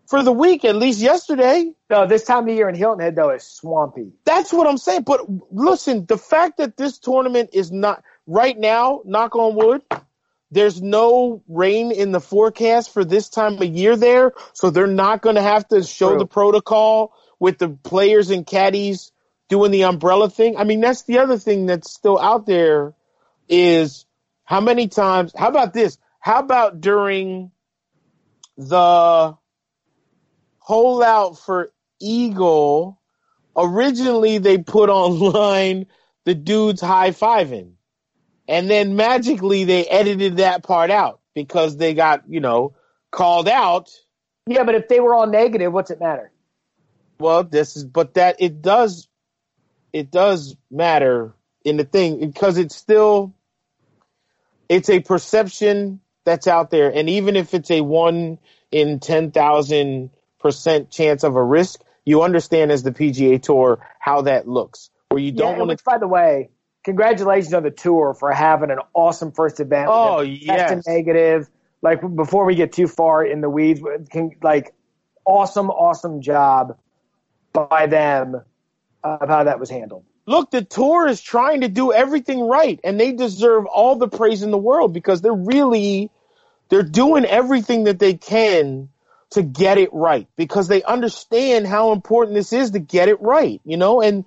for 0.06 0.22
the 0.22 0.33
week. 0.33 0.64
At 0.64 0.76
least 0.76 1.00
yesterday. 1.00 1.72
No, 1.88 2.06
this 2.06 2.24
time 2.24 2.48
of 2.48 2.54
year 2.54 2.68
in 2.68 2.74
Hilton 2.74 3.00
Head 3.00 3.16
though 3.16 3.30
is 3.30 3.44
swampy. 3.44 4.12
That's 4.24 4.52
what 4.52 4.66
I'm 4.66 4.76
saying. 4.76 5.02
But 5.02 5.24
listen, 5.50 6.04
the 6.04 6.18
fact 6.18 6.59
that 6.59 6.76
this 6.76 6.98
tournament 6.98 7.50
is 7.52 7.72
not 7.72 8.04
right 8.26 8.59
now, 8.59 9.00
knock 9.04 9.35
on 9.37 9.54
wood, 9.54 9.83
there's 10.50 10.83
no 10.83 11.42
rain 11.48 11.92
in 11.92 12.12
the 12.12 12.20
forecast 12.20 12.92
for 12.92 13.04
this 13.04 13.28
time 13.28 13.54
of 13.54 13.64
year 13.64 13.96
there, 13.96 14.33
so 14.52 14.70
they're 14.70 14.87
not 14.87 15.22
going 15.22 15.37
to 15.37 15.42
have 15.42 15.66
to 15.68 15.83
show 15.83 16.11
True. 16.11 16.18
the 16.18 16.26
protocol 16.26 17.14
with 17.40 17.59
the 17.59 17.70
players 17.70 18.31
and 18.31 18.46
caddies 18.46 19.11
doing 19.48 19.72
the 19.72 19.85
umbrella 19.85 20.31
thing. 20.31 20.57
I 20.57 20.64
mean, 20.64 20.81
that's 20.81 21.03
the 21.03 21.18
other 21.18 21.38
thing 21.38 21.66
that's 21.66 21.92
still 21.92 22.18
out 22.18 22.46
there 22.46 22.94
is 23.48 24.07
how 24.44 24.61
many 24.61 24.87
times, 24.87 25.33
how 25.37 25.48
about 25.48 25.72
this? 25.72 25.98
How 26.20 26.38
about 26.38 26.81
during 26.81 27.50
the 28.57 29.37
holdout 30.59 31.38
for 31.38 31.72
Eagle, 32.00 33.00
originally 33.57 34.38
they 34.38 34.59
put 34.59 34.88
online 34.88 35.87
the 36.24 36.35
dudes 36.35 36.81
high 36.81 37.11
fiving. 37.11 37.72
And 38.46 38.68
then 38.68 38.96
magically 38.96 39.64
they 39.64 39.87
edited 39.87 40.38
that 40.38 40.62
part 40.62 40.90
out 40.90 41.20
because 41.35 41.76
they 41.76 41.94
got, 41.94 42.29
you 42.29 42.40
know, 42.40 42.74
called 43.11 43.48
out. 43.48 43.90
Yeah, 44.46 44.64
but 44.64 44.74
if 44.74 44.88
they 44.88 45.00
were 45.00 45.14
all 45.14 45.26
negative, 45.26 45.72
what's 45.72 45.90
it 45.90 46.00
matter? 46.00 46.33
Well, 47.20 47.44
this 47.44 47.76
is, 47.76 47.85
but 47.85 48.14
that 48.14 48.37
it 48.38 48.62
does, 48.62 49.09
it 49.92 50.11
does 50.11 50.56
matter 50.70 51.35
in 51.64 51.76
the 51.76 51.85
thing 51.85 52.20
because 52.20 52.59
it's 52.59 52.74
still, 52.74 53.35
it's 54.68 54.88
a 54.88 55.00
perception 55.00 56.00
that's 56.24 56.46
out 56.46 56.70
there. 56.70 56.90
And 56.92 57.09
even 57.09 57.37
if 57.37 57.54
it's 57.54 57.70
a 57.70 57.80
one 57.80 58.38
in 58.70 59.00
10,000 59.00 60.11
percent 60.40 60.90
chance 60.90 61.22
of 61.22 61.37
a 61.37 61.44
risk, 61.44 61.83
you 62.04 62.22
understand 62.22 62.72
as 62.72 62.83
the 62.83 62.90
PGA 62.90 63.40
Tour 63.40 63.87
how 63.98 64.22
that 64.22 64.48
looks. 64.48 64.90
Where 65.11 65.20
you 65.20 65.33
don't 65.33 65.54
yeah, 65.54 65.62
want 65.62 65.78
to. 65.78 65.85
by 65.85 65.98
the 65.98 66.09
way, 66.09 66.50
congratulations 66.85 67.52
on 67.52 67.62
the 67.62 67.70
tour 67.70 68.14
for 68.14 68.33
having 68.33 68.70
an 68.70 68.78
awesome 68.94 69.33
first 69.33 69.61
event. 69.61 69.88
Oh, 69.90 70.20
yes. 70.20 70.83
negative. 70.87 71.48
Like 71.83 72.00
before 72.14 72.44
we 72.44 72.54
get 72.54 72.72
too 72.72 72.87
far 72.87 73.24
in 73.24 73.40
the 73.40 73.50
weeds, 73.50 73.80
can, 74.11 74.33
like 74.42 74.74
awesome, 75.24 75.70
awesome 75.70 76.20
job 76.20 76.78
by 77.52 77.86
them 77.86 78.42
of 79.02 79.28
how 79.28 79.44
that 79.44 79.58
was 79.58 79.70
handled. 79.70 80.04
Look, 80.26 80.50
the 80.50 80.62
tour 80.62 81.08
is 81.08 81.20
trying 81.20 81.62
to 81.62 81.68
do 81.68 81.92
everything 81.92 82.40
right, 82.40 82.78
and 82.84 83.00
they 83.00 83.12
deserve 83.12 83.66
all 83.66 83.96
the 83.96 84.08
praise 84.08 84.42
in 84.42 84.50
the 84.50 84.58
world 84.58 84.92
because 84.92 85.20
they're 85.20 85.32
really, 85.32 86.10
they're 86.68 86.82
doing 86.82 87.24
everything 87.24 87.84
that 87.84 87.98
they 87.98 88.14
can 88.14 88.90
to 89.30 89.42
get 89.42 89.78
it 89.78 89.92
right 89.92 90.28
because 90.36 90.68
they 90.68 90.82
understand 90.82 91.66
how 91.66 91.92
important 91.92 92.34
this 92.34 92.52
is 92.52 92.72
to 92.72 92.78
get 92.78 93.08
it 93.08 93.20
right, 93.20 93.60
you 93.64 93.76
know, 93.76 94.01
and 94.01 94.24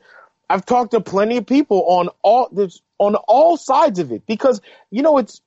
I've 0.50 0.66
talked 0.66 0.92
to 0.92 1.02
plenty 1.02 1.38
of 1.38 1.46
people 1.46 1.84
on 1.88 2.10
all 2.22 2.50
this 2.52 2.82
on 3.00 3.16
all 3.16 3.58
sides 3.58 4.00
of 4.00 4.12
it 4.12 4.26
because 4.26 4.62
you 4.92 5.02
know 5.02 5.18
it's 5.18 5.42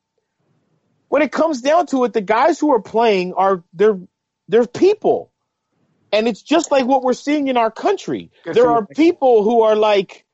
when 1.08 1.22
it 1.22 1.32
comes 1.32 1.60
down 1.60 1.86
to 1.86 2.04
it, 2.04 2.12
the 2.12 2.20
guys 2.20 2.58
who 2.58 2.72
are 2.72 2.80
playing 2.80 3.34
are 3.34 3.62
they're 3.72 3.98
they're 4.48 4.66
people, 4.66 5.30
and 6.12 6.28
it's 6.28 6.42
just 6.42 6.70
like 6.70 6.86
what 6.86 7.02
we're 7.02 7.12
seeing 7.12 7.48
in 7.48 7.56
our 7.56 7.70
country. 7.70 8.30
Good 8.44 8.54
there 8.54 8.68
are 8.68 8.86
people 8.86 9.42
who 9.42 9.62
are 9.62 9.76
like, 9.76 10.24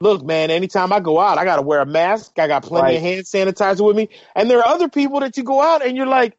look, 0.00 0.24
man, 0.24 0.50
anytime 0.50 0.92
I 0.92 1.00
go 1.00 1.18
out, 1.18 1.38
I 1.38 1.44
got 1.44 1.56
to 1.56 1.62
wear 1.62 1.80
a 1.80 1.86
mask. 1.86 2.38
I 2.38 2.46
got 2.46 2.62
plenty 2.62 2.96
of 2.96 3.02
hand 3.02 3.24
sanitizer 3.24 3.84
with 3.84 3.96
me, 3.96 4.08
and 4.34 4.50
there 4.50 4.58
are 4.58 4.66
other 4.66 4.88
people 4.88 5.20
that 5.20 5.36
you 5.36 5.42
go 5.42 5.60
out 5.60 5.84
and 5.84 5.96
you're 5.96 6.06
like, 6.06 6.36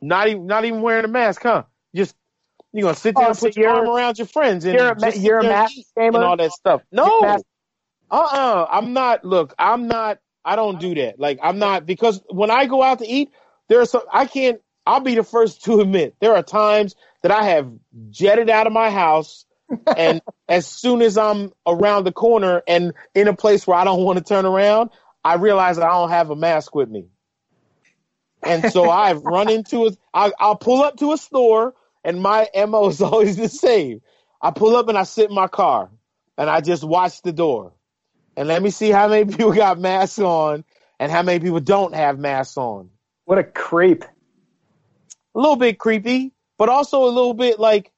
not 0.00 0.28
even 0.28 0.46
not 0.46 0.64
even 0.64 0.82
wearing 0.82 1.04
a 1.04 1.08
mask, 1.08 1.42
huh? 1.42 1.64
Just 1.94 2.14
You're 2.72 2.84
gonna 2.84 2.94
sit 2.94 3.16
there 3.16 3.26
Oh, 3.26 3.28
and 3.28 3.36
so 3.36 3.46
put 3.46 3.56
your 3.56 3.70
arm 3.70 3.88
around 3.88 4.18
your 4.18 4.26
friends 4.26 4.64
and 4.64 4.78
you're 4.78 4.92
a, 4.92 4.98
just 4.98 5.20
you're 5.20 5.38
a 5.40 5.44
mask 5.44 5.74
and 5.96 6.16
all 6.16 6.36
that 6.36 6.52
stuff. 6.52 6.82
No, 6.90 7.20
mask- 7.22 7.44
uh-uh. 8.10 8.66
I'm 8.70 8.92
not. 8.92 9.24
Look, 9.24 9.54
I'm 9.58 9.88
not. 9.88 10.18
I 10.44 10.56
don't 10.56 10.80
do 10.80 10.94
that. 10.94 11.20
Like 11.20 11.38
I'm 11.42 11.58
not 11.58 11.86
because 11.86 12.22
when 12.30 12.50
I 12.50 12.66
go 12.66 12.82
out 12.82 13.00
to 13.00 13.06
eat, 13.06 13.30
there's 13.68 13.90
some. 13.90 14.02
I 14.12 14.26
can't. 14.26 14.60
I'll 14.86 15.00
be 15.00 15.14
the 15.14 15.22
first 15.22 15.64
to 15.64 15.80
admit 15.82 16.14
there 16.20 16.34
are 16.34 16.42
times 16.42 16.96
that 17.22 17.32
I 17.32 17.44
have 17.44 17.70
jetted 18.10 18.50
out 18.50 18.66
of 18.66 18.72
my 18.72 18.90
house, 18.90 19.44
and 19.96 20.20
as 20.48 20.66
soon 20.66 21.02
as 21.02 21.16
I'm 21.18 21.52
around 21.66 22.04
the 22.04 22.12
corner 22.12 22.62
and 22.66 22.92
in 23.14 23.28
a 23.28 23.34
place 23.34 23.66
where 23.66 23.76
I 23.76 23.84
don't 23.84 24.02
want 24.02 24.18
to 24.18 24.24
turn 24.24 24.46
around, 24.46 24.90
I 25.24 25.34
realize 25.34 25.76
that 25.76 25.86
I 25.86 25.92
don't 25.92 26.10
have 26.10 26.30
a 26.30 26.36
mask 26.36 26.74
with 26.74 26.88
me. 26.88 27.08
And 28.42 28.70
so 28.72 28.88
I've 28.90 29.22
run 29.22 29.50
into 29.50 29.86
a, 29.86 29.90
I, 30.14 30.32
I'll 30.38 30.56
pull 30.56 30.82
up 30.82 30.96
to 30.98 31.12
a 31.12 31.18
store 31.18 31.74
and 32.04 32.22
my 32.22 32.48
MO 32.54 32.88
is 32.88 33.00
always 33.02 33.36
the 33.36 33.48
same. 33.48 34.00
I 34.40 34.50
pull 34.50 34.76
up 34.76 34.88
and 34.88 34.96
I 34.96 35.04
sit 35.04 35.28
in 35.28 35.34
my 35.34 35.48
car 35.48 35.90
and 36.38 36.48
I 36.48 36.60
just 36.60 36.82
watch 36.82 37.22
the 37.22 37.32
door 37.32 37.74
and 38.36 38.48
let 38.48 38.62
me 38.62 38.70
see 38.70 38.90
how 38.90 39.08
many 39.08 39.30
people 39.30 39.52
got 39.52 39.78
masks 39.78 40.18
on 40.18 40.64
and 40.98 41.12
how 41.12 41.22
many 41.22 41.40
people 41.40 41.60
don't 41.60 41.94
have 41.94 42.18
masks 42.18 42.56
on. 42.56 42.90
What 43.24 43.38
a 43.38 43.44
creep. 43.44 44.04
A 45.34 45.38
little 45.38 45.56
bit 45.56 45.78
creepy, 45.78 46.32
but 46.60 46.68
also 46.68 47.04
a 47.04 47.08
little 47.08 47.32
bit 47.32 47.58
like, 47.58 47.90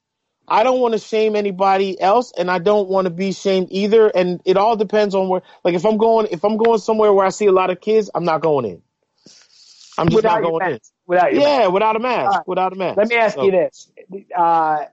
I 0.47 0.63
don't 0.63 0.79
want 0.79 0.93
to 0.93 0.97
shame 0.97 1.35
anybody 1.35 1.99
else 1.99 2.31
and 2.31 2.49
I 2.49 2.59
don't 2.59 2.87
want 2.87 3.07
to 3.07 3.09
be 3.09 3.33
shamed 3.33 3.67
either. 3.71 4.07
And 4.07 4.39
it 4.45 4.55
all 4.55 4.77
depends 4.77 5.15
on 5.15 5.27
where, 5.27 5.41
like 5.65 5.75
if 5.75 5.85
I'm 5.85 5.97
going, 5.97 6.29
if 6.31 6.45
I'm 6.45 6.55
going 6.55 6.79
somewhere 6.79 7.11
where 7.11 7.25
I 7.25 7.29
see 7.29 7.47
a 7.47 7.51
lot 7.51 7.71
of 7.71 7.81
kids, 7.81 8.09
I'm 8.15 8.23
not 8.23 8.41
going 8.41 8.63
in. 8.63 8.81
I'm 9.97 10.07
just 10.07 10.15
Without 10.15 10.41
not 10.41 10.49
going 10.49 10.71
in. 10.71 10.79
Without 11.05 11.33
your 11.33 11.41
mask. 11.43 11.59
Yeah, 11.59 11.67
without 11.67 11.95
a 11.97 11.99
mask. 11.99 12.37
Right. 12.37 12.47
Without 12.47 12.71
a 12.71 12.75
mask. 12.77 12.97
Let 12.97 13.07
me 13.09 13.15
ask 13.17 13.35
So- 13.35 13.43
you 13.43 13.51
this, 13.51 13.91
uh, 14.33 14.85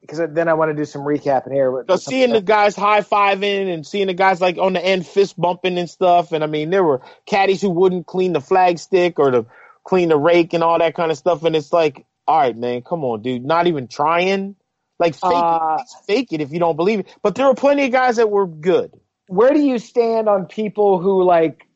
because 0.00 0.20
then 0.30 0.48
I 0.48 0.54
want 0.54 0.70
to 0.70 0.74
do 0.74 0.86
some 0.86 1.02
recapping 1.02 1.52
here. 1.52 1.70
Because 1.70 2.06
seeing 2.06 2.32
the 2.32 2.40
guys 2.40 2.74
high 2.74 3.02
fiving 3.02 3.70
and 3.70 3.86
seeing 3.86 4.06
the 4.06 4.14
guys 4.14 4.40
like 4.40 4.56
on 4.56 4.72
the 4.72 4.82
end 4.82 5.06
fist 5.06 5.38
bumping 5.38 5.76
and 5.76 5.90
stuff, 5.90 6.32
and 6.32 6.42
I 6.42 6.46
mean 6.46 6.70
there 6.70 6.82
were 6.82 7.02
caddies 7.26 7.60
who 7.60 7.68
wouldn't 7.68 8.06
clean 8.06 8.32
the 8.32 8.40
flag 8.40 8.78
stick 8.78 9.18
or 9.18 9.30
to 9.30 9.46
clean 9.84 10.08
the 10.08 10.16
rake 10.16 10.54
and 10.54 10.64
all 10.64 10.78
that 10.78 10.94
kind 10.94 11.10
of 11.10 11.18
stuff, 11.18 11.44
and 11.44 11.54
it's 11.54 11.70
like, 11.70 12.06
all 12.30 12.38
right, 12.38 12.56
man, 12.56 12.82
come 12.82 13.02
on, 13.02 13.22
dude, 13.22 13.44
not 13.44 13.66
even 13.66 13.88
trying. 13.88 14.54
Like 15.00 15.16
fake 15.16 15.32
Uh, 15.32 15.78
it, 15.80 15.88
fake 16.06 16.32
it 16.32 16.40
if 16.40 16.52
you 16.52 16.60
don't 16.60 16.76
believe 16.76 17.00
it. 17.00 17.16
But 17.24 17.34
there 17.34 17.46
were 17.46 17.54
plenty 17.54 17.86
of 17.86 17.90
guys 17.90 18.16
that 18.16 18.30
were 18.30 18.46
good. 18.46 18.92
where 19.26 19.52
do 19.52 19.58
you 19.58 19.80
stand 19.80 20.28
on 20.28 20.46
people 20.46 21.00
who 21.00 21.24
like 21.24 21.66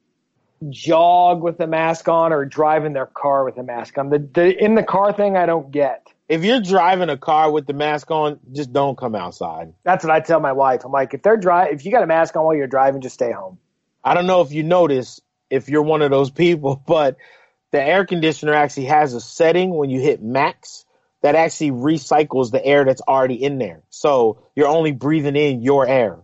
jog 0.71 1.43
with 1.43 1.59
a 1.59 1.67
mask 1.67 2.09
on 2.09 2.33
or 2.33 2.45
drive 2.45 2.85
in 2.85 2.93
their 2.93 3.07
car 3.07 3.45
with 3.45 3.59
a 3.59 3.65
mask 3.65 3.99
on? 3.99 4.11
The, 4.11 4.21
the 4.21 4.65
in 4.65 4.77
the 4.77 4.85
car 4.85 5.13
thing 5.13 5.37
I 5.37 5.45
don't 5.45 5.73
get. 5.73 6.07
If 6.29 6.45
you're 6.45 6.61
driving 6.61 7.09
a 7.09 7.17
car 7.17 7.51
with 7.51 7.67
the 7.67 7.73
mask 7.73 8.13
on, 8.13 8.39
just 8.53 8.73
don't 8.73 8.97
come 8.97 9.17
outside. 9.17 9.75
That's 9.83 10.05
what 10.05 10.13
I 10.13 10.21
tell 10.21 10.39
my 10.39 10.53
wife. 10.53 10.85
I'm 10.85 10.93
like, 10.93 11.15
if 11.15 11.23
they're 11.23 11.37
dri 11.37 11.71
if 11.73 11.85
you 11.85 11.91
got 11.91 12.05
a 12.05 12.07
mask 12.07 12.37
on 12.37 12.45
while 12.45 12.55
you're 12.55 12.69
driving, 12.69 13.01
just 13.01 13.15
stay 13.15 13.33
home. 13.33 13.59
I 14.05 14.15
don't 14.15 14.29
know 14.29 14.41
if 14.43 14.53
you 14.53 14.63
notice 14.63 15.21
if 15.51 15.69
you're 15.69 15.83
one 15.83 16.03
of 16.03 16.13
those 16.13 16.31
people, 16.31 16.81
but 16.87 17.17
the 17.75 17.83
air 17.83 18.07
conditioner 18.07 18.55
actually 18.55 18.85
has 18.87 19.15
a 19.15 19.21
setting 19.21 19.75
when 19.75 19.91
you 19.91 20.01
hit 20.01 20.23
max 20.23 20.87
that 21.23 21.35
actually 21.35 21.73
recycles 21.73 22.53
the 22.53 22.65
air 22.65 22.85
that's 22.85 23.01
already 23.01 23.43
in 23.43 23.59
there. 23.59 23.83
So 23.91 24.45
you're 24.55 24.69
only 24.69 24.93
breathing 24.93 25.35
in 25.35 25.61
your 25.61 25.85
air. 25.85 26.21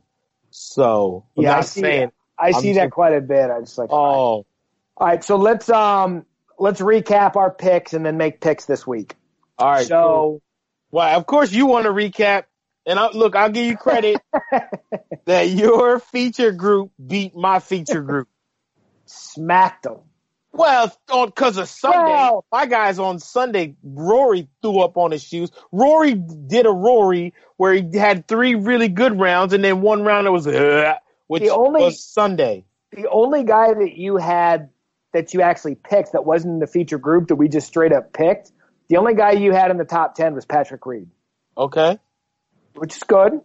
So 0.51 1.27
I'm 1.37 1.43
Yeah, 1.45 1.57
I 1.59 1.63
see 1.63 1.81
saying, 1.83 2.01
that. 2.03 2.13
I 2.39 2.53
I'm 2.53 2.63
see 2.63 2.75
that 2.75 2.93
quite 2.93 3.15
a 3.15 3.21
bit. 3.21 3.51
I 3.51 3.59
just 3.61 3.79
like, 3.79 3.91
oh, 3.91 3.97
all 3.97 4.47
right. 5.01 5.25
So 5.25 5.37
let's 5.39 5.69
um 5.69 6.25
let's 6.57 6.81
recap 6.81 7.35
our 7.35 7.51
picks 7.51 7.95
and 7.95 8.07
then 8.07 8.17
make 8.17 8.41
picks 8.41 8.67
this 8.67 8.87
week. 8.87 9.17
all 9.59 9.71
right. 9.73 9.87
so 9.87 9.97
cool. 10.03 10.43
well, 10.93 11.19
of 11.19 11.27
course 11.27 11.51
you 11.53 11.67
want 11.67 11.87
to 11.87 11.91
recap. 11.91 12.45
And 12.87 12.99
I, 12.99 13.11
look, 13.11 13.35
I'll 13.35 13.51
give 13.51 13.67
you 13.67 13.77
credit 13.77 14.23
that 15.27 15.49
your 15.49 15.99
feature 15.99 16.53
group 16.53 16.93
beat 17.05 17.35
my 17.35 17.59
feature 17.59 18.03
group. 18.03 18.29
smacked 19.07 19.83
them. 19.83 19.99
Well, 20.53 20.93
because 21.27 21.57
of 21.59 21.69
Sunday, 21.69 22.13
Well- 22.13 22.45
my 22.51 22.67
guys 22.67 22.99
on 22.99 23.19
Sunday, 23.19 23.77
Rory 23.85 24.49
threw 24.63 24.81
up 24.81 24.97
on 24.97 25.13
his 25.13 25.23
shoes. 25.23 25.51
Rory 25.71 26.15
did 26.15 26.67
a 26.67 26.71
Rory 26.73 27.35
where 27.57 27.75
he 27.75 27.97
had 27.97 28.27
three 28.27 28.55
really 28.57 28.89
good 28.89 29.19
rounds, 29.19 29.53
and 29.53 29.63
then 29.63 29.81
one 29.81 30.03
round 30.03 30.27
that 30.27 30.33
was, 30.33 30.47
uh, 30.47 30.95
which 31.29 31.43
The 31.43 31.51
only- 31.51 31.85
was 31.85 32.03
Sunday. 32.03 32.65
The 32.93 33.09
only 33.09 33.45
guy 33.45 33.73
that 33.73 33.93
you 33.97 34.17
had 34.17 34.71
that 35.13 35.35
you 35.35 35.43
actually 35.43 35.75
picked 35.77 36.13
that 36.13 36.25
wasn't 36.25 36.55
in 36.55 36.59
the 36.61 36.67
feature 36.67 36.99
group 36.99 37.29
that 37.29 37.37
we 37.37 37.49
just 37.49 37.67
straight 37.67 37.93
up 37.93 38.13
picked, 38.13 38.53
the 38.89 38.97
only 38.97 39.15
guy 39.15 39.33
you 39.33 39.53
had 39.53 39.71
in 39.71 39.77
the 39.77 39.85
top 39.85 40.15
ten 40.15 40.35
was 40.35 40.45
Patrick 40.45 40.85
Reed, 40.87 41.09
Okay, 41.57 41.99
which 42.75 42.97
is 42.97 43.03
good. 43.05 43.41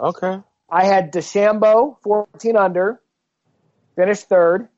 okay, 0.00 0.40
I 0.70 0.84
had 0.84 1.12
DeChambeau, 1.12 1.96
14 2.02 2.56
under, 2.56 3.00
finished 3.96 4.28
third. 4.28 4.68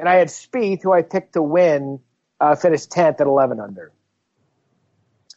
And 0.00 0.08
I 0.08 0.16
had 0.16 0.28
Spieth, 0.28 0.82
who 0.82 0.92
I 0.92 1.02
picked 1.02 1.34
to 1.34 1.42
win, 1.42 2.00
uh, 2.40 2.56
finished 2.56 2.90
10th 2.90 3.20
at 3.20 3.26
11 3.26 3.60
under. 3.60 3.92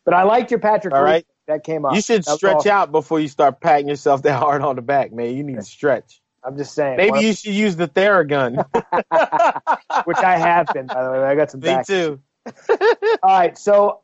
But 0.05 0.13
I 0.13 0.23
liked 0.23 0.51
your 0.51 0.59
Patrick 0.59 0.93
All 0.93 1.01
Reed. 1.01 1.09
right. 1.09 1.27
That 1.47 1.65
came 1.65 1.83
up. 1.83 1.93
you 1.93 2.01
should 2.01 2.23
stretch 2.23 2.55
awesome. 2.55 2.71
out 2.71 2.91
before 2.93 3.19
you 3.19 3.27
start 3.27 3.59
patting 3.59 3.89
yourself 3.89 4.21
that 4.23 4.39
hard 4.39 4.61
on 4.61 4.77
the 4.77 4.81
back, 4.81 5.11
man. 5.11 5.35
You 5.35 5.43
need 5.43 5.55
to 5.55 5.61
stretch. 5.61 6.21
I'm 6.41 6.57
just 6.57 6.73
saying. 6.73 6.95
Maybe 6.95 7.19
you 7.19 7.33
should 7.33 7.53
use 7.53 7.75
the 7.75 7.87
Theragun. 7.87 8.55
which 10.05 10.17
I 10.17 10.37
have 10.37 10.67
been, 10.73 10.87
by 10.87 11.03
the 11.03 11.11
way. 11.11 11.19
I 11.19 11.35
got 11.35 11.51
some 11.51 11.59
Me 11.61 11.67
back. 11.67 11.85
too. 11.85 12.21
All 12.69 13.17
right. 13.23 13.57
So 13.57 13.99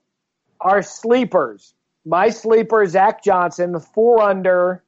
our 0.59 0.81
sleepers. 0.81 1.73
My 2.05 2.29
sleeper, 2.29 2.85
Zach 2.87 3.23
Johnson, 3.23 3.79
four 3.79 4.21
under, 4.21 4.83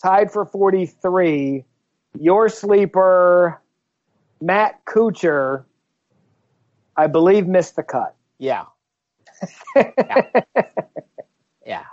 tied 0.00 0.32
for 0.32 0.44
43. 0.44 1.64
Your 2.18 2.48
sleeper, 2.48 3.60
Matt 4.40 4.84
Kuchar, 4.84 5.64
I 6.96 7.06
believe 7.06 7.46
missed 7.46 7.76
the 7.76 7.82
cut. 7.82 8.14
Yeah. 8.38 8.64
Yeah. 11.66 11.84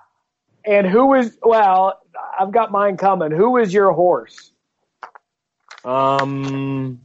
And 0.65 0.87
who 0.87 1.07
was 1.07 1.37
well? 1.43 2.01
I've 2.39 2.51
got 2.51 2.71
mine 2.71 2.97
coming. 2.97 3.31
Who 3.31 3.57
is 3.57 3.73
your 3.73 3.91
horse? 3.93 4.51
Um. 5.85 6.99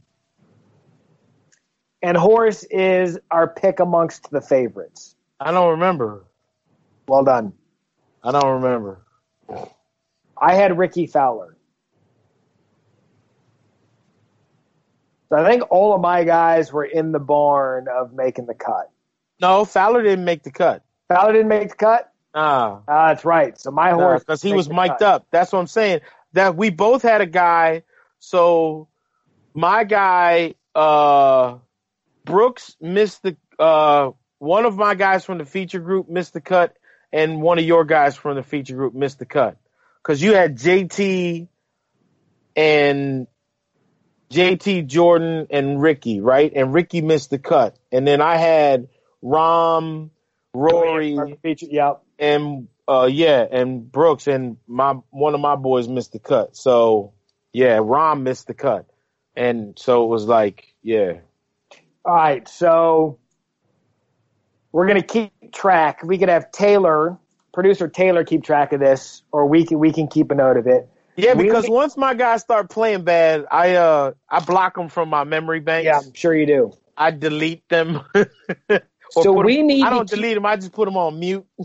And 2.01 2.17
horse 2.17 2.63
is 2.71 3.19
our 3.31 3.47
pick 3.47 3.79
amongst 3.79 4.29
the 4.31 4.41
favorites. 4.41 5.15
I 5.39 5.51
don't 5.51 5.69
remember. 5.69 6.25
Well 7.07 7.23
done. 7.23 7.53
I 8.23 8.31
don't 8.31 8.61
remember. 8.61 9.01
I 10.37 10.55
had 10.55 10.77
Rickie 10.77 11.07
Fowler. 11.07 11.52
So 15.33 15.39
I 15.43 15.49
think 15.49 15.63
all 15.71 15.95
of 15.95 16.01
my 16.01 16.25
guys 16.25 16.71
were 16.71 16.85
in 16.85 17.11
the 17.11 17.17
barn 17.17 17.87
of 17.87 18.13
making 18.13 18.45
the 18.45 18.53
cut. 18.53 18.91
No, 19.41 19.65
Fowler 19.65 20.03
didn't 20.03 20.25
make 20.25 20.43
the 20.43 20.51
cut. 20.51 20.83
Fowler 21.07 21.33
didn't 21.33 21.47
make 21.47 21.69
the 21.69 21.75
cut. 21.75 22.13
Ah. 22.35 22.81
Ah, 22.87 23.07
that's 23.07 23.25
right. 23.25 23.59
So 23.59 23.71
my 23.71 23.93
horse 23.93 24.21
because 24.21 24.43
he 24.43 24.53
was 24.53 24.69
mic'd 24.69 24.99
cut. 24.99 25.01
up. 25.01 25.27
That's 25.31 25.51
what 25.51 25.57
I'm 25.57 25.65
saying. 25.65 26.01
That 26.33 26.55
we 26.55 26.69
both 26.69 27.01
had 27.01 27.21
a 27.21 27.25
guy. 27.25 27.81
So 28.19 28.89
my 29.55 29.85
guy, 29.85 30.53
uh, 30.75 31.57
Brooks 32.25 32.75
missed 32.79 33.23
the. 33.23 33.35
Uh, 33.57 34.11
one 34.37 34.65
of 34.65 34.77
my 34.77 34.93
guys 34.93 35.25
from 35.25 35.39
the 35.39 35.45
feature 35.45 35.79
group 35.79 36.09
missed 36.09 36.33
the 36.33 36.41
cut, 36.41 36.75
and 37.11 37.41
one 37.41 37.57
of 37.57 37.65
your 37.65 37.85
guys 37.85 38.15
from 38.15 38.35
the 38.35 38.43
feature 38.43 38.75
group 38.75 38.93
missed 38.93 39.17
the 39.17 39.25
cut. 39.25 39.57
Because 40.03 40.21
you 40.21 40.35
had 40.35 40.59
JT 40.59 41.47
and 42.55 43.25
JT 44.31 44.87
Jordan 44.87 45.47
and 45.49 45.81
Rickie, 45.81 46.21
right? 46.21 46.51
And 46.55 46.73
Rickie 46.73 47.01
missed 47.01 47.29
the 47.29 47.39
cut, 47.39 47.77
and 47.91 48.07
then 48.07 48.21
I 48.21 48.37
had 48.37 48.89
Rahm, 49.23 50.09
Rory, 50.53 51.37
Feature, 51.41 51.67
yeah. 51.69 51.93
and 52.19 52.67
uh 52.87 53.09
yeah, 53.11 53.45
and 53.49 53.91
Brooks 53.91 54.27
and 54.27 54.57
my 54.67 54.93
one 55.11 55.33
of 55.33 55.39
my 55.39 55.55
boys 55.55 55.87
missed 55.87 56.13
the 56.13 56.19
cut. 56.19 56.55
So 56.55 57.13
yeah, 57.53 57.77
Rahm 57.77 58.23
missed 58.23 58.47
the 58.47 58.53
cut. 58.53 58.87
And 59.35 59.77
so 59.77 60.03
it 60.03 60.07
was 60.07 60.25
like, 60.25 60.73
yeah. 60.81 61.19
All 62.05 62.15
right. 62.15 62.47
So 62.47 63.19
we're 64.71 64.87
gonna 64.87 65.03
keep 65.03 65.31
track. 65.53 66.03
We 66.03 66.17
could 66.17 66.29
have 66.29 66.51
Taylor, 66.51 67.17
producer 67.53 67.87
Taylor, 67.87 68.23
keep 68.23 68.43
track 68.43 68.73
of 68.73 68.79
this, 68.79 69.21
or 69.31 69.47
we 69.47 69.65
can 69.65 69.79
we 69.79 69.93
can 69.93 70.07
keep 70.07 70.31
a 70.31 70.35
note 70.35 70.57
of 70.57 70.67
it. 70.67 70.89
Yeah, 71.15 71.35
because 71.35 71.69
once 71.69 71.95
my 71.95 72.13
guys 72.15 72.41
start 72.41 72.69
playing 72.69 73.03
bad, 73.03 73.45
I 73.51 73.75
uh 73.75 74.13
I 74.29 74.39
block 74.39 74.75
them 74.75 74.89
from 74.89 75.09
my 75.09 75.23
memory 75.23 75.59
banks. 75.59 75.85
Yeah, 75.85 75.99
I'm 75.99 76.13
sure 76.13 76.33
you 76.35 76.45
do. 76.45 76.73
I 76.97 77.11
delete 77.11 77.67
them. 77.69 78.01
So 79.11 79.31
we 79.31 79.61
need 79.61 79.83
I 79.85 79.91
don't 79.91 80.09
keep- 80.09 80.15
delete 80.17 80.33
them. 80.33 80.45
I 80.47 80.55
just 80.55 80.71
put 80.71 80.85
them 80.85 80.97
on 80.97 81.19
mute. 81.19 81.45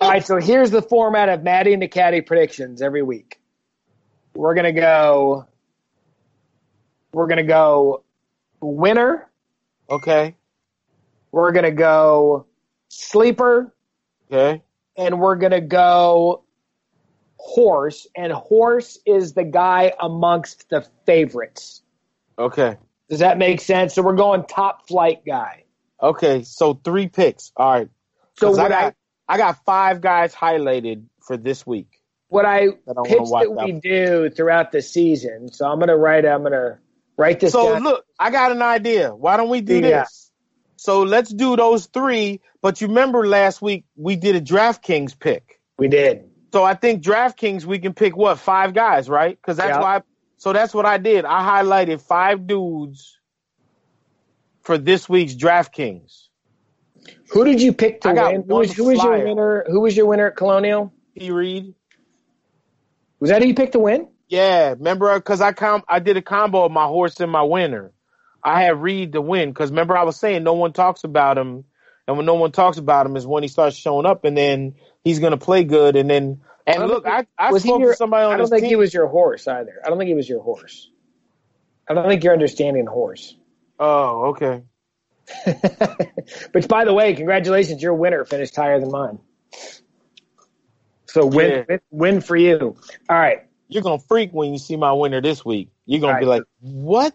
All 0.00 0.08
right, 0.08 0.24
so 0.24 0.36
here's 0.36 0.70
the 0.70 0.80
format 0.80 1.28
of 1.28 1.42
Matty 1.42 1.72
and 1.72 1.82
the 1.82 1.88
Caddy 1.88 2.20
predictions 2.20 2.80
every 2.80 3.02
week. 3.02 3.40
We're 4.36 4.54
gonna 4.54 4.70
go. 4.72 5.46
We're 7.12 7.26
gonna 7.26 7.42
go 7.42 8.04
winner. 8.60 9.28
Okay. 9.90 10.36
We're 11.32 11.50
gonna 11.50 11.72
go 11.72 12.46
sleeper, 12.86 13.74
Okay. 14.30 14.62
and 14.96 15.18
we're 15.18 15.34
going 15.36 15.52
to 15.52 15.60
go 15.60 16.44
horse, 17.38 18.06
and 18.16 18.32
horse 18.32 18.98
is 19.06 19.34
the 19.34 19.44
guy 19.44 19.92
amongst 20.00 20.68
the 20.70 20.86
favorites. 21.04 21.82
Okay. 22.38 22.76
Does 23.08 23.20
that 23.20 23.38
make 23.38 23.60
sense? 23.60 23.94
So 23.94 24.02
we're 24.02 24.14
going 24.14 24.44
top 24.46 24.88
flight 24.88 25.24
guy. 25.26 25.64
Okay. 26.02 26.42
So 26.42 26.74
three 26.74 27.08
picks. 27.08 27.52
All 27.56 27.70
right. 27.70 27.88
So 28.38 28.48
'Cause 28.48 28.58
I 28.58 28.62
what 28.62 28.68
got, 28.70 28.94
I 29.28 29.34
I 29.34 29.38
got 29.38 29.64
five 29.64 30.00
guys 30.00 30.34
highlighted 30.34 31.04
for 31.26 31.36
this 31.36 31.66
week. 31.66 31.88
what 32.28 32.44
I 32.44 32.66
That 32.86 32.96
I 32.98 33.02
pitch 33.08 33.18
that 33.30 33.52
we 33.64 33.72
out. 33.74 33.82
do 33.82 34.30
throughout 34.30 34.72
the 34.72 34.82
season. 34.82 35.48
So 35.52 35.66
I'm 35.66 35.78
gonna 35.78 35.96
write. 35.96 36.26
I'm 36.26 36.42
gonna 36.42 36.78
write 37.16 37.40
this 37.40 37.52
So 37.52 37.72
down. 37.72 37.82
look, 37.84 38.04
I 38.18 38.30
got 38.30 38.52
an 38.52 38.62
idea. 38.62 39.14
Why 39.14 39.36
don't 39.36 39.48
we 39.48 39.60
do 39.60 39.80
Yeah. 39.80 40.02
this? 40.02 40.30
So 40.76 41.02
let's 41.04 41.32
do 41.32 41.56
those 41.56 41.86
three. 41.86 42.40
But 42.60 42.80
you 42.80 42.88
remember 42.88 43.26
last 43.26 43.62
week 43.62 43.84
we 43.96 44.16
did 44.16 44.36
a 44.36 44.40
DraftKings 44.40 45.18
pick. 45.18 45.60
we 45.78 45.88
did. 45.88 46.28
So 46.56 46.64
I 46.64 46.72
think 46.72 47.02
DraftKings 47.04 47.66
we 47.66 47.78
can 47.78 47.92
pick 47.92 48.16
what 48.16 48.38
five 48.38 48.72
guys, 48.72 49.10
right? 49.10 49.36
Because 49.36 49.58
that's 49.58 49.76
Yeah. 49.76 49.82
why. 49.82 50.02
So 50.38 50.54
that's 50.54 50.72
what 50.72 50.86
I 50.86 50.96
did. 50.96 51.26
I 51.26 51.42
highlighted 51.42 52.00
five 52.00 52.46
dudes 52.46 53.20
for 54.62 54.78
this 54.78 55.06
week's 55.06 55.34
DraftKings. 55.34 56.28
Who 57.32 57.44
did 57.44 57.60
you 57.60 57.74
pick 57.74 58.00
to 58.00 58.08
I 58.08 58.30
win? 58.30 58.44
Who 58.48 58.54
was, 58.54 58.72
who 58.72 58.84
was 58.84 59.04
your 59.04 59.22
winner? 59.22 59.66
Who 59.68 59.82
was 59.82 59.94
your 59.94 60.06
winner 60.06 60.28
at 60.28 60.36
Colonial? 60.36 60.94
P. 61.18 61.30
Reed. 61.30 61.74
Was 63.20 63.28
that 63.28 63.42
who 63.42 63.48
you 63.48 63.54
picked 63.54 63.72
to 63.72 63.78
win? 63.78 64.08
Yeah, 64.26 64.70
remember 64.70 65.14
because 65.18 65.42
I 65.42 65.52
com- 65.52 65.84
I 65.86 65.98
did 65.98 66.16
a 66.16 66.22
combo 66.22 66.64
of 66.64 66.72
my 66.72 66.86
horse 66.86 67.20
and 67.20 67.30
my 67.30 67.42
winner. 67.42 67.92
I 68.42 68.62
had 68.62 68.80
Reed 68.80 69.12
to 69.12 69.20
win 69.20 69.50
because 69.50 69.68
remember 69.68 69.94
I 69.94 70.04
was 70.04 70.16
saying 70.16 70.42
no 70.42 70.54
one 70.54 70.72
talks 70.72 71.04
about 71.04 71.36
him, 71.36 71.64
and 72.08 72.16
when 72.16 72.24
no 72.24 72.36
one 72.36 72.52
talks 72.52 72.78
about 72.78 73.04
him 73.04 73.14
is 73.14 73.26
when 73.26 73.42
he 73.42 73.50
starts 73.50 73.76
showing 73.76 74.06
up, 74.06 74.24
and 74.24 74.38
then 74.38 74.76
he's 75.06 75.20
gonna 75.20 75.36
play 75.36 75.62
good, 75.62 75.94
and 75.94 76.10
then 76.10 76.40
and 76.66 76.82
I 76.82 76.86
look, 76.86 77.06
I 77.06 77.26
I 77.38 77.56
spoke 77.58 77.80
your- 77.80 77.92
to 77.92 77.96
somebody 77.96 78.24
on 78.24 78.32
I 78.32 78.36
don't 78.38 78.48
think 78.48 78.62
team. 78.62 78.70
he 78.70 78.76
was 78.76 78.92
your 78.92 79.06
horse 79.06 79.46
either. 79.46 79.80
I 79.84 79.88
don't 79.88 79.98
think 79.98 80.08
he 80.08 80.14
was 80.14 80.28
your 80.28 80.42
horse. 80.42 80.90
I 81.88 81.94
don't 81.94 82.08
think 82.08 82.24
you're 82.24 82.32
understanding 82.32 82.86
horse. 82.86 83.36
oh, 83.78 84.30
okay. 84.30 84.62
Which, 86.52 86.66
by 86.68 86.84
the 86.84 86.92
way, 86.92 87.14
congratulations, 87.14 87.80
your 87.82 87.94
winner 87.94 88.24
finished 88.24 88.56
higher 88.56 88.80
than 88.80 88.90
mine. 88.90 89.18
So 91.06 91.26
win, 91.26 91.50
Yeah. 91.50 91.64
win, 91.68 91.80
win 91.90 92.20
for 92.20 92.36
you. 92.36 92.76
All 93.08 93.16
right. 93.16 93.42
You're 93.68 93.82
gonna 93.84 93.98
freak 94.00 94.30
when 94.32 94.52
you 94.52 94.58
see 94.58 94.76
my 94.76 94.92
winner 94.92 95.20
this 95.20 95.44
week. 95.44 95.68
You're 95.86 96.00
gonna 96.00 96.18
be 96.18 96.26
Right. 96.26 96.38
like, 96.38 96.42
what? 96.60 97.14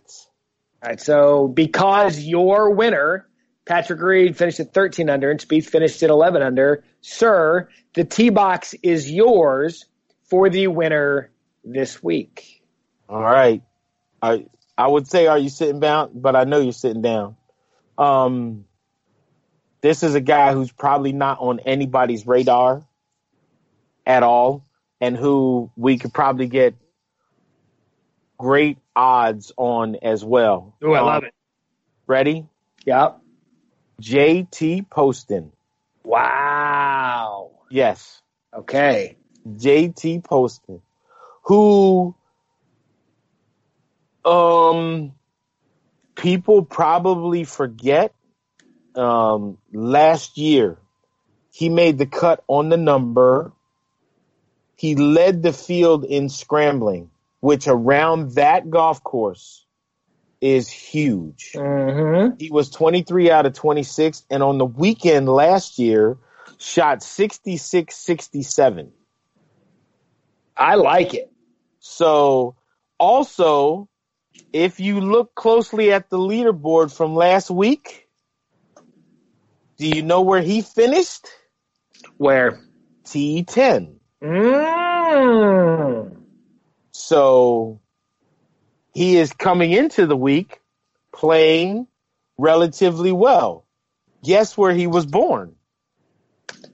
All 0.84 0.89
right. 0.89 1.00
So 1.02 1.48
because 1.50 2.20
your 2.20 2.72
winner, 2.72 3.28
Patrick 3.66 4.01
Reed, 4.01 4.36
finished 4.38 4.59
at 4.59 4.74
13 4.74 5.09
under 5.09 5.30
and 5.30 5.39
Spieth 5.39 5.66
finished 5.66 6.01
at 6.03 6.09
11 6.09 6.41
under, 6.41 6.84
sir, 7.01 7.70
the 7.93 8.03
tee 8.03 8.30
box 8.30 8.74
is 8.82 9.09
yours 9.09 9.86
for 10.24 10.49
the 10.49 10.68
winner 10.68 11.32
this 11.64 12.01
week. 12.01 12.64
All 13.07 13.22
right. 13.22 13.62
I 14.22 14.45
I 14.78 14.88
would 14.88 15.07
say, 15.07 15.28
are 15.28 15.38
you 15.38 15.49
sitting 15.49 15.80
down? 15.80 16.12
But 16.16 16.36
I 16.36 16.45
know 16.45 16.59
you're 16.59 16.72
sitting 16.74 17.01
down. 17.01 17.36
Um, 17.97 18.66
this 19.82 20.01
is 20.01 20.16
a 20.16 20.22
guy 20.22 20.53
who's 20.53 20.72
probably 20.72 21.12
not 21.12 21.39
on 21.39 21.59
anybody's 21.59 22.26
radar 22.26 22.84
at 24.05 24.24
all, 24.24 24.66
and 24.99 25.16
who 25.16 25.72
we 25.76 25.97
could 25.97 26.14
probably 26.14 26.47
get 26.47 26.76
great 28.38 28.78
odds 28.95 29.51
on 29.57 29.97
as 30.01 30.24
well. 30.26 30.76
Oh, 30.82 30.93
I 30.93 30.99
Um, 30.99 31.05
love 31.05 31.24
it. 31.24 31.34
Ready? 32.07 32.47
Yep. 32.86 33.20
JT 34.02 34.89
Poston. 34.89 35.52
Wow. 36.04 37.52
Yes. 37.70 38.22
Okay. 38.54 39.16
JT 39.47 40.24
Poston, 40.24 40.82
who 41.43 42.16
um 44.26 45.14
people 46.16 46.64
probably 46.64 47.43
forget 47.43 48.14
um 48.95 49.58
last 49.72 50.38
year 50.38 50.78
he 51.52 51.70
made 51.70 51.97
the 51.97 52.06
cut 52.06 52.43
on 52.47 52.70
the 52.70 52.78
number. 52.78 53.52
He 54.76 54.95
led 54.95 55.43
the 55.43 55.54
field 55.54 56.06
in 56.06 56.30
scrambling, 56.30 57.12
which 57.39 57.68
around 57.68 58.32
that 58.32 58.70
golf 58.70 59.04
course 59.04 59.66
is 60.42 60.70
huge. 60.70 61.54
Mm-hmm. 61.56 62.36
He 62.39 62.50
was 62.50 62.70
23 62.72 63.32
out 63.32 63.46
of 63.46 63.54
26 63.54 64.24
and 64.30 64.44
on 64.44 64.58
the 64.58 64.66
weekend 64.66 65.30
last 65.30 65.80
year 65.80 66.18
shot 66.58 67.04
66 67.04 67.96
67. 67.96 68.92
I 70.58 70.76
like 70.76 71.14
it. 71.14 71.32
So, 71.80 72.56
also, 73.00 73.88
if 74.54 74.80
you 74.80 75.00
look 75.00 75.34
closely 75.36 75.92
at 75.92 76.10
the 76.10 76.18
leaderboard 76.18 76.96
from 76.96 77.16
last 77.16 77.50
week, 77.50 78.08
do 79.78 79.88
you 79.88 80.04
know 80.04 80.22
where 80.22 80.42
he 80.42 80.62
finished? 80.62 81.28
Where? 82.18 82.60
T10. 83.06 83.96
Mm. 84.22 86.18
So, 86.92 87.82
he 88.94 89.18
is 89.18 89.32
coming 89.34 89.72
into 89.72 90.06
the 90.06 90.18
week 90.18 90.60
playing 91.14 91.88
relatively 92.38 93.12
well. 93.12 93.66
Guess 94.24 94.58
where 94.58 94.74
he 94.74 94.88
was 94.88 95.06
born? 95.06 95.56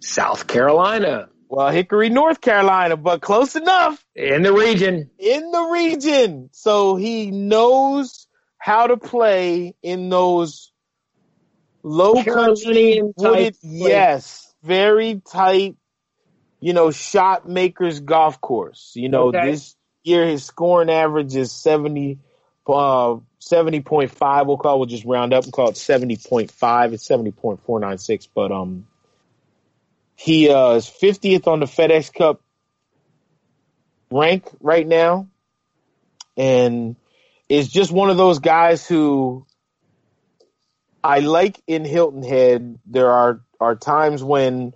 South 0.02 0.48
Carolina. 0.48 1.30
Well, 1.50 1.70
Hickory, 1.70 2.10
North 2.10 2.42
Carolina, 2.42 2.98
but 2.98 3.22
close 3.22 3.56
enough. 3.56 4.04
In 4.16 4.42
the 4.42 4.52
region. 4.52 5.10
in 5.18 5.52
the 5.52 5.70
region. 5.72 6.50
So 6.52 6.96
he 6.98 7.32
knows 7.32 8.28
how 8.58 8.88
to 8.88 8.98
play 8.98 9.76
in 9.82 10.10
those 10.10 10.72
low 11.84 12.22
country 12.24 13.02
wooded, 13.16 13.56
yes, 13.62 14.54
very 14.62 15.22
tight, 15.32 15.78
you 16.60 16.74
know, 16.74 16.92
shot 16.92 17.48
makers 17.48 18.02
golf 18.02 18.42
course. 18.42 18.92
You 18.96 19.08
know, 19.08 19.28
Okay. 19.30 19.52
this 19.52 19.76
year 20.08 20.26
his 20.26 20.44
scoring 20.44 20.90
average 20.90 21.36
is 21.36 21.52
70, 21.52 22.20
uh, 22.68 23.18
70.5. 23.40 24.48
We'll 24.48 24.58
call, 24.58 24.80
we'll 24.80 24.88
just 24.88 25.06
round 25.06 25.34
up 25.34 25.44
and 25.44 25.54
call 25.54 25.70
it 25.70 25.76
70.5. 25.76 26.94
It's 26.94 27.08
70.496, 27.08 28.28
but, 28.34 28.52
um, 28.52 28.88
he, 30.16 30.50
uh, 30.50 30.72
is 30.74 30.88
50th 30.88 31.48
on 31.48 31.60
the 31.60 31.68
FedEx 31.68 32.14
Cup 32.14 32.42
rank 34.10 34.46
right 34.62 34.88
now 34.88 35.28
and 36.38 36.96
is 37.50 37.70
just 37.70 37.92
one 37.92 38.10
of 38.10 38.18
those 38.18 38.40
guys 38.40 38.88
who 38.88 39.46
I 41.04 41.20
like 41.20 41.62
in 41.68 41.86
Hilton 41.86 42.24
Head. 42.24 42.80
There 42.86 43.12
are 43.12 43.42
are 43.60 43.76
times 43.76 44.24
when 44.24 44.74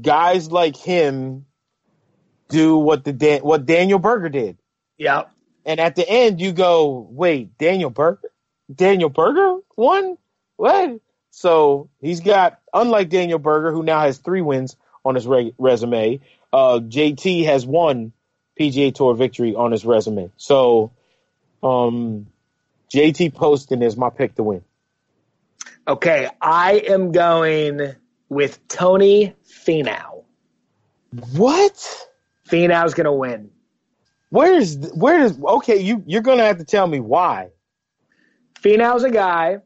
guys 0.00 0.50
like 0.50 0.76
him 0.76 1.46
do 2.52 2.76
what 2.76 3.04
the 3.04 3.12
Dan, 3.12 3.40
what 3.40 3.66
Daniel 3.66 3.98
Berger 3.98 4.28
did, 4.28 4.58
Yeah. 4.98 5.24
and 5.64 5.80
at 5.80 5.96
the 5.96 6.08
end 6.08 6.40
you 6.40 6.52
go, 6.52 7.08
"Wait, 7.10 7.58
Daniel 7.58 7.90
Berger? 7.90 8.30
Daniel 8.72 9.08
Berger 9.08 9.58
won? 9.76 10.16
What?" 10.56 11.00
So 11.30 11.88
he's 12.00 12.20
got, 12.20 12.60
unlike 12.74 13.08
Daniel 13.08 13.38
Berger, 13.38 13.72
who 13.72 13.82
now 13.82 14.00
has 14.00 14.18
three 14.18 14.42
wins 14.42 14.76
on 15.04 15.14
his 15.14 15.26
re- 15.26 15.54
resume. 15.58 16.20
Uh, 16.52 16.80
JT 16.80 17.44
has 17.46 17.64
one 17.66 18.12
PGA 18.60 18.94
Tour 18.94 19.14
victory 19.14 19.54
on 19.54 19.72
his 19.72 19.84
resume. 19.86 20.30
So, 20.36 20.92
um, 21.62 22.26
JT 22.92 23.34
Poston 23.34 23.82
is 23.82 23.96
my 23.96 24.10
pick 24.10 24.34
to 24.34 24.42
win. 24.42 24.62
Okay. 25.88 26.28
I 26.40 26.84
am 26.86 27.12
going 27.12 27.94
with 28.28 28.68
Tony 28.68 29.34
Finau. 29.46 30.24
What? 31.34 32.06
Finau's 32.52 32.94
going 32.94 33.06
to 33.06 33.12
win. 33.12 33.50
Where's 34.28 34.76
where 34.94 35.18
does 35.18 35.38
okay? 35.42 35.80
You 35.80 36.02
you're 36.06 36.22
gonna 36.22 36.44
have 36.44 36.56
to 36.56 36.64
tell 36.64 36.86
me 36.86 37.00
why. 37.00 37.50
Finau's 38.62 39.04
a 39.04 39.10
guy 39.10 39.58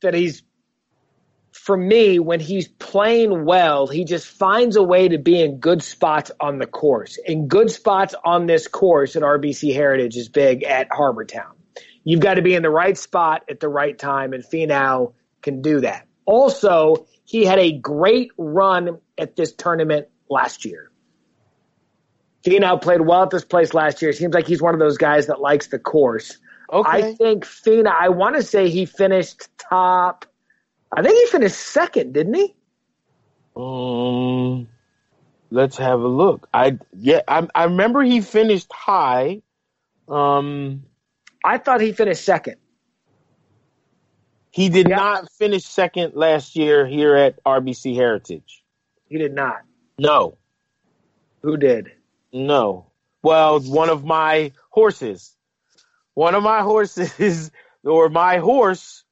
that 0.00 0.14
he's, 0.14 0.42
for 1.52 1.76
me, 1.76 2.18
when 2.18 2.40
he's 2.40 2.68
playing 2.68 3.44
well, 3.44 3.86
he 3.86 4.04
just 4.04 4.26
finds 4.26 4.76
a 4.76 4.82
way 4.82 5.08
to 5.08 5.18
be 5.18 5.42
in 5.42 5.58
good 5.58 5.82
spots 5.82 6.30
on 6.40 6.58
the 6.58 6.66
course. 6.66 7.18
And 7.26 7.50
good 7.50 7.70
spots 7.70 8.14
on 8.24 8.46
this 8.46 8.68
course 8.68 9.16
at 9.16 9.22
RBC 9.22 9.74
Heritage 9.74 10.16
is 10.16 10.28
big 10.28 10.62
at 10.62 10.88
Harbour 10.90 11.24
Town. 11.24 11.52
You've 12.04 12.20
got 12.20 12.34
to 12.34 12.42
be 12.42 12.54
in 12.54 12.62
the 12.62 12.70
right 12.70 12.96
spot 12.96 13.42
at 13.50 13.60
the 13.60 13.68
right 13.68 13.98
time, 13.98 14.32
and 14.32 14.44
Finau 14.44 15.14
can 15.42 15.62
do 15.62 15.80
that. 15.80 16.06
Also, 16.24 17.06
he 17.24 17.44
had 17.44 17.58
a 17.58 17.72
great 17.72 18.30
run 18.38 19.00
at 19.18 19.36
this 19.36 19.52
tournament 19.52 20.08
last 20.30 20.64
year. 20.64 20.91
Finau 22.44 22.80
played 22.80 23.00
well 23.02 23.22
at 23.22 23.30
this 23.30 23.44
place 23.44 23.72
last 23.74 24.02
year. 24.02 24.12
Seems 24.12 24.34
like 24.34 24.46
he's 24.46 24.60
one 24.62 24.74
of 24.74 24.80
those 24.80 24.98
guys 24.98 25.26
that 25.28 25.40
likes 25.40 25.68
the 25.68 25.78
course. 25.78 26.38
Okay. 26.72 26.90
I 26.90 27.14
think 27.14 27.44
Fina, 27.44 27.90
I 27.90 28.08
want 28.08 28.36
to 28.36 28.42
say 28.42 28.68
he 28.68 28.86
finished 28.86 29.48
top. 29.58 30.24
I 30.90 31.02
think 31.02 31.18
he 31.18 31.26
finished 31.30 31.56
second, 31.56 32.12
didn't 32.12 32.34
he? 32.34 32.54
Um, 33.54 34.68
let's 35.50 35.76
have 35.76 36.00
a 36.00 36.08
look. 36.08 36.48
I 36.52 36.78
yeah, 36.96 37.20
I, 37.28 37.46
I 37.54 37.64
remember 37.64 38.02
he 38.02 38.20
finished 38.22 38.72
high. 38.72 39.42
Um, 40.08 40.84
I 41.44 41.58
thought 41.58 41.80
he 41.80 41.92
finished 41.92 42.24
second. 42.24 42.56
he 44.50 44.68
did 44.68 44.88
Yeah. 44.88 44.96
not 44.96 45.32
finish 45.38 45.64
second 45.64 46.14
last 46.14 46.56
year 46.56 46.86
here 46.86 47.14
at 47.14 47.42
RBC 47.44 47.94
Heritage. 47.94 48.64
He 49.08 49.18
did 49.18 49.34
not. 49.34 49.62
No, 49.98 50.36
Who 51.42 51.56
did? 51.56 51.92
No. 52.32 52.86
Well, 53.22 53.60
one 53.60 53.88
of 53.88 54.04
my 54.04 54.52
horses, 54.70 55.36
one 56.14 56.34
of 56.34 56.42
my 56.42 56.60
horses, 56.62 57.50
or 57.84 58.08
my 58.08 58.38
horse, 58.38 59.04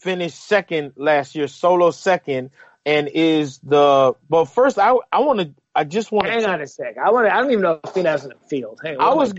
finished 0.00 0.38
second 0.40 0.94
last 0.96 1.34
year, 1.36 1.46
solo 1.46 1.92
second, 1.92 2.50
and 2.84 3.08
is 3.08 3.58
the. 3.58 4.14
But 4.28 4.46
first, 4.46 4.78
I 4.78 4.94
I 5.12 5.20
want 5.20 5.40
to. 5.40 5.54
I 5.74 5.84
just 5.84 6.10
want 6.10 6.26
to. 6.26 6.32
Hang 6.32 6.44
on 6.44 6.60
a 6.60 6.66
sec. 6.66 6.96
I 6.98 7.10
want. 7.12 7.28
I 7.28 7.40
don't 7.40 7.50
even 7.52 7.62
know 7.62 7.78
if 7.84 7.92
Finau's 7.94 8.24
in 8.24 8.30
the 8.30 8.48
field. 8.48 8.80
Hang 8.82 8.96
on. 8.96 9.00
I 9.00 9.14
was-? 9.14 9.32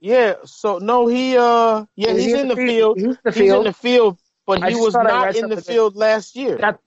Yeah. 0.00 0.34
So 0.44 0.78
no, 0.78 1.06
he. 1.06 1.36
Uh. 1.38 1.84
Yeah, 1.94 2.10
Is 2.10 2.24
he's 2.24 2.34
in 2.34 2.48
the 2.48 2.56
field. 2.56 2.96
He's 2.98 3.04
in 3.06 3.18
the 3.22 3.30
He's 3.30 3.36
in 3.42 3.46
field. 3.48 3.66
the 3.66 3.72
field, 3.72 4.18
but 4.44 4.62
I 4.64 4.70
he 4.70 4.76
was 4.76 4.94
not 4.94 5.36
in 5.36 5.48
the 5.48 5.56
that- 5.56 5.64
field 5.64 5.94
last 5.94 6.34
year. 6.34 6.56
That- 6.58 6.80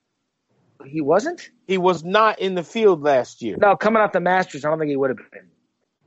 he 0.86 1.00
wasn't. 1.00 1.50
He 1.66 1.76
was 1.78 2.04
not 2.04 2.38
in 2.38 2.54
the 2.54 2.62
field 2.62 3.02
last 3.02 3.42
year. 3.42 3.56
No, 3.58 3.76
coming 3.76 4.00
off 4.02 4.12
the 4.12 4.20
Masters, 4.20 4.64
I 4.64 4.70
don't 4.70 4.78
think 4.78 4.88
he 4.90 4.96
would 4.96 5.10
have 5.10 5.18
been. 5.30 5.48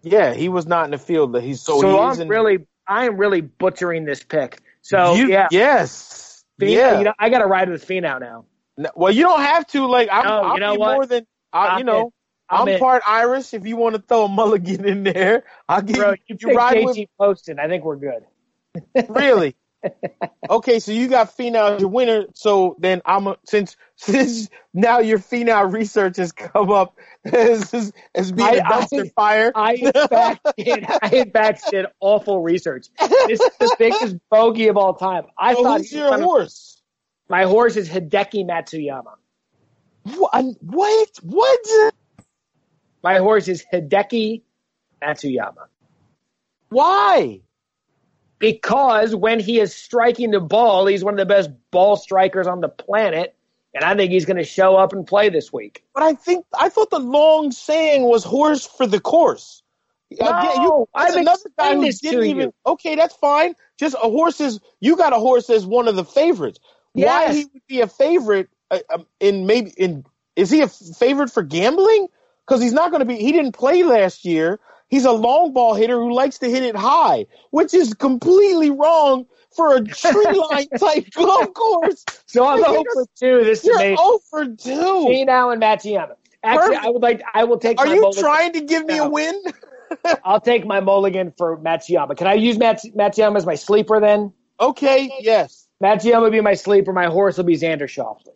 Yeah, 0.03 0.33
he 0.33 0.49
was 0.49 0.67
not 0.67 0.85
in 0.85 0.91
the 0.91 0.97
field. 0.97 1.33
That 1.33 1.43
he's 1.43 1.61
so, 1.61 1.81
So, 1.81 1.89
he 1.89 1.97
I'm 1.97 2.21
in, 2.21 2.27
really, 2.27 2.67
I 2.87 3.05
am 3.05 3.17
really 3.17 3.41
butchering 3.41 4.05
this 4.05 4.21
pick. 4.23 4.61
So 4.81 5.15
You- 5.15 5.29
yeah, 5.29 5.47
Yes. 5.49 6.43
Finau, 6.61 6.71
yeah. 6.71 6.97
You 6.99 7.05
know, 7.05 7.13
I 7.17 7.29
got 7.29 7.39
to 7.39 7.47
ride 7.47 7.69
with 7.69 7.85
Finau 7.87 8.19
now. 8.19 8.45
No, 8.77 8.89
well, 8.95 9.11
you 9.11 9.23
don't 9.23 9.41
have 9.41 9.65
to. 9.67 9.87
Like, 9.87 10.09
I'm, 10.11 10.23
No, 10.25 10.41
I'll 10.41 10.53
you 10.53 10.59
know 10.59 10.75
more 10.75 11.05
than. 11.05 11.25
I, 11.51 11.77
you 11.77 11.83
know. 11.83 12.11
I'm 12.49 12.67
I'm, 12.67 12.79
part 12.79 13.01
Irish. 13.07 13.53
If 13.53 13.65
you 13.65 13.77
want 13.77 13.95
to 13.95 14.01
throw 14.01 14.25
a 14.25 14.27
mulligan 14.27 14.85
in 14.85 15.03
there, 15.03 15.43
I'll 15.67 15.81
give 15.81 15.95
Bro, 15.95 16.11
you. 16.11 16.17
you 16.27 16.37
You 16.41 16.57
ride 16.57 16.83
with 16.83 16.97
JT 16.97 17.07
Poston. 17.17 17.59
I 17.59 17.67
think 17.67 17.83
we're 17.83 17.95
good. 17.95 18.25
really. 19.09 19.55
okay, 20.49 20.79
so 20.79 20.91
you 20.91 21.07
got 21.07 21.35
Finau 21.37 21.75
as 21.75 21.81
your 21.81 21.89
winner. 21.89 22.25
So 22.33 22.75
then 22.79 23.01
I'm 23.05 23.27
a, 23.27 23.37
since 23.45 23.75
since 23.95 24.49
now 24.73 24.99
your 24.99 25.19
Finau 25.19 25.71
research 25.71 26.17
has 26.17 26.31
come 26.31 26.71
up 26.71 26.97
as 27.25 27.91
as 28.15 28.31
being 28.31 28.47
a 28.47 28.59
I- 28.59 28.63
I- 28.65 28.81
dumpster 28.81 29.11
fire. 29.13 29.51
I 29.55 29.73
in 29.73 29.91
fact 29.91 30.47
did. 30.57 30.85
I 31.01 31.09
in 31.13 31.31
fact 31.31 31.69
did 31.71 31.85
awful 31.99 32.41
research. 32.41 32.87
This 33.27 33.41
is 33.41 33.51
the 33.59 33.75
biggest 33.79 34.17
bogey 34.29 34.67
of 34.67 34.77
all 34.77 34.95
time. 34.95 35.25
I 35.37 35.53
so 35.53 35.63
thought 35.63 35.79
who's 35.79 35.91
your 35.91 36.17
horse? 36.21 36.81
my 37.29 37.43
horse 37.43 37.75
is 37.77 37.89
Hideki 37.89 38.45
Matsuyama. 38.45 39.15
What? 40.17 40.45
What? 40.61 41.09
What? 41.23 41.93
My 43.01 43.17
horse 43.17 43.47
is 43.47 43.63
Hideki 43.71 44.41
Matsuyama. 45.01 45.65
Why? 46.69 47.41
Because 48.43 49.15
when 49.15 49.39
he 49.39 49.61
is 49.61 49.73
striking 49.73 50.31
the 50.31 50.41
ball, 50.41 50.85
he's 50.85 51.01
one 51.01 51.13
of 51.13 51.17
the 51.17 51.25
best 51.25 51.49
ball 51.71 51.95
strikers 51.95 52.45
on 52.45 52.59
the 52.59 52.67
planet, 52.67 53.37
and 53.73 53.85
I 53.85 53.95
think 53.95 54.11
he's 54.11 54.25
going 54.25 54.35
to 54.35 54.43
show 54.43 54.75
up 54.75 54.91
and 54.91 55.07
play 55.07 55.29
this 55.29 55.53
week. 55.53 55.85
But 55.93 56.03
I 56.03 56.13
think 56.13 56.45
I 56.53 56.67
thought 56.67 56.89
the 56.89 56.99
long 56.99 57.51
saying 57.51 58.03
was 58.03 58.25
horse 58.25 58.65
for 58.65 58.85
the 58.85 58.99
course. 58.99 59.63
No, 60.11 60.27
you, 60.55 60.89
I've 60.93 61.15
another 61.15 61.49
guy 61.57 61.73
who 61.73 61.89
didn't 61.89 62.25
even. 62.25 62.47
you. 62.47 62.53
Okay, 62.73 62.95
that's 62.95 63.15
fine. 63.15 63.55
Just 63.79 63.95
a 63.95 64.09
horse 64.09 64.41
is. 64.41 64.59
You 64.81 64.97
got 64.97 65.13
a 65.13 65.19
horse 65.19 65.49
as 65.49 65.65
one 65.65 65.87
of 65.87 65.95
the 65.95 66.03
favorites. 66.03 66.59
Why 66.91 67.33
he 67.33 67.45
would 67.45 67.65
be 67.67 67.79
a 67.79 67.87
favorite 67.87 68.49
uh, 68.69 68.79
um, 68.93 69.05
in 69.21 69.45
maybe 69.45 69.71
in 69.77 70.03
is 70.35 70.49
he 70.51 70.59
a 70.61 70.67
favorite 70.67 71.31
for 71.31 71.43
gambling? 71.43 72.09
Because 72.45 72.61
he's 72.61 72.73
not 72.73 72.91
going 72.91 72.99
to 72.99 73.05
be. 73.05 73.15
He 73.15 73.31
didn't 73.31 73.53
play 73.53 73.83
last 73.83 74.25
year. 74.25 74.59
He's 74.89 75.05
a 75.05 75.11
long 75.11 75.53
ball 75.53 75.73
hitter 75.73 75.99
who 75.99 76.13
likes 76.13 76.37
to 76.39 76.49
hit 76.49 76.63
it 76.63 76.75
high, 76.75 77.25
which 77.51 77.73
is 77.73 77.93
completely 77.93 78.69
wrong 78.69 79.25
for 79.55 79.75
a 79.75 79.83
tree 79.83 80.45
line 80.51 80.67
type 80.77 81.09
golf 81.13 81.53
course. 81.53 82.05
So 82.25 82.45
I'm 82.45 82.59
You're- 82.59 82.71
0 82.71 82.83
for 82.93 83.05
2. 83.19 83.43
This 83.43 83.59
is 83.59 83.65
You're. 83.65 83.79
0 83.79 84.19
for 84.29 84.45
2. 84.45 84.55
Finau 84.55 85.53
and 85.53 85.61
Matsuyama. 85.61 86.15
Actually, 86.43 86.75
Perfect. 86.75 86.85
I 86.85 86.89
would 86.89 87.01
like. 87.01 87.23
I 87.33 87.43
will 87.45 87.57
take. 87.57 87.79
Are 87.79 87.87
you 87.87 88.01
mulligan. 88.01 88.21
trying 88.21 88.53
to 88.53 88.61
give 88.61 88.85
me 88.85 88.97
a 88.97 89.07
win? 89.07 89.41
I'll 90.25 90.41
take 90.41 90.65
my 90.65 90.81
mulligan 90.81 91.33
for 91.37 91.57
Matsuyama. 91.57 92.17
Can 92.17 92.27
I 92.27 92.33
use 92.33 92.57
Mats, 92.57 92.85
Matsuyama 92.89 93.37
as 93.37 93.45
my 93.45 93.55
sleeper 93.55 93.99
then? 94.01 94.33
Okay, 94.59 95.09
yes. 95.21 95.67
Matsuyama 95.81 96.23
will 96.23 96.31
be 96.31 96.41
my 96.41 96.53
sleeper. 96.53 96.91
My 96.91 97.05
horse 97.05 97.37
will 97.37 97.45
be 97.45 97.55
Xander 97.55 97.83
Schauffele. 97.83 98.33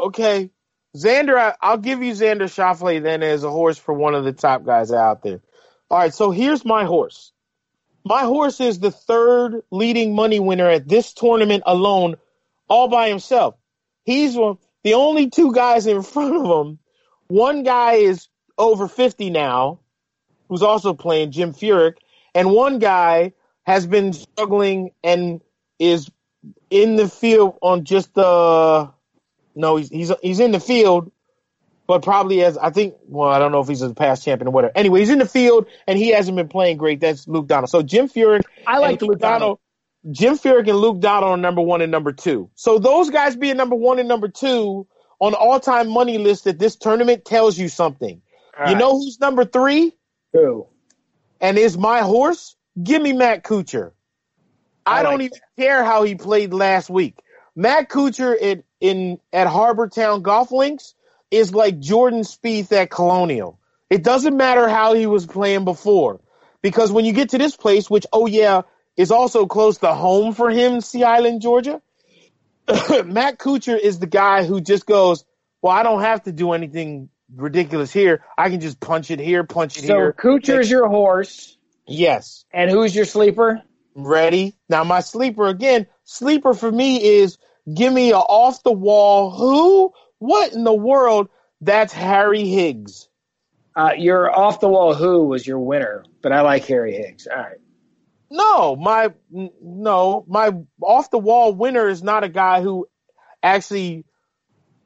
Okay. 0.00 0.50
Xander, 0.96 1.36
I, 1.36 1.54
I'll 1.60 1.78
give 1.78 2.02
you 2.02 2.12
Xander 2.12 2.42
Schauffele 2.42 3.02
then 3.02 3.22
as 3.22 3.44
a 3.44 3.50
horse 3.50 3.78
for 3.78 3.92
one 3.92 4.14
of 4.14 4.24
the 4.24 4.32
top 4.32 4.64
guys 4.64 4.90
out 4.92 5.22
there. 5.22 5.40
All 5.90 5.98
right, 5.98 6.12
so 6.12 6.30
here's 6.30 6.64
my 6.64 6.84
horse. 6.84 7.32
My 8.04 8.22
horse 8.22 8.60
is 8.60 8.78
the 8.78 8.90
third 8.90 9.62
leading 9.70 10.14
money 10.14 10.40
winner 10.40 10.68
at 10.68 10.88
this 10.88 11.12
tournament 11.12 11.64
alone, 11.66 12.16
all 12.68 12.88
by 12.88 13.08
himself. 13.08 13.56
He's 14.04 14.36
one, 14.36 14.58
the 14.84 14.94
only 14.94 15.28
two 15.28 15.52
guys 15.52 15.86
in 15.86 16.02
front 16.02 16.34
of 16.34 16.66
him. 16.66 16.78
One 17.28 17.62
guy 17.62 17.94
is 17.94 18.28
over 18.56 18.88
50 18.88 19.30
now, 19.30 19.80
who's 20.48 20.62
also 20.62 20.94
playing 20.94 21.32
Jim 21.32 21.52
Furyk, 21.52 21.96
and 22.34 22.52
one 22.52 22.78
guy 22.78 23.32
has 23.64 23.86
been 23.86 24.12
struggling 24.12 24.92
and 25.02 25.40
is 25.78 26.08
in 26.70 26.96
the 26.96 27.08
field 27.08 27.58
on 27.60 27.84
just 27.84 28.14
the 28.14 28.90
no, 29.56 29.76
he's 29.76 29.88
he's 29.88 30.12
he's 30.22 30.40
in 30.40 30.52
the 30.52 30.60
field, 30.60 31.10
but 31.86 32.02
probably 32.02 32.44
as 32.44 32.56
I 32.56 32.70
think. 32.70 32.94
Well, 33.08 33.30
I 33.30 33.38
don't 33.38 33.50
know 33.50 33.60
if 33.60 33.68
he's 33.68 33.82
a 33.82 33.92
past 33.94 34.24
champion 34.24 34.48
or 34.48 34.50
whatever. 34.52 34.72
Anyway, 34.76 35.00
he's 35.00 35.10
in 35.10 35.18
the 35.18 35.26
field 35.26 35.66
and 35.86 35.98
he 35.98 36.10
hasn't 36.10 36.36
been 36.36 36.48
playing 36.48 36.76
great. 36.76 37.00
That's 37.00 37.26
Luke 37.26 37.46
Donald. 37.48 37.70
So 37.70 37.82
Jim 37.82 38.08
Furyk, 38.08 38.42
I 38.66 38.78
like 38.78 39.02
Luke 39.02 39.18
Donald. 39.18 39.58
Jim 40.10 40.34
Furyk 40.38 40.68
and 40.68 40.78
Luke 40.78 41.00
Donald 41.00 41.32
are 41.32 41.36
number 41.36 41.62
one 41.62 41.80
and 41.80 41.90
number 41.90 42.12
two. 42.12 42.50
So 42.54 42.78
those 42.78 43.10
guys 43.10 43.34
being 43.34 43.56
number 43.56 43.74
one 43.74 43.98
and 43.98 44.08
number 44.08 44.28
two 44.28 44.86
on 45.18 45.34
all-time 45.34 45.88
money 45.88 46.18
list 46.18 46.46
at 46.46 46.58
this 46.58 46.76
tournament 46.76 47.24
tells 47.24 47.58
you 47.58 47.68
something. 47.68 48.22
All 48.58 48.66
you 48.66 48.74
right. 48.74 48.78
know 48.78 48.92
who's 48.92 49.18
number 49.18 49.44
three 49.44 49.96
who? 50.32 50.66
and 51.40 51.58
is 51.58 51.76
my 51.76 52.00
horse? 52.00 52.56
Give 52.80 53.00
me 53.00 53.14
Matt 53.14 53.42
Kuchar. 53.42 53.92
I, 54.84 55.00
I 55.00 55.02
don't 55.02 55.22
even 55.22 55.38
care 55.58 55.82
how 55.82 56.04
he 56.04 56.14
played 56.14 56.52
last 56.52 56.88
week. 56.88 57.18
Matt 57.56 57.88
Kuchar 57.88 58.40
at 58.40 58.64
in 58.80 59.18
at 59.32 59.46
Harbour 59.46 59.88
Town 59.88 60.22
Golf 60.22 60.52
Links 60.52 60.94
is 61.30 61.54
like 61.54 61.78
Jordan 61.80 62.20
Spieth 62.20 62.72
at 62.72 62.90
Colonial. 62.90 63.58
It 63.90 64.02
doesn't 64.02 64.36
matter 64.36 64.68
how 64.68 64.94
he 64.94 65.06
was 65.06 65.26
playing 65.26 65.64
before, 65.64 66.20
because 66.62 66.90
when 66.90 67.04
you 67.04 67.12
get 67.12 67.30
to 67.30 67.38
this 67.38 67.56
place, 67.56 67.88
which 67.88 68.06
oh 68.12 68.26
yeah 68.26 68.62
is 68.96 69.10
also 69.10 69.46
close 69.46 69.78
to 69.78 69.92
home 69.94 70.32
for 70.32 70.50
him, 70.50 70.80
Sea 70.80 71.04
Island, 71.04 71.42
Georgia. 71.42 71.80
Matt 73.04 73.38
Kuchar 73.38 73.78
is 73.78 73.98
the 73.98 74.06
guy 74.06 74.44
who 74.44 74.60
just 74.60 74.86
goes, 74.86 75.24
well, 75.62 75.72
I 75.72 75.82
don't 75.82 76.00
have 76.02 76.24
to 76.24 76.32
do 76.32 76.52
anything 76.52 77.08
ridiculous 77.34 77.92
here. 77.92 78.24
I 78.36 78.50
can 78.50 78.60
just 78.60 78.80
punch 78.80 79.10
it 79.10 79.20
here, 79.20 79.44
punch 79.44 79.76
it 79.78 79.84
here. 79.84 79.88
So 79.88 79.96
here. 79.96 80.12
Kuchar's 80.12 80.70
your 80.70 80.88
horse, 80.88 81.56
Yes. 81.86 82.44
and 82.52 82.70
who's 82.70 82.94
your 82.94 83.04
sleeper? 83.04 83.62
Ready? 83.94 84.54
Now 84.68 84.84
my 84.84 85.00
sleeper 85.00 85.46
again, 85.46 85.86
sleeper 86.04 86.54
for 86.54 86.70
me 86.70 87.02
is 87.20 87.38
give 87.72 87.92
me 87.92 88.10
a 88.10 88.16
off 88.16 88.62
the 88.62 88.72
wall 88.72 89.30
who? 89.30 89.92
What 90.18 90.52
in 90.52 90.64
the 90.64 90.74
world? 90.74 91.28
That's 91.60 91.92
Harry 91.92 92.48
Higgs. 92.48 93.08
Uh, 93.74 93.92
your 93.96 94.34
off 94.34 94.60
the 94.60 94.68
wall 94.68 94.94
who 94.94 95.24
was 95.24 95.46
your 95.46 95.58
winner, 95.58 96.04
but 96.22 96.32
I 96.32 96.40
like 96.40 96.64
Harry 96.66 96.94
Higgs. 96.94 97.26
All 97.26 97.36
right. 97.36 97.58
No, 98.30 98.74
my 98.74 99.12
no, 99.30 100.24
my 100.26 100.52
off 100.80 101.10
the 101.10 101.18
wall 101.18 101.52
winner 101.52 101.88
is 101.88 102.02
not 102.02 102.24
a 102.24 102.28
guy 102.28 102.62
who 102.62 102.88
actually 103.42 104.04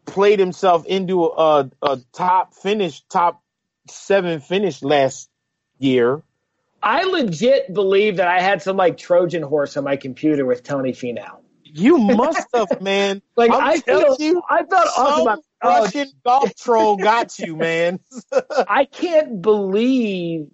played 0.04 0.38
himself 0.38 0.84
into 0.86 1.24
a, 1.24 1.70
a 1.82 2.00
top 2.12 2.54
finish, 2.54 3.02
top 3.08 3.42
seven 3.88 4.40
finish 4.40 4.82
last 4.82 5.30
year. 5.78 6.22
I 6.82 7.04
legit 7.04 7.72
believe 7.72 8.16
that 8.16 8.28
I 8.28 8.40
had 8.40 8.62
some 8.62 8.76
like 8.76 8.96
Trojan 8.96 9.42
horse 9.42 9.76
on 9.76 9.84
my 9.84 9.96
computer 9.96 10.44
with 10.44 10.62
Tony 10.62 10.92
Finau. 10.92 11.39
You 11.72 11.98
must 11.98 12.48
have, 12.54 12.80
man. 12.80 13.22
Like 13.36 13.52
I'm 13.52 13.62
I 13.62 13.80
feel, 13.80 14.16
you, 14.18 14.42
I 14.50 14.64
thought 14.64 14.86
awesome 14.88 15.14
Some 15.14 15.22
about. 15.22 15.38
Oh, 15.62 15.68
Russian 15.68 16.08
golf 16.24 16.54
troll 16.56 16.96
got 16.96 17.38
you, 17.38 17.56
man. 17.56 18.00
I 18.68 18.84
can't 18.84 19.40
believe. 19.40 20.48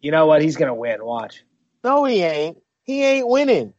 You 0.00 0.10
know 0.12 0.26
what? 0.26 0.42
He's 0.42 0.56
gonna 0.56 0.74
win. 0.74 1.04
Watch. 1.04 1.42
No, 1.82 2.04
he 2.04 2.22
ain't. 2.22 2.58
He 2.84 3.02
ain't 3.02 3.26
winning. 3.26 3.74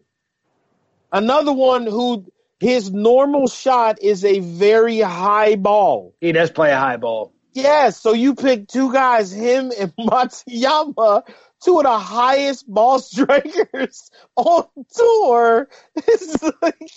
Another 1.12 1.54
one 1.54 1.86
who 1.86 2.26
his 2.60 2.92
normal 2.92 3.48
shot 3.48 4.02
is 4.02 4.24
a 4.24 4.40
very 4.40 5.00
high 5.00 5.56
ball. 5.56 6.14
He 6.22 6.32
does 6.32 6.52
play 6.52 6.72
a 6.72 6.78
high 6.78 6.98
ball. 6.98 7.34
Yes, 7.54 8.00
so 8.00 8.14
you 8.14 8.36
pick 8.36 8.68
two 8.68 8.94
guys, 8.94 9.32
him 9.32 9.72
and 9.78 9.94
Matsuyama, 9.98 11.24
two 11.64 11.78
of 11.78 11.84
the 11.84 11.97
highest 11.97 12.72
ball 12.72 12.99
strikers 12.99 14.12
on 14.36 14.66
tour. 14.95 15.70
It's 15.95 16.43
like, 16.62 16.91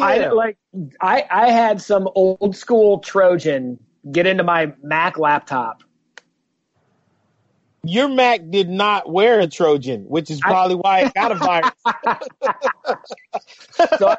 I 0.00 0.28
like. 0.28 0.56
I 1.00 1.26
I 1.30 1.50
had 1.50 1.80
some 1.82 2.08
old 2.14 2.56
school 2.56 3.00
Trojan 3.00 3.78
get 4.10 4.26
into 4.26 4.44
my 4.44 4.72
Mac 4.82 5.18
laptop. 5.18 5.82
Your 7.82 8.08
Mac 8.08 8.42
did 8.50 8.68
not 8.68 9.10
wear 9.10 9.40
a 9.40 9.46
Trojan, 9.46 10.04
which 10.04 10.30
is 10.30 10.38
probably 10.40 10.76
why 10.76 11.00
it 11.00 11.14
got 11.14 11.32
a 11.32 11.34
virus. 11.36 11.72
So 13.98 14.08
I, 14.08 14.16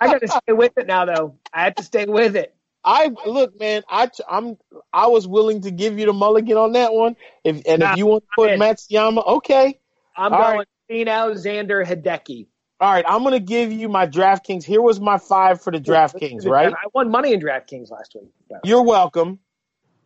I 0.00 0.06
got 0.06 0.20
to 0.22 0.28
stay 0.28 0.52
with 0.52 0.72
it 0.78 0.86
now, 0.86 1.04
though. 1.04 1.36
I 1.52 1.64
have 1.64 1.74
to 1.74 1.82
stay 1.82 2.06
with 2.06 2.36
it. 2.36 2.54
I 2.84 3.10
look, 3.26 3.58
man. 3.58 3.82
I 3.88 4.10
I'm 4.28 4.58
I 4.92 5.06
was 5.06 5.26
willing 5.26 5.62
to 5.62 5.70
give 5.70 5.98
you 5.98 6.06
the 6.06 6.12
mulligan 6.12 6.56
on 6.56 6.72
that 6.72 6.92
one. 6.92 7.16
If 7.42 7.62
and 7.66 7.80
Nah, 7.80 7.92
if 7.92 7.98
you 7.98 8.06
want 8.06 8.24
to 8.24 8.28
put 8.36 8.50
Matsuyama, 8.58 9.26
okay. 9.26 9.78
I'm 10.16 10.32
All 10.32 10.40
going 10.40 10.58
right. 10.58 10.68
Finau, 10.90 11.34
Xander, 11.34 11.84
Hideki. 11.84 12.46
All 12.80 12.92
right, 12.92 13.04
I'm 13.08 13.22
gonna 13.22 13.40
give 13.40 13.72
you 13.72 13.88
my 13.88 14.06
DraftKings. 14.06 14.64
Here 14.64 14.82
was 14.82 15.00
my 15.00 15.16
five 15.16 15.62
for 15.62 15.70
the 15.70 15.80
DraftKings, 15.80 16.46
right? 16.46 16.72
I 16.72 16.86
won 16.92 17.10
money 17.10 17.32
in 17.32 17.40
DraftKings 17.40 17.90
last 17.90 18.14
week. 18.14 18.30
You're 18.64 18.82
welcome. 18.82 19.38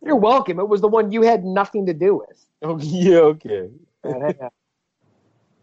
You're 0.01 0.15
welcome. 0.15 0.59
It 0.59 0.69
was 0.69 0.79
the 0.79 0.87
one 0.87 1.11
you 1.11 1.23
had 1.23 1.43
nothing 1.43 1.87
to 1.87 1.93
do 1.93 2.15
with. 2.15 2.45
Okay, 2.61 2.85
yeah, 2.85 3.17
okay. 3.19 3.69
All 4.03 4.19
right, 4.19 4.35
hang 4.35 4.41
on. 4.41 4.49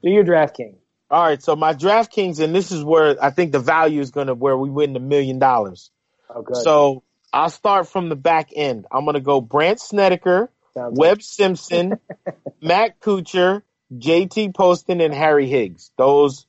Do 0.03 0.11
your 0.11 0.25
DraftKings. 0.25 0.77
All 1.11 1.23
right, 1.23 1.43
so 1.43 1.55
my 1.55 1.75
DraftKings, 1.75 2.41
and 2.41 2.55
this 2.55 2.73
is 2.73 2.83
where 2.83 3.23
I 3.23 3.31
think 3.31 3.53
the 3.53 3.61
value 3.61 4.01
is 4.01 4.11
gonna 4.11 4.35
where 4.35 4.57
we 4.57 4.71
win 4.71 4.93
the 4.93 5.01
million 5.01 5.39
dollars. 5.39 5.91
Oh. 6.29 6.45
So 6.53 7.03
I'll 7.33 7.51
start 7.51 7.89
from 7.89 8.09
the 8.09 8.17
back 8.17 8.51
end. 8.55 8.87
I'm 8.91 9.05
gonna 9.05 9.21
go 9.21 9.41
Brandt 9.41 9.81
Snedeker, 9.81 10.51
Sounds 10.75 10.99
Webb 10.99 11.23
Simpson, 11.23 11.99
Matt 12.61 13.01
Kuchar, 13.01 13.63
JT 13.93 14.55
Poston, 14.55 15.01
and 15.01 15.15
Harry 15.15 15.49
Higgs. 15.49 15.91
Those, 15.97 16.47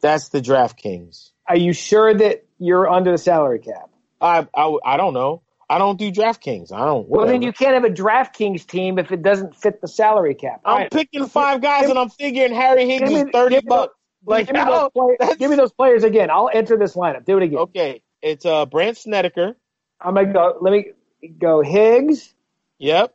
that's 0.00 0.28
the 0.28 0.40
DraftKings. 0.40 1.30
Are 1.46 1.56
you 1.56 1.72
sure 1.72 2.14
that 2.14 2.44
you're 2.58 2.88
under 2.88 3.12
the 3.12 3.18
salary 3.18 3.58
cap? 3.58 3.90
I, 4.20 4.46
I, 4.54 4.76
I 4.84 4.96
don't 4.96 5.14
know. 5.14 5.42
I 5.68 5.78
don't 5.78 5.98
do 5.98 6.12
DraftKings. 6.12 6.70
I 6.70 6.84
don't. 6.84 7.08
Well, 7.08 7.26
then 7.26 7.40
you 7.40 7.52
can't 7.52 7.72
have 7.72 7.84
a 7.84 7.94
DraftKings 7.94 8.66
team 8.66 8.98
if 8.98 9.10
it 9.10 9.22
doesn't 9.22 9.56
fit 9.56 9.80
the 9.80 9.88
salary 9.88 10.34
cap. 10.34 10.60
I'm 10.66 10.76
right. 10.76 10.90
picking 10.90 11.26
five 11.26 11.62
guys, 11.62 11.88
and 11.88 11.98
I'm 11.98 12.10
figuring 12.10 12.52
Harry 12.54 12.86
Higgs 12.86 13.10
is 13.10 13.24
thirty 13.32 13.56
give 13.56 13.64
bucks. 13.64 13.94
Like, 14.24 14.46
give, 14.46 14.54
me 14.54 14.64
those 14.64 15.36
give 15.38 15.50
me 15.50 15.56
those 15.62 15.72
players 15.72 16.04
again. 16.04 16.30
I'll 16.30 16.50
enter 16.52 16.76
this 16.76 16.94
lineup. 16.94 17.24
Do 17.24 17.38
it 17.38 17.44
again. 17.44 17.58
Okay, 17.60 18.02
it's 18.20 18.44
uh 18.44 18.66
Brandt 18.66 18.98
Snedeker. 18.98 19.56
I'm 20.04 20.14
gonna 20.14 20.32
go. 20.32 20.58
Let 20.60 20.72
me 20.72 20.92
go. 21.38 21.60
Higgs, 21.62 22.34
Yep. 22.78 23.14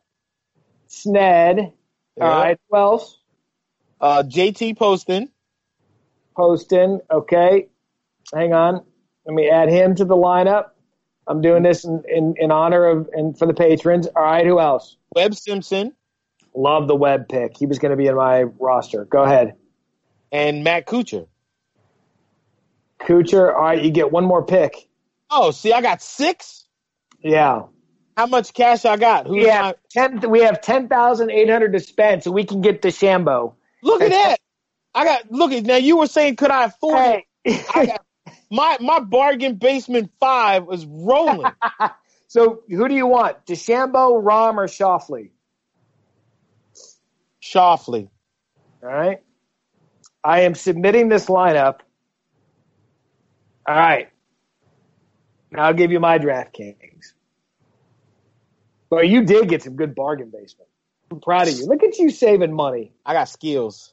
Sned. 0.88 1.72
Yeah. 2.16 2.24
All 2.24 2.30
right. 2.30 2.58
Who 2.70 2.76
else? 2.76 3.18
Uh, 4.00 4.22
JT 4.26 4.76
Poston. 4.76 5.30
Poston. 6.36 7.00
Okay. 7.10 7.68
Hang 8.34 8.52
on. 8.54 8.84
Let 9.26 9.34
me 9.34 9.48
add 9.50 9.68
him 9.68 9.94
to 9.96 10.04
the 10.04 10.16
lineup. 10.16 10.70
I'm 11.26 11.42
doing 11.42 11.62
this 11.62 11.84
in, 11.84 12.02
in, 12.08 12.34
in 12.38 12.50
honor 12.50 12.86
of 12.86 13.08
and 13.12 13.38
for 13.38 13.46
the 13.46 13.52
patrons. 13.52 14.06
All 14.06 14.22
right. 14.22 14.46
Who 14.46 14.58
else? 14.58 14.96
Webb 15.14 15.34
Simpson 15.34 15.94
Love 16.54 16.88
the 16.88 16.96
Webb 16.96 17.28
pick. 17.28 17.56
He 17.58 17.66
was 17.66 17.78
going 17.78 17.90
to 17.90 17.96
be 17.96 18.06
in 18.06 18.14
my 18.16 18.44
roster. 18.58 19.04
Go 19.04 19.22
ahead. 19.22 19.54
and 20.32 20.64
Matt 20.64 20.86
Kuchar. 20.86 21.26
Kuchar. 23.00 23.54
All 23.54 23.60
right. 23.62 23.82
You 23.82 23.90
get 23.90 24.10
one 24.10 24.24
more 24.24 24.44
pick. 24.44 24.88
Oh, 25.30 25.50
see, 25.50 25.72
I 25.72 25.82
got 25.82 26.00
six. 26.02 26.64
Yeah. 27.22 27.64
How 28.16 28.26
much 28.26 28.52
cash 28.54 28.84
I 28.84 28.96
got? 28.96 29.26
Who's 29.26 29.36
We 29.40 29.48
my? 29.48 29.64
have 29.64 29.76
ten. 29.90 30.20
We 30.30 30.40
have 30.42 30.60
ten 30.60 30.88
thousand 30.88 31.30
eight 31.30 31.50
hundred 31.50 31.72
to 31.74 31.80
spend, 31.80 32.24
so 32.24 32.30
we 32.32 32.44
can 32.44 32.60
get 32.60 32.82
DeChambeau. 32.82 33.54
Look 33.82 34.02
at 34.02 34.10
that. 34.10 34.38
I 34.94 35.04
got. 35.04 35.30
Look 35.30 35.52
at 35.52 35.64
now. 35.64 35.76
You 35.76 35.98
were 35.98 36.06
saying, 36.08 36.36
could 36.36 36.50
I 36.50 36.64
afford 36.64 37.06
it? 37.06 37.24
Hey. 37.44 37.64
I 37.68 37.82
got 37.82 38.02
my 38.50 38.78
my 38.80 39.00
bargain 39.00 39.56
basement 39.56 40.10
five 40.20 40.66
is 40.72 40.86
rolling. 40.86 41.56
so 42.28 42.62
who 42.68 42.88
do 42.88 42.94
you 42.94 43.06
want? 43.06 43.46
DeChambeau, 43.46 44.22
Rahm, 44.22 44.56
or 44.56 44.66
Schauffele? 44.66 45.30
Schauffele. 47.42 48.10
All 48.82 48.88
right. 48.90 49.20
I 50.24 50.42
am 50.42 50.54
submitting 50.54 51.08
this 51.08 51.26
lineup. 51.26 51.80
All 53.68 53.76
right. 53.76 54.10
Now 55.50 55.64
I'll 55.66 55.74
give 55.74 55.90
you 55.90 56.00
my 56.00 56.18
DraftKings. 56.18 57.12
Well, 58.90 59.04
you 59.04 59.24
did 59.24 59.48
get 59.48 59.62
some 59.62 59.76
good 59.76 59.94
bargain 59.94 60.30
basement. 60.30 60.68
I'm 61.10 61.20
proud 61.20 61.48
of 61.48 61.54
you. 61.54 61.66
Look 61.66 61.82
at 61.82 61.98
you 61.98 62.10
saving 62.10 62.52
money. 62.52 62.92
I 63.04 63.12
got 63.14 63.28
skills. 63.28 63.92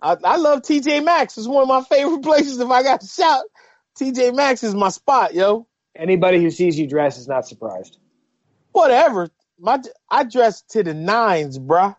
I, 0.00 0.16
I 0.24 0.36
love 0.36 0.62
TJ 0.62 1.04
Maxx. 1.04 1.38
It's 1.38 1.46
one 1.46 1.62
of 1.62 1.68
my 1.68 1.82
favorite 1.82 2.22
places. 2.22 2.58
If 2.58 2.68
I 2.68 2.82
got 2.82 3.00
to 3.02 3.06
shout, 3.06 3.44
TJ 4.00 4.34
Maxx 4.34 4.62
is 4.62 4.74
my 4.74 4.88
spot, 4.88 5.34
yo. 5.34 5.66
Anybody 5.94 6.42
who 6.42 6.50
sees 6.50 6.78
you 6.78 6.86
dress 6.86 7.18
is 7.18 7.28
not 7.28 7.46
surprised. 7.46 7.98
Whatever. 8.72 9.28
My 9.58 9.78
I 10.10 10.24
dress 10.24 10.62
to 10.70 10.82
the 10.82 10.94
nines, 10.94 11.58
bruh. 11.58 11.94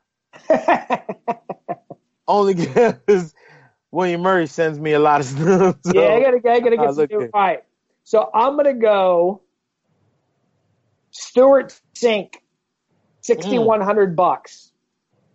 Only 2.28 2.56
because 2.56 3.34
William 3.92 4.22
Murray 4.22 4.48
sends 4.48 4.80
me 4.80 4.94
a 4.94 5.00
lot 5.00 5.22
of 5.22 5.28
stuff. 5.28 5.78
so- 5.86 5.94
yeah, 5.94 6.08
I 6.16 6.20
gotta, 6.20 6.38
I 6.38 6.60
gotta 6.60 6.82
I 6.82 6.86
get 6.88 6.96
some 6.96 7.06
good. 7.06 7.30
All 7.34 7.42
right. 7.42 7.64
So 8.14 8.30
I'm 8.32 8.58
gonna 8.58 8.76
go 8.76 9.42
Stewart 11.10 11.76
Cink, 11.96 12.36
sixty 13.22 13.58
one 13.58 13.82
hundred 13.82 14.12
mm. 14.12 14.18
bucks. 14.18 14.72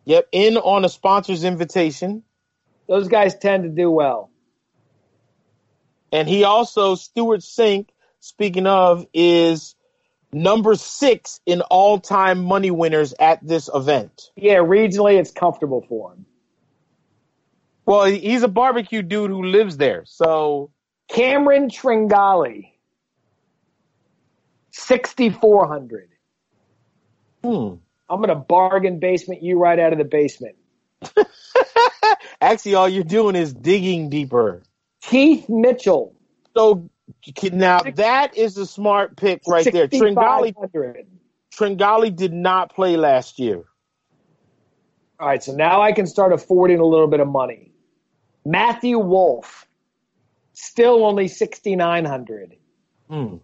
Yep, 0.04 0.28
in 0.30 0.56
on 0.58 0.84
a 0.84 0.88
sponsor's 0.88 1.42
invitation. 1.42 2.22
Those 2.86 3.08
guys 3.08 3.36
tend 3.36 3.64
to 3.64 3.68
do 3.68 3.90
well. 3.90 4.30
And 6.12 6.28
he 6.28 6.44
also, 6.44 6.94
Stewart 6.94 7.40
Cink, 7.40 7.88
speaking 8.20 8.68
of, 8.68 9.08
is 9.12 9.74
number 10.32 10.76
six 10.76 11.40
in 11.46 11.62
all 11.62 11.98
time 11.98 12.44
money 12.44 12.70
winners 12.70 13.12
at 13.18 13.44
this 13.44 13.68
event. 13.74 14.30
Yeah, 14.36 14.58
regionally 14.58 15.18
it's 15.18 15.32
comfortable 15.32 15.84
for 15.88 16.12
him. 16.12 16.26
Well, 17.86 18.04
he's 18.04 18.44
a 18.44 18.48
barbecue 18.48 19.02
dude 19.02 19.32
who 19.32 19.42
lives 19.42 19.78
there. 19.78 20.04
So, 20.06 20.70
Cameron 21.08 21.68
Tringale, 21.68 22.72
sixty 24.70 25.30
four 25.30 25.66
hundred. 25.66 26.08
hmm. 27.42 27.74
I'm 28.10 28.20
gonna 28.20 28.34
bargain 28.34 29.00
basement 29.00 29.42
you 29.42 29.58
right 29.58 29.78
out 29.78 29.92
of 29.92 29.98
the 29.98 30.04
basement. 30.04 30.56
Actually, 32.40 32.74
all 32.74 32.88
you're 32.88 33.04
doing 33.04 33.36
is 33.36 33.52
digging 33.52 34.08
deeper. 34.08 34.62
Keith 35.02 35.48
Mitchell, 35.48 36.14
So, 36.56 36.88
now 37.52 37.80
that 37.80 38.36
is 38.36 38.56
a 38.58 38.66
smart 38.66 39.16
pick 39.16 39.42
right 39.46 39.64
there. 39.64 39.88
Tringale, 39.88 40.54
Tringale 41.54 42.14
did 42.14 42.32
not 42.32 42.74
play 42.74 42.96
last 42.96 43.38
year. 43.38 43.64
All 45.20 45.26
right, 45.26 45.42
so 45.42 45.52
now 45.52 45.80
I 45.82 45.92
can 45.92 46.06
start 46.06 46.32
affording 46.32 46.78
a 46.78 46.84
little 46.84 47.08
bit 47.08 47.20
of 47.20 47.28
money. 47.28 47.72
Matthew 48.44 48.98
Wolff, 48.98 49.66
still 50.66 51.04
only 51.04 51.28
6,900. 51.28 52.56
Hmm. 53.08 53.36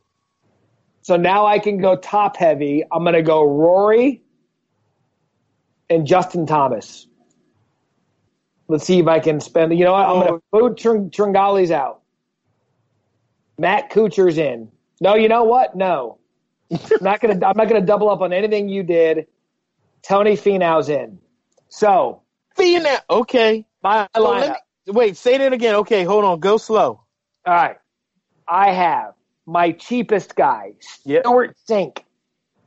So 1.02 1.16
now 1.16 1.46
I 1.46 1.58
can 1.58 1.78
go 1.78 1.96
top 1.96 2.36
heavy. 2.36 2.82
I'm 2.90 3.02
going 3.02 3.14
to 3.14 3.22
go 3.22 3.42
Rory 3.44 4.22
and 5.90 6.06
Justin 6.06 6.46
Thomas. 6.46 7.06
Let's 8.68 8.84
see 8.86 8.98
if 8.98 9.06
I 9.06 9.20
can 9.20 9.40
spend. 9.40 9.76
You 9.78 9.84
know 9.84 9.92
what? 9.92 10.06
I'm 10.08 10.20
going 10.20 10.40
to 10.40 10.42
put 10.50 10.78
Tring- 10.78 11.10
Tringale's 11.10 11.70
out. 11.70 12.00
Matt 13.58 13.90
Kuchar's 13.90 14.38
in. 14.38 14.70
No, 15.00 15.14
you 15.14 15.28
know 15.28 15.44
what? 15.44 15.76
No, 15.76 16.18
I'm 16.72 16.78
not 17.02 17.20
going 17.20 17.38
to. 17.38 17.46
I'm 17.46 17.56
not 17.56 17.68
going 17.68 17.80
to 17.80 17.86
double 17.86 18.08
up 18.08 18.20
on 18.22 18.32
anything 18.32 18.68
you 18.68 18.82
did. 18.82 19.26
Tony 20.02 20.32
Finau's 20.36 20.88
in. 20.88 21.18
So 21.68 22.22
Fiona, 22.56 23.00
okay. 23.10 23.66
my 23.82 24.08
So 24.16 24.24
lineup. 24.24 24.56
me- 24.86 24.92
wait, 24.92 25.16
say 25.16 25.36
that 25.38 25.52
again. 25.52 25.74
Okay, 25.76 26.04
hold 26.04 26.24
on. 26.24 26.40
Go 26.40 26.56
slow. 26.56 27.03
All 27.46 27.54
right. 27.54 27.76
I 28.48 28.72
have 28.72 29.14
my 29.46 29.72
cheapest 29.72 30.34
guy. 30.34 30.74
Stewart 30.80 31.56
Cink, 31.68 31.98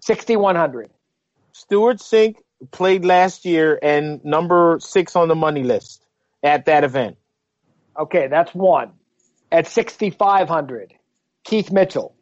6,100. 0.01 0.89
Stewart 1.51 1.97
Cink 1.97 2.37
played 2.71 3.05
last 3.05 3.45
year 3.45 3.79
and 3.81 4.23
number 4.23 4.77
six 4.79 5.15
on 5.15 5.27
the 5.27 5.35
money 5.35 5.63
list 5.63 6.03
at 6.43 6.65
that 6.65 6.83
event. 6.83 7.17
Okay, 7.97 8.27
that's 8.27 8.53
one. 8.53 8.91
At 9.51 9.67
6,500, 9.67 10.93
Keith 11.43 11.71
Mitchell. 11.71 12.13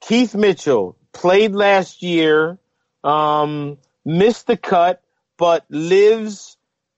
Keith 0.00 0.34
Mitchell 0.34 0.96
played 1.12 1.52
last 1.52 2.02
year, 2.02 2.58
um, 3.02 3.78
missed 4.04 4.46
the 4.46 4.56
cut, 4.56 5.02
but 5.38 5.64
lives 5.70 6.55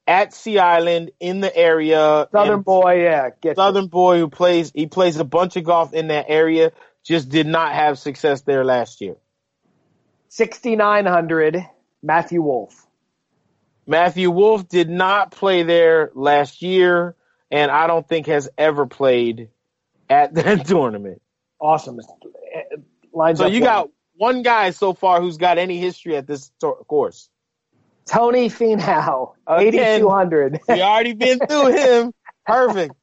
at 0.09 0.33
Sea 0.33 0.59
Island 0.59 1.11
in 1.21 1.41
the 1.41 1.55
area. 1.55 2.27
Southern 2.33 2.55
and 2.55 2.65
boy, 2.65 3.03
yeah. 3.03 3.29
Southern 3.55 3.89
boy 3.89 4.19
who 4.19 4.29
plays, 4.29 4.73
he 4.75 4.87
plays 4.87 5.19
a 5.19 5.25
bunch 5.25 5.57
of 5.57 5.65
golf 5.65 5.93
in 5.93 6.09
that 6.09 6.25
area, 6.29 6.73
just 7.05 7.29
did 7.29 7.47
not 7.47 7.75
have 7.75 7.99
success 7.99 8.41
there 8.41 8.65
last 8.65 9.03
year. 9.03 9.17
6,900, 10.31 11.63
Matthew 12.03 12.41
Wolff. 12.41 12.87
Matthew 13.87 14.31
Wolff 14.31 14.67
did 14.67 14.89
not 14.89 15.31
play 15.31 15.63
there 15.63 16.11
last 16.15 16.63
year, 16.63 17.15
and 17.51 17.71
I 17.71 17.87
don't 17.87 18.07
think 18.07 18.27
has 18.27 18.49
ever 18.57 18.87
played 18.87 19.51
at 20.09 20.35
that 20.35 20.67
tournament. 20.67 21.21
Awesome. 21.61 21.99
lines 23.13 23.39
So 23.39 23.47
you 23.47 23.61
got 23.61 23.91
one 24.17 24.43
guy 24.43 24.71
so 24.71 24.95
far 24.95 25.21
who's 25.21 25.37
got 25.37 25.59
any 25.59 25.79
history 25.79 26.17
at 26.17 26.27
this 26.27 26.51
tor- 26.61 26.85
course. 26.85 27.29
Tony 28.09 28.49
Finau, 28.51 29.35
8,200. 29.49 30.61
We 30.69 30.83
already 30.83 31.15
been 31.15 31.39
through 31.39 31.73
him. 31.73 32.13
Perfect. 32.47 32.95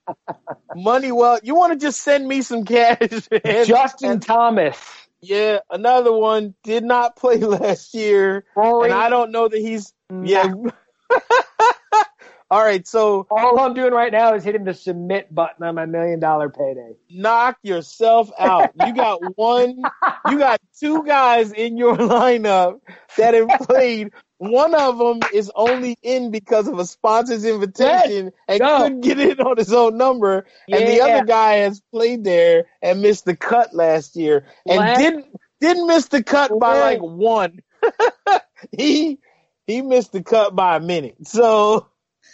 Money 0.76 1.12
well. 1.12 1.40
You 1.44 1.56
want 1.56 1.74
to 1.74 1.80
just 1.80 2.02
send 2.02 2.28
me 2.28 2.42
some 2.42 2.66
cash? 2.66 2.98
man? 3.32 3.66
Justin 3.66 4.12
And- 4.14 4.22
Thomas, 4.22 4.78
yeah, 5.22 5.60
another 5.70 6.12
one 6.12 6.56
did 6.64 6.84
not 6.84 7.16
play 7.16 7.38
last 7.40 7.94
year, 7.94 8.46
Rory. 8.56 8.86
and 8.90 8.94
I 9.00 9.10
don't 9.10 9.32
know 9.32 9.48
that 9.48 9.60
he's 9.60 9.94
mm. 10.12 10.28
yeah. 10.28 10.52
All 12.52 12.62
right, 12.64 12.88
so 12.88 13.26
All 13.32 13.60
I'm 13.60 13.74
doing 13.74 13.92
right 13.92 14.12
now 14.12 14.36
is 14.36 14.44
hitting 14.44 14.66
the 14.66 14.76
submit 14.76 15.34
button 15.34 15.66
on 15.66 15.74
my 15.74 15.88
million 15.88 16.20
dollar 16.20 16.50
payday. 16.50 16.94
knock 17.10 17.58
yourself 17.64 18.30
out. 18.38 18.70
You 18.86 18.94
got 18.94 19.20
one, 19.36 19.82
you 20.30 20.38
got 20.38 20.62
two 20.80 21.04
guys 21.04 21.52
in 21.52 21.76
your 21.76 21.96
lineup 21.98 22.82
that 23.18 23.34
have 23.34 23.68
played. 23.68 24.12
One 24.38 24.76
of 24.76 24.98
them 24.98 25.20
is 25.34 25.50
only 25.56 25.98
in 26.02 26.30
because 26.30 26.68
of 26.68 26.78
a 26.78 26.86
sponsor's 26.86 27.46
invitation 27.46 28.32
and 28.48 28.60
No. 28.60 28.78
couldn't 28.80 29.02
get 29.02 29.20
in 29.20 29.40
on 29.40 29.58
his 29.58 29.72
own 29.72 29.98
number. 29.98 30.46
And 30.70 30.86
the 30.88 31.02
other 31.02 31.24
guy 31.24 31.54
has 31.58 31.82
played 31.92 32.24
there 32.26 32.66
and 32.82 33.02
missed 33.02 33.26
the 33.26 33.36
cut 33.36 33.74
last 33.74 34.16
year 34.16 34.46
and 34.66 34.80
Last- 34.80 35.00
didn't 35.00 35.26
didn't 35.62 35.88
miss 35.88 36.08
the 36.08 36.22
cut 36.22 36.52
by 36.60 36.80
like 36.80 37.00
one. 37.02 37.62
he 38.78 39.20
he 39.66 39.82
missed 39.82 40.12
the 40.12 40.22
cut 40.22 40.54
by 40.56 40.76
a 40.76 40.80
minute. 40.82 41.16
So 41.28 41.88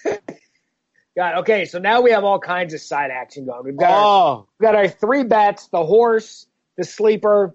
God, 1.16 1.40
okay, 1.40 1.66
so 1.66 1.78
now 1.78 2.02
we 2.02 2.12
have 2.12 2.24
all 2.24 2.40
kinds 2.40 2.74
of 2.74 2.82
side 2.82 3.12
action 3.12 3.46
going. 3.46 3.64
We've 3.64 3.78
got 3.78 3.92
our, 3.92 4.00
oh 4.00 4.48
we've 4.60 4.66
got 4.66 4.76
our 4.76 4.88
three 4.88 5.24
bets: 5.24 5.68
the 5.68 5.86
horse, 5.86 6.48
the 6.78 6.84
sleeper, 6.84 7.54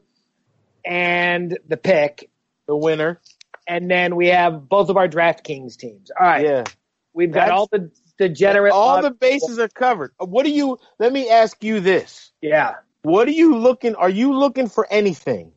and 0.84 1.58
the 1.66 1.76
pick. 1.76 2.30
the 2.66 2.76
winner. 2.76 3.20
And 3.68 3.90
then 3.90 4.14
we 4.16 4.28
have 4.28 4.68
both 4.68 4.88
of 4.90 4.96
our 4.96 5.08
DraftKings 5.08 5.76
teams. 5.76 6.10
All 6.18 6.26
right, 6.26 6.44
Yeah. 6.44 6.64
we've 7.12 7.30
got 7.32 7.46
That's- 7.46 7.58
all 7.58 7.68
the 7.70 7.90
degenerate. 8.18 8.72
All 8.72 9.02
the 9.02 9.10
bases 9.10 9.58
are 9.58 9.68
covered. 9.68 10.12
What 10.18 10.44
do 10.44 10.50
you? 10.52 10.78
Let 10.98 11.12
me 11.12 11.28
ask 11.28 11.62
you 11.64 11.80
this: 11.80 12.32
yeah, 12.40 12.74
What 13.02 13.28
are 13.28 13.32
you 13.32 13.56
looking? 13.58 13.94
Are 13.96 14.08
you 14.10 14.32
looking 14.34 14.68
for 14.68 14.86
anything 14.90 15.52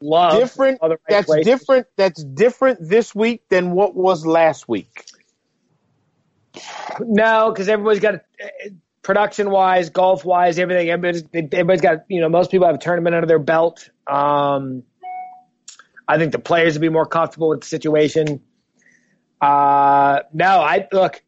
love 0.00 0.38
different? 0.38 0.78
right 0.82 0.98
That's 1.08 1.26
places. 1.26 1.44
different. 1.44 1.86
That's 1.96 2.22
different 2.22 2.78
this 2.88 3.14
week 3.14 3.48
than 3.48 3.72
what 3.72 3.94
was 3.94 4.24
last 4.24 4.68
week. 4.68 5.04
No, 7.00 7.50
because 7.50 7.68
everybody's 7.68 8.00
got 8.00 8.22
production 9.02 9.50
wise, 9.50 9.90
golf 9.90 10.24
wise, 10.24 10.58
everything. 10.58 10.88
Everybody's, 10.88 11.24
everybody's 11.34 11.80
got 11.82 12.04
you 12.08 12.20
know 12.20 12.28
most 12.28 12.50
people 12.50 12.66
have 12.66 12.76
a 12.76 12.78
tournament 12.78 13.14
under 13.14 13.26
their 13.26 13.38
belt. 13.38 13.90
Um, 14.06 14.84
I 16.08 16.18
think 16.18 16.32
the 16.32 16.38
players 16.38 16.74
would 16.74 16.82
be 16.82 16.88
more 16.88 17.06
comfortable 17.06 17.48
with 17.48 17.62
the 17.62 17.66
situation. 17.66 18.42
Uh, 19.40 20.20
no, 20.32 20.60
I 20.60 20.88
look. 20.92 21.22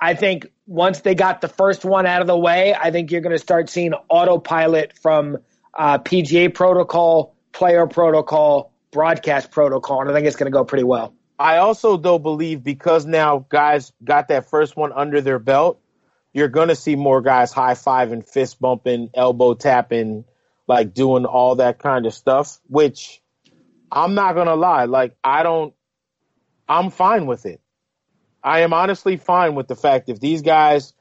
I 0.00 0.14
think 0.14 0.48
once 0.66 1.00
they 1.00 1.14
got 1.14 1.40
the 1.40 1.48
first 1.48 1.84
one 1.84 2.04
out 2.06 2.20
of 2.20 2.26
the 2.26 2.36
way, 2.36 2.74
I 2.74 2.90
think 2.90 3.10
you're 3.10 3.20
going 3.20 3.36
to 3.36 3.42
start 3.42 3.70
seeing 3.70 3.94
autopilot 4.08 4.98
from 4.98 5.38
uh, 5.72 5.98
PGA 5.98 6.52
protocol, 6.52 7.34
player 7.52 7.86
protocol, 7.86 8.72
broadcast 8.90 9.50
protocol, 9.50 10.00
and 10.00 10.10
I 10.10 10.14
think 10.14 10.26
it's 10.26 10.36
going 10.36 10.50
to 10.50 10.56
go 10.56 10.64
pretty 10.64 10.84
well. 10.84 11.14
I 11.38 11.58
also 11.58 11.96
though 11.96 12.18
believe 12.18 12.62
because 12.62 13.06
now 13.06 13.46
guys 13.48 13.92
got 14.02 14.28
that 14.28 14.48
first 14.50 14.76
one 14.76 14.92
under 14.92 15.20
their 15.20 15.38
belt, 15.38 15.80
you're 16.32 16.48
gonna 16.48 16.76
see 16.76 16.96
more 16.96 17.20
guys 17.20 17.52
high 17.52 17.74
fiving, 17.74 18.26
fist 18.28 18.60
bumping, 18.60 19.10
elbow 19.14 19.54
tapping, 19.54 20.24
like 20.66 20.94
doing 20.94 21.24
all 21.24 21.56
that 21.56 21.78
kind 21.78 22.06
of 22.06 22.14
stuff. 22.14 22.60
Which 22.68 23.20
I'm 23.94 24.14
not 24.14 24.34
gonna 24.34 24.56
lie, 24.56 24.84
like 24.84 25.16
I 25.24 25.42
don't, 25.42 25.74
I'm 26.68 26.90
fine 26.90 27.26
with 27.26 27.46
it. 27.46 27.60
I 28.42 28.60
am 28.60 28.72
honestly 28.74 29.16
fine 29.16 29.54
with 29.54 29.68
the 29.68 29.76
fact 29.76 30.08
if 30.10 30.20
these 30.20 30.42
guys, 30.42 30.92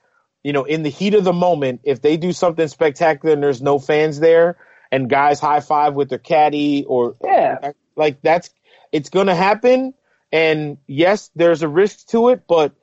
you 0.44 0.54
know, 0.54 0.64
in 0.64 0.84
the 0.84 0.90
heat 0.90 1.14
of 1.16 1.24
the 1.26 1.34
moment, 1.34 1.82
if 1.84 2.02
they 2.02 2.16
do 2.18 2.32
something 2.32 2.68
spectacular 2.68 3.34
and 3.34 3.44
there's 3.44 3.62
no 3.62 3.80
fans 3.80 4.20
there, 4.20 4.58
and 4.94 5.10
guys 5.10 5.40
high 5.40 5.60
five 5.60 5.96
with 5.96 6.10
their 6.10 6.20
caddy 6.20 6.86
or 6.86 7.16
Yeah. 7.24 7.72
like 7.96 8.22
that's 8.22 8.52
it's 8.92 9.10
going 9.10 9.26
to 9.26 9.34
happen 9.36 9.96
and 10.32 10.78
yes 10.88 11.32
there's 11.36 11.64
a 11.64 11.68
risk 11.68 12.08
to 12.10 12.30
it 12.30 12.44
but 12.48 12.76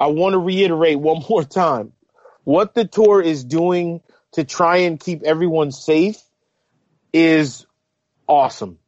i 0.00 0.06
want 0.06 0.32
to 0.32 0.38
reiterate 0.38 0.98
one 0.98 1.22
more 1.28 1.44
time 1.44 1.92
what 2.44 2.74
the 2.74 2.86
tour 2.86 3.20
is 3.20 3.44
doing 3.44 4.00
to 4.32 4.44
try 4.44 4.78
and 4.78 4.98
keep 4.98 5.22
everyone 5.24 5.72
safe 5.72 6.22
is 7.12 7.66
awesome 8.26 8.78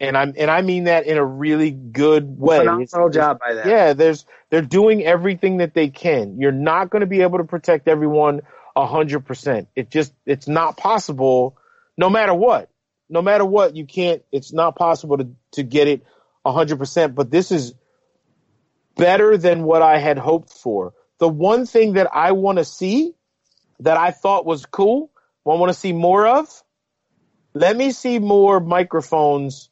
and 0.00 0.16
i'm 0.16 0.34
and 0.36 0.50
i 0.50 0.62
mean 0.62 0.84
that 0.84 1.06
in 1.06 1.16
a 1.18 1.24
really 1.24 1.70
good 1.70 2.38
way 2.38 2.58
It's- 2.60 2.90
Phenomenal 2.90 3.10
job 3.10 3.38
by 3.40 3.54
them. 3.54 3.68
yeah, 3.68 3.92
there's 3.94 4.24
they're 4.50 4.62
doing 4.62 5.04
everything 5.04 5.58
that 5.58 5.74
they 5.74 5.88
can. 5.88 6.40
You're 6.40 6.52
not 6.52 6.88
going 6.90 7.00
to 7.00 7.06
be 7.06 7.20
able 7.22 7.38
to 7.38 7.44
protect 7.44 7.86
everyone 7.88 8.42
a 8.74 8.86
hundred 8.86 9.26
percent. 9.26 9.68
It 9.76 9.90
just 9.90 10.12
it's 10.24 10.48
not 10.48 10.76
possible. 10.76 11.56
No 11.96 12.08
matter 12.08 12.32
what, 12.32 12.70
no 13.10 13.20
matter 13.22 13.44
what, 13.44 13.76
you 13.76 13.84
can't. 13.84 14.22
It's 14.32 14.52
not 14.52 14.76
possible 14.76 15.18
to 15.18 15.28
to 15.52 15.62
get 15.62 15.88
it 15.88 16.06
a 16.44 16.52
hundred 16.52 16.78
percent. 16.78 17.14
But 17.14 17.30
this 17.30 17.50
is 17.52 17.74
better 18.96 19.36
than 19.36 19.64
what 19.64 19.82
I 19.82 19.98
had 19.98 20.18
hoped 20.18 20.52
for. 20.52 20.94
The 21.18 21.28
one 21.28 21.66
thing 21.66 21.94
that 21.94 22.08
I 22.12 22.32
want 22.32 22.58
to 22.58 22.64
see 22.64 23.12
that 23.80 23.96
I 23.96 24.12
thought 24.12 24.46
was 24.46 24.64
cool, 24.66 25.10
I 25.46 25.50
want 25.54 25.70
to 25.72 25.78
see 25.78 25.92
more 25.92 26.26
of. 26.26 26.48
Let 27.54 27.76
me 27.76 27.90
see 27.92 28.18
more 28.18 28.60
microphones. 28.60 29.70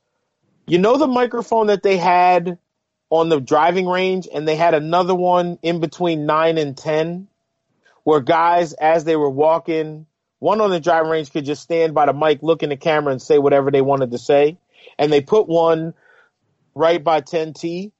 You 0.67 0.79
know 0.79 0.97
the 0.97 1.07
microphone 1.07 1.69
that 1.69 1.83
they 1.83 1.97
had 1.97 2.59
on 3.11 3.29
the 3.29 3.41
driving 3.41 3.87
range 3.87 4.27
and 4.33 4.47
they 4.47 4.57
had 4.57 4.75
another 4.75 5.14
one 5.14 5.59
in 5.62 5.81
between 5.81 6.27
9 6.27 6.59
and 6.59 6.77
10 6.77 7.29
where 8.03 8.21
guys 8.21 8.73
as 8.73 9.05
they 9.05 9.17
were 9.17 9.31
walking 9.31 10.07
one 10.39 10.61
on 10.61 10.71
the 10.71 10.81
driving 10.81 11.11
range 11.11 11.33
could 11.33 11.45
just 11.45 11.62
stand 11.62 11.95
by 11.95 12.07
the 12.07 12.12
mic 12.12 12.43
look 12.43 12.62
in 12.62 12.69
the 12.71 12.77
camera 12.77 13.12
and 13.12 13.23
say 13.23 13.39
whatever 13.39 13.71
they 13.71 13.81
wanted 13.81 14.11
to 14.11 14.19
say. 14.19 14.59
And 14.99 15.12
they 15.12 15.21
put 15.21 15.49
one 15.49 15.95
right 16.75 17.03
by 17.03 17.21
10t 17.23 17.91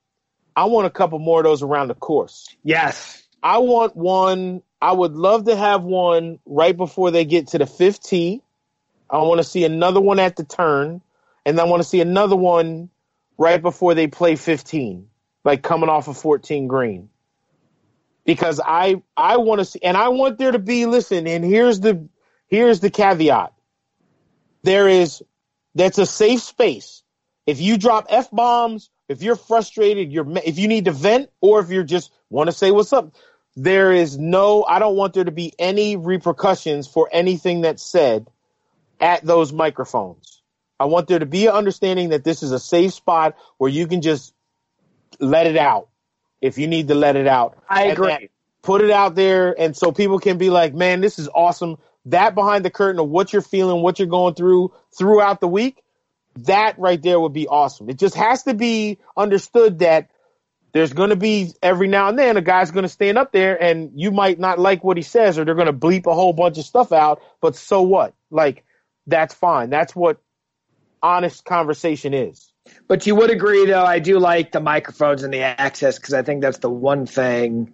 i 0.55 0.65
want 0.65 0.87
a 0.87 0.91
couple 0.91 1.19
more 1.19 1.41
of 1.41 1.45
those 1.45 1.63
around 1.63 1.89
the 1.89 1.95
course. 1.95 2.49
Yes. 2.63 3.23
i 3.43 3.59
want 3.59 3.97
one. 3.97 4.63
I 4.81 4.93
would 4.93 5.15
love 5.15 5.47
to 5.47 5.57
have 5.57 5.83
one 5.83 6.39
right 6.45 6.77
before 6.77 7.11
they 7.11 7.25
get 7.25 7.49
to 7.49 7.59
the 7.59 7.67
fifth 7.67 8.03
T. 8.03 8.43
I 9.09 9.19
want 9.19 9.39
to 9.39 9.45
see 9.45 9.65
another 9.65 10.01
one 10.01 10.19
at 10.19 10.37
the 10.37 10.45
turn 10.45 11.01
and 11.47 11.59
i 11.59 11.65
want 11.65 11.83
to 11.83 11.89
see 11.89 12.03
another 12.03 12.37
one 12.37 12.91
right 13.39 13.61
before 13.61 13.95
they 13.95 14.07
play 14.07 14.37
15, 14.37 15.09
like 15.45 15.63
coming 15.63 15.89
off 15.89 16.09
of 16.09 16.17
14 16.17 16.67
green. 16.67 17.09
Because 18.25 18.61
I 18.65 19.03
I 19.17 19.37
want 19.37 19.61
to 19.61 19.65
see 19.65 19.79
and 19.83 19.97
I 19.97 20.09
want 20.09 20.39
there 20.39 20.51
to 20.51 20.59
be 20.59 20.87
listen, 20.87 21.29
and 21.29 21.45
here's 21.45 21.79
the 21.79 22.09
here's 22.49 22.81
the 22.81 22.91
caveat. 22.91 23.53
There 24.65 24.89
is 24.89 25.23
that's 25.77 25.99
a 25.99 26.07
safe 26.07 26.41
space. 26.41 27.03
If 27.47 27.61
you 27.61 27.79
drop 27.79 28.07
F 28.09 28.29
bombs, 28.33 28.91
if 29.09 29.23
you're 29.23 29.37
frustrated, 29.37 30.13
you're 30.13 30.27
if 30.45 30.59
you 30.59 30.67
need 30.67 30.87
to 30.87 30.91
vent 30.91 31.31
or 31.41 31.61
if 31.61 31.71
you're 31.71 31.85
just 31.85 32.11
want 32.29 32.49
to 32.49 32.53
say 32.53 32.73
what's 32.73 32.93
up, 32.93 33.15
there 33.55 33.93
is 33.93 34.19
no 34.19 34.65
I 34.65 34.81
don't 34.81 34.97
want 34.97 35.15
there 35.15 35.23
to 35.23 35.31
be 35.31 35.53
any 35.57 35.97
repercussions 35.97 36.89
for 36.89 37.09
anything 37.13 37.61
that's 37.61 37.85
said 37.85 38.27
at 38.99 39.25
those 39.25 39.53
microphones. 39.53 40.36
I 40.79 40.87
want 40.87 41.09
there 41.09 41.19
to 41.19 41.27
be 41.27 41.47
an 41.47 41.55
understanding 41.55 42.11
that 42.11 42.25
this 42.25 42.43
is 42.43 42.53
a 42.53 42.59
safe 42.59 42.93
spot 42.93 43.37
where 43.59 43.71
you 43.71 43.87
can 43.87 44.03
just 44.03 44.35
let 45.19 45.47
it 45.47 45.57
out 45.57 45.89
if 46.41 46.59
you 46.59 46.67
need 46.67 46.89
to 46.89 46.95
let 46.95 47.17
it 47.17 47.27
out. 47.27 47.59
I 47.69 47.85
agree. 47.85 48.29
put 48.63 48.83
it 48.83 48.91
out 48.91 49.15
there 49.15 49.59
and 49.59 49.77
so 49.77 49.93
people 49.93 50.19
can 50.19 50.39
be 50.39 50.51
like, 50.51 50.75
man, 50.75 51.01
this 51.01 51.19
is 51.19 51.29
awesome. 51.35 51.79
That 52.07 52.35
behind 52.35 52.65
the 52.65 52.71
curtain 52.71 53.01
of 53.01 53.09
what 53.09 53.33
you're 53.33 53.43
feeling, 53.43 53.83
what 53.83 53.99
you're 53.99 54.09
going 54.09 54.35
through 54.35 54.73
throughout 54.97 55.41
the 55.41 55.49
week, 55.49 55.83
that 56.41 56.79
right 56.79 57.01
there 57.01 57.19
would 57.19 57.33
be 57.33 57.49
awesome. 57.49 57.89
It 57.89 57.99
just 57.99 58.15
has 58.15 58.43
to 58.43 58.55
be 58.55 58.99
understood 59.17 59.79
that 59.79 60.11
there's 60.73 60.93
going 60.93 61.09
to 61.09 61.17
be 61.17 61.53
every 61.63 61.89
now 61.89 62.09
and 62.09 62.19
then 62.19 62.37
a 62.37 62.43
guy's 62.43 62.71
going 62.71 62.83
to 62.83 62.89
stand 62.89 63.17
up 63.17 63.33
there 63.33 63.61
and 63.61 63.93
you 63.95 64.11
might 64.11 64.39
not 64.39 64.59
like 64.59 64.85
what 64.85 64.99
he 64.99 65.03
says 65.03 65.39
or 65.39 65.45
they're 65.47 65.55
going 65.55 65.67
to 65.67 65.73
bleep 65.73 66.07
a 66.07 66.15
whole 66.15 66.35
bunch 66.35 66.59
of 66.59 66.65
stuff 66.65 66.93
out, 66.93 67.23
but 67.41 67.57
so 67.57 67.81
what? 67.81 68.15
Like, 68.31 68.65
that's 69.07 69.33
fine. 69.33 69.71
That's 69.71 69.97
what 69.97 70.21
honest 71.07 71.45
conversation 71.45 72.13
is. 72.13 72.53
But 72.89 73.07
you 73.07 73.15
would 73.15 73.31
agree, 73.31 73.65
though, 73.65 73.85
I 73.85 74.01
do 74.01 74.19
like 74.19 74.51
the 74.51 74.61
microphones 74.61 75.23
and 75.23 75.33
the 75.33 75.41
access 75.41 75.99
because 75.99 76.15
I 76.15 76.23
think 76.23 76.43
that's 76.43 76.59
the 76.59 76.69
one 76.71 77.07
thing. 77.07 77.73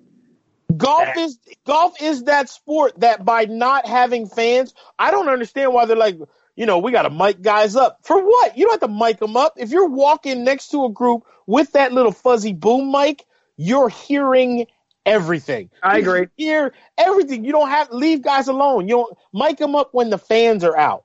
Golf 0.77 1.17
is 1.17 1.39
golf 1.67 2.01
is 2.01 2.25
that 2.25 2.49
sport 2.49 3.01
that 3.01 3.25
by 3.25 3.45
not 3.45 3.87
having 3.87 4.27
fans, 4.27 4.75
I 4.99 5.11
don't 5.11 5.29
understand 5.29 5.73
why 5.73 5.87
they're 5.87 5.97
like, 5.97 6.19
you 6.57 6.67
know, 6.67 6.79
we 6.79 6.93
got 6.93 7.03
to 7.03 7.11
mic 7.11 7.43
guys 7.43 7.75
up 7.77 7.99
for 8.03 8.23
what? 8.23 8.57
You 8.57 8.67
don't 8.67 8.81
have 8.81 8.91
to 8.91 8.97
mic 8.97 9.19
them 9.19 9.37
up. 9.37 9.55
If 9.57 9.71
you're 9.71 9.89
walking 9.89 10.45
next 10.45 10.69
to 10.69 10.85
a 10.85 10.91
group 10.91 11.25
with 11.47 11.73
that 11.73 11.93
little 11.93 12.13
fuzzy 12.13 12.53
boom 12.53 12.91
mic, 12.91 13.25
you're 13.57 13.89
hearing 13.89 14.67
everything. 15.05 15.71
I 15.83 15.99
You 15.99 16.03
agree. 16.03 16.29
hear 16.37 16.75
everything. 16.97 17.45
You 17.45 17.53
don't 17.53 17.69
have 17.69 17.91
to 17.91 17.97
leave 17.97 18.23
guys 18.23 18.49
alone. 18.49 18.89
You 18.89 18.97
don't 18.97 19.19
mic 19.33 19.59
them 19.59 19.75
up 19.75 19.91
when 19.93 20.11
the 20.11 20.19
fans 20.19 20.65
are 20.65 20.77
out. 20.77 21.05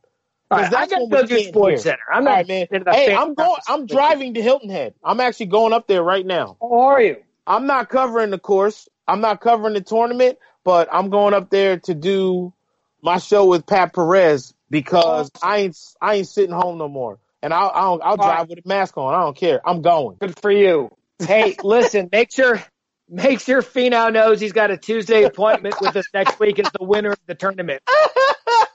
All 0.50 0.60
right, 0.60 0.74
I 0.74 0.88
got 0.88 1.00
to 1.00 1.08
go 1.08 1.26
to 1.26 1.52
SportsCenter. 1.52 1.98
I'm 2.12 2.24
not, 2.24 2.32
right, 2.32 2.48
man. 2.48 2.68
Hey, 2.90 3.14
I'm 3.14 3.34
going. 3.34 3.58
I'm 3.68 3.86
driving 3.86 4.36
to 4.36 4.42
Hilton 4.42 4.70
Head. 4.70 4.94
I'm 5.04 5.20
actually 5.20 5.48
going 5.48 5.74
up 5.74 5.88
there 5.88 6.02
right 6.02 6.26
now. 6.26 6.58
How 6.62 6.80
are 6.80 7.02
you? 7.02 7.18
I'm 7.46 7.66
not 7.66 7.90
covering 7.90 8.30
the 8.30 8.40
course. 8.40 8.88
I'm 9.08 9.20
not 9.20 9.42
covering 9.42 9.74
the 9.74 9.82
tournament, 9.82 10.38
but 10.64 10.88
I'm 10.92 11.10
going 11.10 11.34
up 11.34 11.50
there 11.50 11.80
to 11.80 11.94
do 11.94 12.54
my 13.02 13.18
show 13.18 13.46
with 13.46 13.66
Pat 13.66 13.94
Perez 13.94 14.54
because 14.70 15.32
oh. 15.36 15.40
I 15.42 15.58
ain't 15.60 15.78
I 16.02 16.16
ain't 16.16 16.28
sitting 16.28 16.56
home 16.56 16.78
no 16.78 16.88
more. 16.88 17.20
And 17.42 17.54
I'll 17.54 17.72
I'll, 17.74 18.02
I'll 18.04 18.18
drive 18.18 18.40
right. 18.40 18.50
with 18.50 18.60
a 18.60 18.68
mask 18.68 18.98
on. 18.98 19.14
I 19.14 19.20
don't 19.20 19.38
care. 19.38 19.62
I'm 19.68 19.82
going. 19.82 20.18
Good 20.20 20.40
for 20.40 20.52
you. 20.52 20.92
Hey, 21.20 21.56
listen, 21.62 22.10
make 22.14 22.32
sure 22.32 22.62
make 23.10 23.40
sure 23.42 23.62
Finau 23.62 24.12
knows 24.12 24.40
he's 24.40 24.54
got 24.54 24.72
a 24.72 24.78
Tuesday 24.78 25.24
appointment 25.24 25.76
with 25.82 25.96
us 25.96 26.06
next 26.14 26.40
week 26.40 26.60
as 26.60 26.70
the 26.78 26.86
winner 26.86 27.12
of 27.12 27.20
the 27.28 27.36
tournament. 27.36 27.82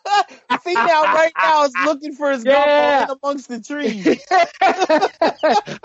Finau 0.50 1.02
right 1.02 1.32
now 1.36 1.64
is 1.64 1.72
looking 1.84 2.14
for 2.14 2.30
his 2.30 2.44
yeah. 2.44 3.06
golf 3.06 3.18
amongst 3.22 3.48
the 3.48 3.60
trees. 3.60 4.24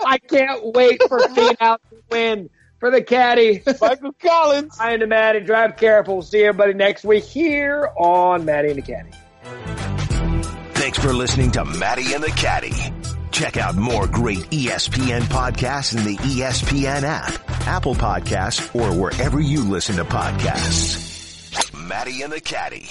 I 0.06 0.18
can't 0.18 0.64
wait 0.74 1.02
for 1.08 1.18
Finau 1.18 1.78
to 1.90 2.02
win 2.10 2.50
for 2.78 2.90
the 2.90 3.02
caddy. 3.02 3.62
Michael 3.80 4.12
Collins. 4.12 4.76
I 4.78 4.92
am 4.94 5.00
the 5.00 5.06
Matty. 5.06 5.40
Drive 5.40 5.76
careful. 5.76 6.14
We'll 6.16 6.22
see 6.22 6.44
everybody 6.44 6.74
next 6.74 7.04
week 7.04 7.24
here 7.24 7.90
on 7.96 8.44
Matty 8.44 8.68
and 8.70 8.78
the 8.78 8.82
Caddy. 8.82 9.10
Thanks 10.74 10.98
for 10.98 11.12
listening 11.12 11.50
to 11.52 11.64
Matty 11.64 12.14
and 12.14 12.22
the 12.22 12.30
Caddy. 12.30 12.72
Check 13.30 13.56
out 13.56 13.76
more 13.76 14.06
great 14.06 14.50
ESPN 14.50 15.22
podcasts 15.22 15.96
in 15.96 16.04
the 16.04 16.16
ESPN 16.16 17.02
app, 17.02 17.68
Apple 17.68 17.94
Podcasts, 17.94 18.74
or 18.74 19.00
wherever 19.00 19.38
you 19.38 19.62
listen 19.64 19.96
to 19.96 20.04
podcasts. 20.04 21.06
Matty 21.86 22.22
and 22.22 22.32
the 22.32 22.40
Caddy. 22.40 22.88